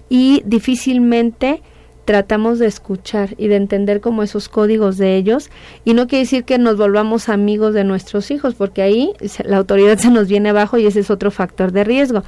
y 0.08 0.44
difícilmente 0.46 1.60
tratamos 2.04 2.60
de 2.60 2.66
escuchar 2.66 3.34
y 3.36 3.48
de 3.48 3.56
entender 3.56 4.00
como 4.00 4.22
esos 4.22 4.48
códigos 4.48 4.98
de 4.98 5.16
ellos. 5.16 5.50
Y 5.84 5.94
no 5.94 6.06
quiere 6.06 6.22
decir 6.22 6.44
que 6.44 6.58
nos 6.58 6.76
volvamos 6.76 7.28
amigos 7.28 7.74
de 7.74 7.82
nuestros 7.82 8.30
hijos 8.30 8.54
porque 8.54 8.82
ahí 8.82 9.14
la 9.44 9.56
autoridad 9.56 9.98
se 9.98 10.12
nos 10.12 10.28
viene 10.28 10.50
abajo 10.50 10.78
y 10.78 10.86
ese 10.86 11.00
es 11.00 11.10
otro 11.10 11.32
factor 11.32 11.72
de 11.72 11.82
riesgo. 11.82 12.22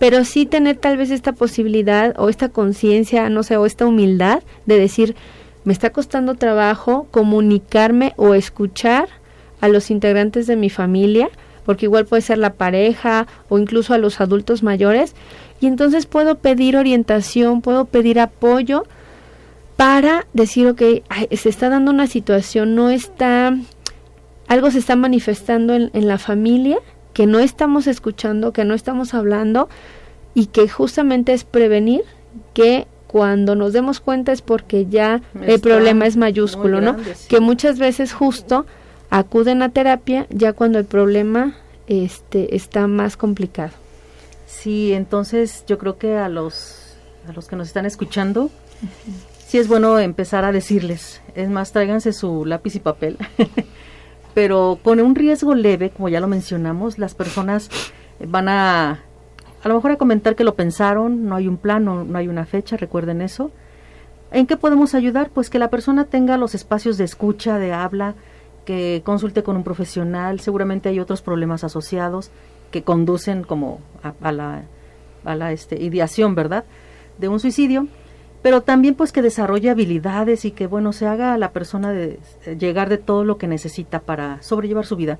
Pero 0.00 0.24
sí 0.24 0.44
tener 0.44 0.76
tal 0.76 0.96
vez 0.96 1.12
esta 1.12 1.34
posibilidad 1.34 2.16
o 2.18 2.28
esta 2.28 2.48
conciencia 2.48 3.28
no 3.30 3.44
sé 3.44 3.56
o 3.56 3.64
esta 3.64 3.86
humildad 3.86 4.42
de 4.66 4.76
decir 4.76 5.14
me 5.62 5.72
está 5.72 5.90
costando 5.90 6.34
trabajo 6.34 7.06
comunicarme 7.12 8.12
o 8.16 8.34
escuchar 8.34 9.08
a 9.60 9.68
los 9.68 9.90
integrantes 9.90 10.46
de 10.46 10.56
mi 10.56 10.70
familia, 10.70 11.30
porque 11.64 11.86
igual 11.86 12.06
puede 12.06 12.22
ser 12.22 12.38
la 12.38 12.54
pareja 12.54 13.26
o 13.48 13.58
incluso 13.58 13.94
a 13.94 13.98
los 13.98 14.20
adultos 14.20 14.62
mayores, 14.62 15.14
y 15.60 15.66
entonces 15.66 16.06
puedo 16.06 16.36
pedir 16.36 16.76
orientación, 16.76 17.60
puedo 17.60 17.84
pedir 17.84 18.20
apoyo 18.20 18.84
para 19.76 20.26
decir, 20.32 20.66
ok, 20.66 20.82
se 21.30 21.48
está 21.48 21.68
dando 21.68 21.90
una 21.90 22.06
situación, 22.06 22.74
no 22.74 22.90
está, 22.90 23.56
algo 24.46 24.70
se 24.70 24.78
está 24.78 24.96
manifestando 24.96 25.74
en, 25.74 26.08
la 26.08 26.18
familia 26.18 26.78
que 27.12 27.26
no 27.26 27.38
estamos 27.38 27.86
escuchando, 27.86 28.52
que 28.52 28.64
no 28.64 28.74
estamos 28.74 29.14
hablando 29.14 29.68
y 30.34 30.46
que 30.46 30.68
justamente 30.68 31.32
es 31.32 31.44
prevenir 31.44 32.02
que 32.54 32.86
cuando 33.06 33.54
nos 33.54 33.72
demos 33.72 34.00
cuenta 34.00 34.32
es 34.32 34.42
porque 34.42 34.86
ya 34.86 35.22
el 35.42 35.60
problema 35.60 36.06
es 36.06 36.16
mayúsculo, 36.16 36.80
¿no? 36.80 36.96
Que 37.28 37.40
muchas 37.40 37.78
veces 37.78 38.12
justo 38.12 38.66
acuden 39.10 39.62
a 39.62 39.70
terapia 39.70 40.26
ya 40.30 40.52
cuando 40.52 40.78
el 40.78 40.84
problema 40.84 41.56
este 41.86 42.54
está 42.56 42.86
más 42.86 43.16
complicado. 43.16 43.72
Sí, 44.46 44.92
entonces 44.92 45.64
yo 45.66 45.78
creo 45.78 45.98
que 45.98 46.16
a 46.16 46.28
los 46.28 46.96
a 47.28 47.32
los 47.32 47.48
que 47.48 47.56
nos 47.56 47.68
están 47.68 47.86
escuchando 47.86 48.50
sí 49.46 49.58
es 49.58 49.68
bueno 49.68 49.98
empezar 49.98 50.44
a 50.44 50.52
decirles, 50.52 51.20
es 51.34 51.48
más 51.48 51.72
tráiganse 51.72 52.12
su 52.12 52.44
lápiz 52.44 52.74
y 52.74 52.80
papel. 52.80 53.16
Pero 54.34 54.78
con 54.82 55.00
un 55.00 55.14
riesgo 55.14 55.54
leve, 55.54 55.90
como 55.90 56.08
ya 56.08 56.20
lo 56.20 56.28
mencionamos, 56.28 56.98
las 56.98 57.14
personas 57.14 57.70
van 58.24 58.48
a 58.48 59.02
a 59.62 59.68
lo 59.68 59.74
mejor 59.74 59.90
a 59.90 59.96
comentar 59.96 60.36
que 60.36 60.44
lo 60.44 60.54
pensaron, 60.54 61.26
no 61.26 61.34
hay 61.34 61.48
un 61.48 61.56
plan, 61.56 61.84
no, 61.84 62.04
no 62.04 62.18
hay 62.18 62.28
una 62.28 62.46
fecha, 62.46 62.76
recuerden 62.76 63.20
eso 63.20 63.50
¿En 64.30 64.46
qué 64.46 64.56
podemos 64.56 64.94
ayudar? 64.94 65.30
Pues 65.30 65.48
que 65.48 65.58
la 65.58 65.70
persona 65.70 66.04
tenga 66.04 66.36
los 66.36 66.54
espacios 66.54 66.98
de 66.98 67.04
escucha, 67.04 67.58
de 67.58 67.72
habla, 67.72 68.14
que 68.68 69.00
consulte 69.02 69.42
con 69.42 69.56
un 69.56 69.64
profesional, 69.64 70.40
seguramente 70.40 70.90
hay 70.90 71.00
otros 71.00 71.22
problemas 71.22 71.64
asociados 71.64 72.30
que 72.70 72.82
conducen 72.82 73.42
como 73.42 73.80
a, 74.20 74.30
la, 74.30 74.64
a 75.24 75.34
la 75.34 75.52
este, 75.52 75.82
ideación, 75.82 76.34
¿verdad?, 76.34 76.66
de 77.16 77.28
un 77.28 77.40
suicidio, 77.40 77.86
pero 78.42 78.60
también 78.60 78.94
pues 78.94 79.10
que 79.10 79.22
desarrolle 79.22 79.70
habilidades 79.70 80.44
y 80.44 80.50
que, 80.50 80.66
bueno, 80.66 80.92
se 80.92 81.06
haga 81.06 81.32
a 81.32 81.38
la 81.38 81.52
persona 81.52 81.92
de 81.92 82.18
llegar 82.58 82.90
de 82.90 82.98
todo 82.98 83.24
lo 83.24 83.38
que 83.38 83.48
necesita 83.48 84.00
para 84.00 84.42
sobrellevar 84.42 84.84
su 84.84 84.96
vida. 84.96 85.18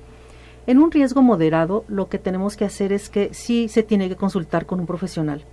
En 0.67 0.77
un 0.77 0.91
riesgo 0.91 1.23
moderado, 1.23 1.85
lo 1.87 2.07
que 2.07 2.19
tenemos 2.19 2.55
que 2.55 2.65
hacer 2.65 2.93
es 2.93 3.09
que 3.09 3.33
sí 3.33 3.67
se 3.67 3.81
tiene 3.81 4.09
que 4.09 4.15
consultar 4.15 4.67
con 4.67 4.79
un 4.79 4.85
profesional 4.85 5.43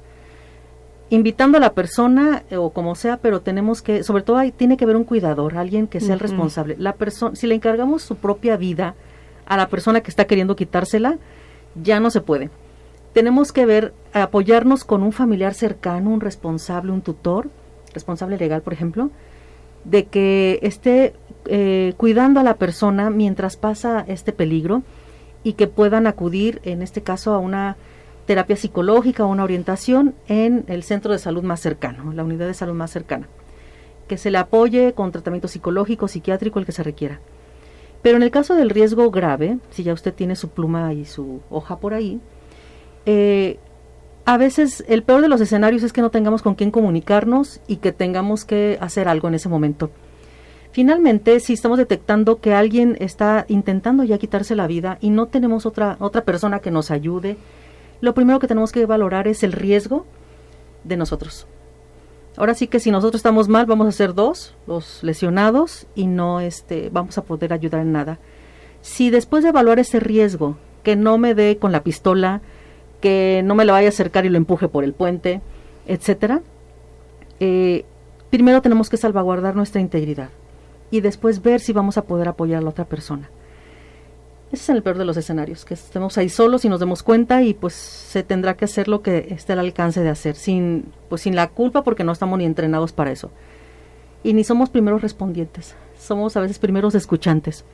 invitando 1.11 1.59
a 1.59 1.61
la 1.61 1.73
persona 1.73 2.43
eh, 2.51 2.57
o 2.57 2.71
como 2.71 2.95
sea, 2.95 3.19
pero 3.19 3.41
tenemos 3.41 3.83
que, 3.83 4.03
sobre 4.03 4.23
todo 4.23 4.39
ahí 4.39 4.53
tiene 4.53 4.77
que 4.77 4.85
haber 4.85 4.97
un 4.97 5.05
cuidador, 5.05 5.57
alguien 5.57 5.87
que 5.87 6.01
sea 6.01 6.15
el 6.15 6.21
responsable. 6.21 6.77
La 6.79 6.95
persona, 6.95 7.37
si 7.37 7.47
le 7.47 7.55
encargamos 7.55 8.03
su 8.03 8.17
propia 8.17 8.57
vida 8.57 8.95
a 9.47 9.57
la 9.57 9.69
persona 9.69 10.01
que 10.01 10.11
está 10.11 10.27
queriendo 10.27 10.57
quitársela, 10.57 11.19
ya 11.81 12.01
no 12.01 12.11
se 12.11 12.21
puede. 12.21 12.51
Tenemos 13.13 13.53
que 13.53 13.67
ver, 13.67 13.95
apoyarnos 14.13 14.85
con 14.85 15.03
un 15.03 15.13
familiar 15.13 15.55
cercano, 15.55 16.11
un 16.11 16.21
responsable, 16.21 16.93
un 16.93 17.03
tutor, 17.03 17.49
responsable 17.95 18.37
legal, 18.37 18.63
por 18.63 18.73
ejemplo, 18.73 19.11
de 19.85 20.07
que 20.07 20.59
esté 20.63 21.15
eh, 21.47 21.95
cuidando 21.97 22.41
a 22.41 22.43
la 22.43 22.55
persona 22.55 23.09
mientras 23.09 23.57
pasa 23.57 24.05
este 24.09 24.33
peligro 24.33 24.83
y 25.45 25.53
que 25.53 25.69
puedan 25.69 26.07
acudir, 26.07 26.61
en 26.65 26.83
este 26.83 27.03
caso, 27.03 27.33
a 27.33 27.39
una 27.39 27.77
terapia 28.27 28.57
psicológica 28.57 29.25
o 29.25 29.29
una 29.29 29.45
orientación 29.45 30.15
en 30.29 30.65
el 30.67 30.83
centro 30.83 31.13
de 31.13 31.19
salud 31.19 31.43
más 31.43 31.61
cercano, 31.61 32.13
la 32.13 32.25
unidad 32.25 32.47
de 32.47 32.55
salud 32.55 32.75
más 32.75 32.91
cercana, 32.91 33.29
que 34.09 34.19
se 34.19 34.31
le 34.31 34.39
apoye 34.39 34.93
con 34.93 35.13
tratamiento 35.13 35.49
psicológico, 35.49 36.09
psiquiátrico, 36.09 36.59
el 36.59 36.67
que 36.67 36.73
se 36.73 36.83
requiera. 36.83 37.21
Pero 38.03 38.17
en 38.17 38.23
el 38.23 38.31
caso 38.31 38.55
del 38.55 38.71
riesgo 38.71 39.11
grave, 39.11 39.59
si 39.71 39.83
ya 39.83 39.93
usted 39.93 40.13
tiene 40.13 40.37
su 40.37 40.51
pluma 40.51 40.93
y 40.93 41.07
su 41.07 41.41
hoja 41.51 41.79
por 41.79 41.95
ahí, 41.95 42.21
eh, 43.07 43.59
a 44.25 44.37
veces 44.39 44.85
el 44.89 45.05
peor 45.05 45.23
de 45.23 45.29
los 45.29 45.41
escenarios 45.41 45.85
es 45.85 45.93
que 45.93 46.03
no 46.03 46.11
tengamos 46.11 46.43
con 46.43 46.57
quién 46.57 46.73
comunicarnos 46.73 47.61
y 47.69 47.77
que 47.77 47.93
tengamos 47.93 48.45
que 48.45 48.77
hacer 48.81 49.09
algo 49.09 49.29
en 49.29 49.35
ese 49.35 49.49
momento. 49.49 49.91
Finalmente, 50.73 51.41
si 51.41 51.53
estamos 51.53 51.79
detectando 51.79 52.41
que 52.41 52.53
alguien 52.53 52.97
está 53.01 53.47
intentando 53.49 54.03
ya 54.05 54.19
quitarse 54.19 54.57
la 54.57 54.67
vida 54.67 54.99
y 55.01 55.11
no 55.11 55.27
tenemos 55.27 55.65
otra, 55.65 55.97
otra 56.01 56.25
persona 56.25 56.59
que 56.59 56.73
nos 56.73 56.91
ayude, 56.91 57.39
lo 58.07 58.15
primero 58.15 58.39
que 58.39 58.47
tenemos 58.47 58.73
que 58.73 58.87
valorar 58.87 59.27
es 59.27 59.43
el 59.43 59.53
riesgo 59.53 60.07
de 60.85 60.97
nosotros. 60.97 61.47
Ahora 62.37 62.55
sí 62.55 62.69
que 62.69 62.79
si 62.79 62.93
nosotros 62.93 63.19
estamos 63.19 63.49
mal, 63.49 63.67
vamos 63.67 63.89
a 63.89 63.93
ser 63.93 64.15
dos, 64.15 64.55
los 64.67 65.03
lesionados, 65.03 65.87
y 65.97 66.07
no 66.07 66.41
este, 66.41 66.89
vamos 66.93 67.19
a 67.19 67.25
poder 67.25 67.53
ayudar 67.53 67.81
en 67.81 67.93
nada. 67.93 68.19
Si 68.81 69.11
después 69.11 69.43
de 69.43 69.51
evaluar 69.51 69.81
ese 69.81 69.99
riesgo, 69.99 70.57
que 70.85 70.95
no 70.95 71.19
me 71.19 71.35
dé 71.35 71.59
con 71.59 71.73
la 71.73 71.83
pistola, 71.83 72.43
que 73.01 73.43
no 73.45 73.57
me 73.57 73.65
lo 73.65 73.73
vaya 73.73 73.89
a 73.89 73.91
acercar 73.91 74.25
y 74.25 74.29
lo 74.29 74.37
empuje 74.37 74.69
por 74.69 74.85
el 74.85 74.93
puente, 74.93 75.41
etcétera, 75.87 76.43
eh, 77.41 77.85
primero 78.31 78.63
tenemos 78.63 78.89
que 78.89 78.99
salvaguardar 78.99 79.57
nuestra 79.57 79.81
integridad 79.81 80.29
y 80.93 81.01
después 81.01 81.43
ver 81.43 81.61
si 81.61 81.73
vamos 81.73 81.99
a 81.99 82.03
poder 82.03 82.29
apoyar 82.29 82.59
a 82.59 82.63
la 82.63 82.71
otra 82.71 82.85
persona. 82.85 83.31
Ese 84.53 84.63
es 84.63 84.69
el 84.69 84.83
peor 84.83 84.97
de 84.97 85.05
los 85.05 85.17
escenarios, 85.17 85.65
que 85.65 85.75
estemos 85.75 86.17
ahí 86.19 86.29
solos 86.29 86.65
y 86.65 86.69
nos 86.69 86.79
demos 86.79 87.03
cuenta 87.03 87.43
y 87.43 87.53
pues 87.53 87.75
se 87.75 88.23
tendrá 88.23 88.57
que 88.57 88.65
hacer 88.65 88.87
lo 88.87 89.03
que 89.03 89.27
esté 89.31 89.55
al 89.55 89.59
alcance 89.59 90.03
de 90.03 90.09
hacer, 90.09 90.37
sin, 90.37 90.93
pues 91.09 91.23
sin 91.23 91.35
la 91.35 91.49
culpa 91.49 91.83
porque 91.83 92.05
no 92.05 92.13
estamos 92.13 92.39
ni 92.39 92.45
entrenados 92.45 92.93
para 92.93 93.11
eso. 93.11 93.33
Y 94.23 94.35
ni 94.35 94.45
somos 94.45 94.71
primeros 94.71 95.03
respondientes, 95.03 95.75
somos 95.99 96.37
a 96.37 96.41
veces 96.41 96.61
primeros 96.61 96.95
escuchantes. 96.95 97.65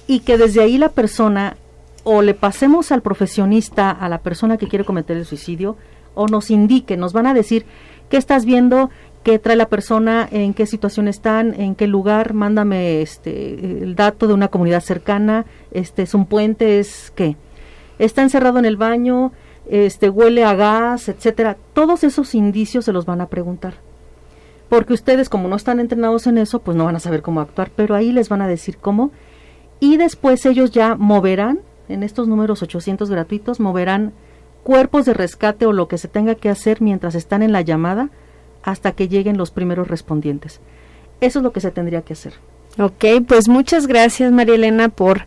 y 0.07 0.21
que 0.21 0.37
desde 0.37 0.61
ahí 0.61 0.77
la 0.77 0.89
persona 0.89 1.57
o 2.03 2.21
le 2.21 2.33
pasemos 2.33 2.91
al 2.91 3.01
profesionista, 3.01 3.91
a 3.91 4.09
la 4.09 4.19
persona 4.19 4.57
que 4.57 4.67
quiere 4.67 4.85
cometer 4.85 5.17
el 5.17 5.25
suicidio, 5.25 5.77
o 6.13 6.27
nos 6.27 6.51
indique, 6.51 6.97
nos 6.97 7.13
van 7.13 7.27
a 7.27 7.33
decir 7.33 7.65
qué 8.09 8.17
estás 8.17 8.45
viendo, 8.45 8.89
qué 9.23 9.39
trae 9.39 9.55
la 9.55 9.69
persona, 9.69 10.27
en 10.31 10.53
qué 10.53 10.65
situación 10.65 11.07
están, 11.07 11.53
en 11.59 11.75
qué 11.75 11.87
lugar, 11.87 12.33
mándame 12.33 13.01
este 13.01 13.83
el 13.83 13.95
dato 13.95 14.27
de 14.27 14.33
una 14.33 14.49
comunidad 14.49 14.81
cercana, 14.81 15.45
este 15.71 16.01
es 16.03 16.13
un 16.13 16.25
puente, 16.25 16.79
es 16.79 17.11
qué. 17.15 17.37
Está 17.99 18.23
encerrado 18.23 18.59
en 18.59 18.65
el 18.65 18.77
baño, 18.77 19.31
este 19.69 20.09
huele 20.09 20.43
a 20.43 20.55
gas, 20.55 21.07
etcétera. 21.07 21.55
Todos 21.73 22.03
esos 22.03 22.33
indicios 22.35 22.85
se 22.85 22.93
los 22.93 23.05
van 23.05 23.21
a 23.21 23.27
preguntar. 23.27 23.75
Porque 24.69 24.93
ustedes 24.93 25.29
como 25.29 25.47
no 25.47 25.55
están 25.55 25.79
entrenados 25.79 26.27
en 26.27 26.37
eso, 26.37 26.59
pues 26.59 26.75
no 26.75 26.85
van 26.85 26.95
a 26.95 26.99
saber 26.99 27.21
cómo 27.21 27.41
actuar, 27.41 27.71
pero 27.75 27.93
ahí 27.93 28.11
les 28.11 28.29
van 28.29 28.41
a 28.41 28.47
decir 28.47 28.77
cómo 28.77 29.11
y 29.81 29.97
después 29.97 30.45
ellos 30.45 30.71
ya 30.71 30.95
moverán 30.95 31.59
en 31.89 32.03
estos 32.03 32.27
números 32.27 32.61
800 32.61 33.09
gratuitos 33.09 33.59
moverán 33.59 34.13
cuerpos 34.63 35.05
de 35.05 35.13
rescate 35.13 35.65
o 35.65 35.73
lo 35.73 35.87
que 35.87 35.97
se 35.97 36.07
tenga 36.07 36.35
que 36.35 36.49
hacer 36.49 36.81
mientras 36.81 37.15
están 37.15 37.41
en 37.41 37.51
la 37.51 37.61
llamada 37.61 38.09
hasta 38.63 38.91
que 38.91 39.07
lleguen 39.07 39.37
los 39.37 39.51
primeros 39.51 39.87
respondientes. 39.87 40.59
Eso 41.19 41.39
es 41.39 41.43
lo 41.43 41.51
que 41.51 41.61
se 41.61 41.71
tendría 41.71 42.01
que 42.01 42.13
hacer. 42.13 42.33
Ok, 42.79 43.05
pues 43.27 43.49
muchas 43.49 43.85
gracias 43.85 44.31
María 44.31 44.55
Elena 44.55 44.89
por 44.89 45.25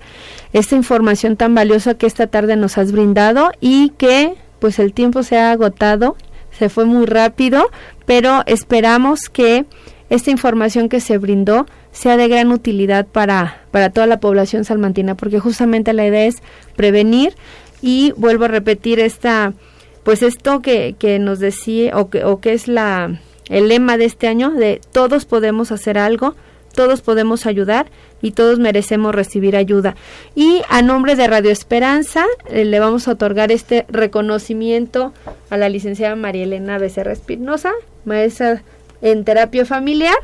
esta 0.53 0.77
información 0.77 1.37
tan 1.37 1.55
valiosa 1.55 1.95
que 1.95 2.07
esta 2.07 2.27
tarde 2.27 2.57
nos 2.57 2.79
has 2.79 2.91
brindado 2.91 3.51
y 3.61 3.91
que 3.91 4.35
pues 4.61 4.79
el 4.79 4.95
tiempo 4.95 5.23
se 5.23 5.39
ha 5.39 5.51
agotado, 5.51 6.17
se 6.51 6.71
fue 6.71 6.87
muy 6.87 7.05
rápido, 7.05 7.71
pero 8.07 8.43
esperamos 8.47 9.29
que 9.29 9.67
esta 10.09 10.31
información 10.31 10.89
que 10.89 11.01
se 11.01 11.19
brindó 11.19 11.67
sea 11.95 12.17
de 12.17 12.29
gran 12.29 12.53
utilidad 12.53 13.07
para, 13.07 13.63
para 13.71 13.89
toda 13.89 14.07
la 14.07 14.21
población 14.21 14.65
salmantina, 14.65 15.15
porque 15.15 15.39
justamente 15.39 15.93
la 15.93 16.07
idea 16.07 16.27
es 16.27 16.43
prevenir 16.77 17.35
y 17.81 18.13
vuelvo 18.17 18.45
a 18.45 18.49
repetir 18.49 18.99
esta, 18.99 19.55
pues 20.03 20.23
esto 20.23 20.61
que, 20.61 20.97
que 20.99 21.19
nos 21.19 21.39
decía 21.39 21.97
o 21.97 22.11
que, 22.11 22.25
o 22.25 22.41
que 22.41 22.53
es 22.53 22.69
la, 22.69 23.21
el 23.49 23.69
lema 23.69 23.97
de 23.97 24.07
este 24.07 24.27
año 24.27 24.51
de 24.51 24.81
todos 24.93 25.25
podemos 25.25 25.71
hacer 25.71 25.97
algo, 25.97 26.35
todos 26.75 27.01
podemos 27.01 27.47
ayudar 27.47 27.87
y 28.21 28.33
todos 28.33 28.59
merecemos 28.59 29.15
recibir 29.15 29.55
ayuda. 29.55 29.95
Y 30.35 30.63
a 30.69 30.83
nombre 30.83 31.15
de 31.15 31.29
Radio 31.29 31.51
Esperanza 31.51 32.25
eh, 32.51 32.65
le 32.65 32.81
vamos 32.81 33.07
a 33.07 33.13
otorgar 33.13 33.53
este 33.53 33.87
reconocimiento 33.89 35.13
a 35.49 35.57
la 35.57 35.69
licenciada 35.69 36.17
María 36.17 36.43
Elena 36.43 36.79
Becerra 36.79 37.13
Espinosa, 37.13 37.71
maestra 38.05 38.63
en 39.01 39.25
terapia 39.25 39.65
familiar, 39.65 40.17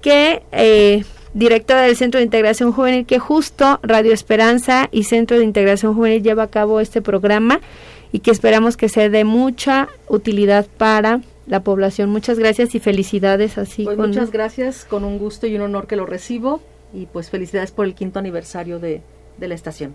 que 0.00 0.42
eh, 0.52 1.04
directora 1.34 1.82
del 1.82 1.96
Centro 1.96 2.18
de 2.18 2.24
Integración 2.24 2.72
Juvenil, 2.72 3.06
que 3.06 3.18
justo 3.18 3.78
Radio 3.82 4.12
Esperanza 4.12 4.88
y 4.90 5.04
Centro 5.04 5.38
de 5.38 5.44
Integración 5.44 5.94
Juvenil 5.94 6.22
lleva 6.22 6.44
a 6.44 6.50
cabo 6.50 6.80
este 6.80 7.02
programa 7.02 7.60
y 8.12 8.20
que 8.20 8.30
esperamos 8.30 8.76
que 8.76 8.88
sea 8.88 9.08
de 9.08 9.24
mucha 9.24 9.88
utilidad 10.08 10.66
para 10.78 11.20
la 11.46 11.62
población. 11.62 12.10
Muchas 12.10 12.38
gracias 12.38 12.74
y 12.74 12.80
felicidades 12.80 13.58
así. 13.58 13.84
Pues 13.84 13.98
muchas 13.98 14.30
gracias, 14.30 14.84
con 14.84 15.04
un 15.04 15.18
gusto 15.18 15.46
y 15.46 15.56
un 15.56 15.62
honor 15.62 15.86
que 15.86 15.96
lo 15.96 16.06
recibo 16.06 16.60
y 16.94 17.06
pues 17.06 17.30
felicidades 17.30 17.70
por 17.70 17.86
el 17.86 17.94
quinto 17.94 18.18
aniversario 18.18 18.78
de, 18.78 19.02
de 19.36 19.48
la 19.48 19.54
estación. 19.54 19.94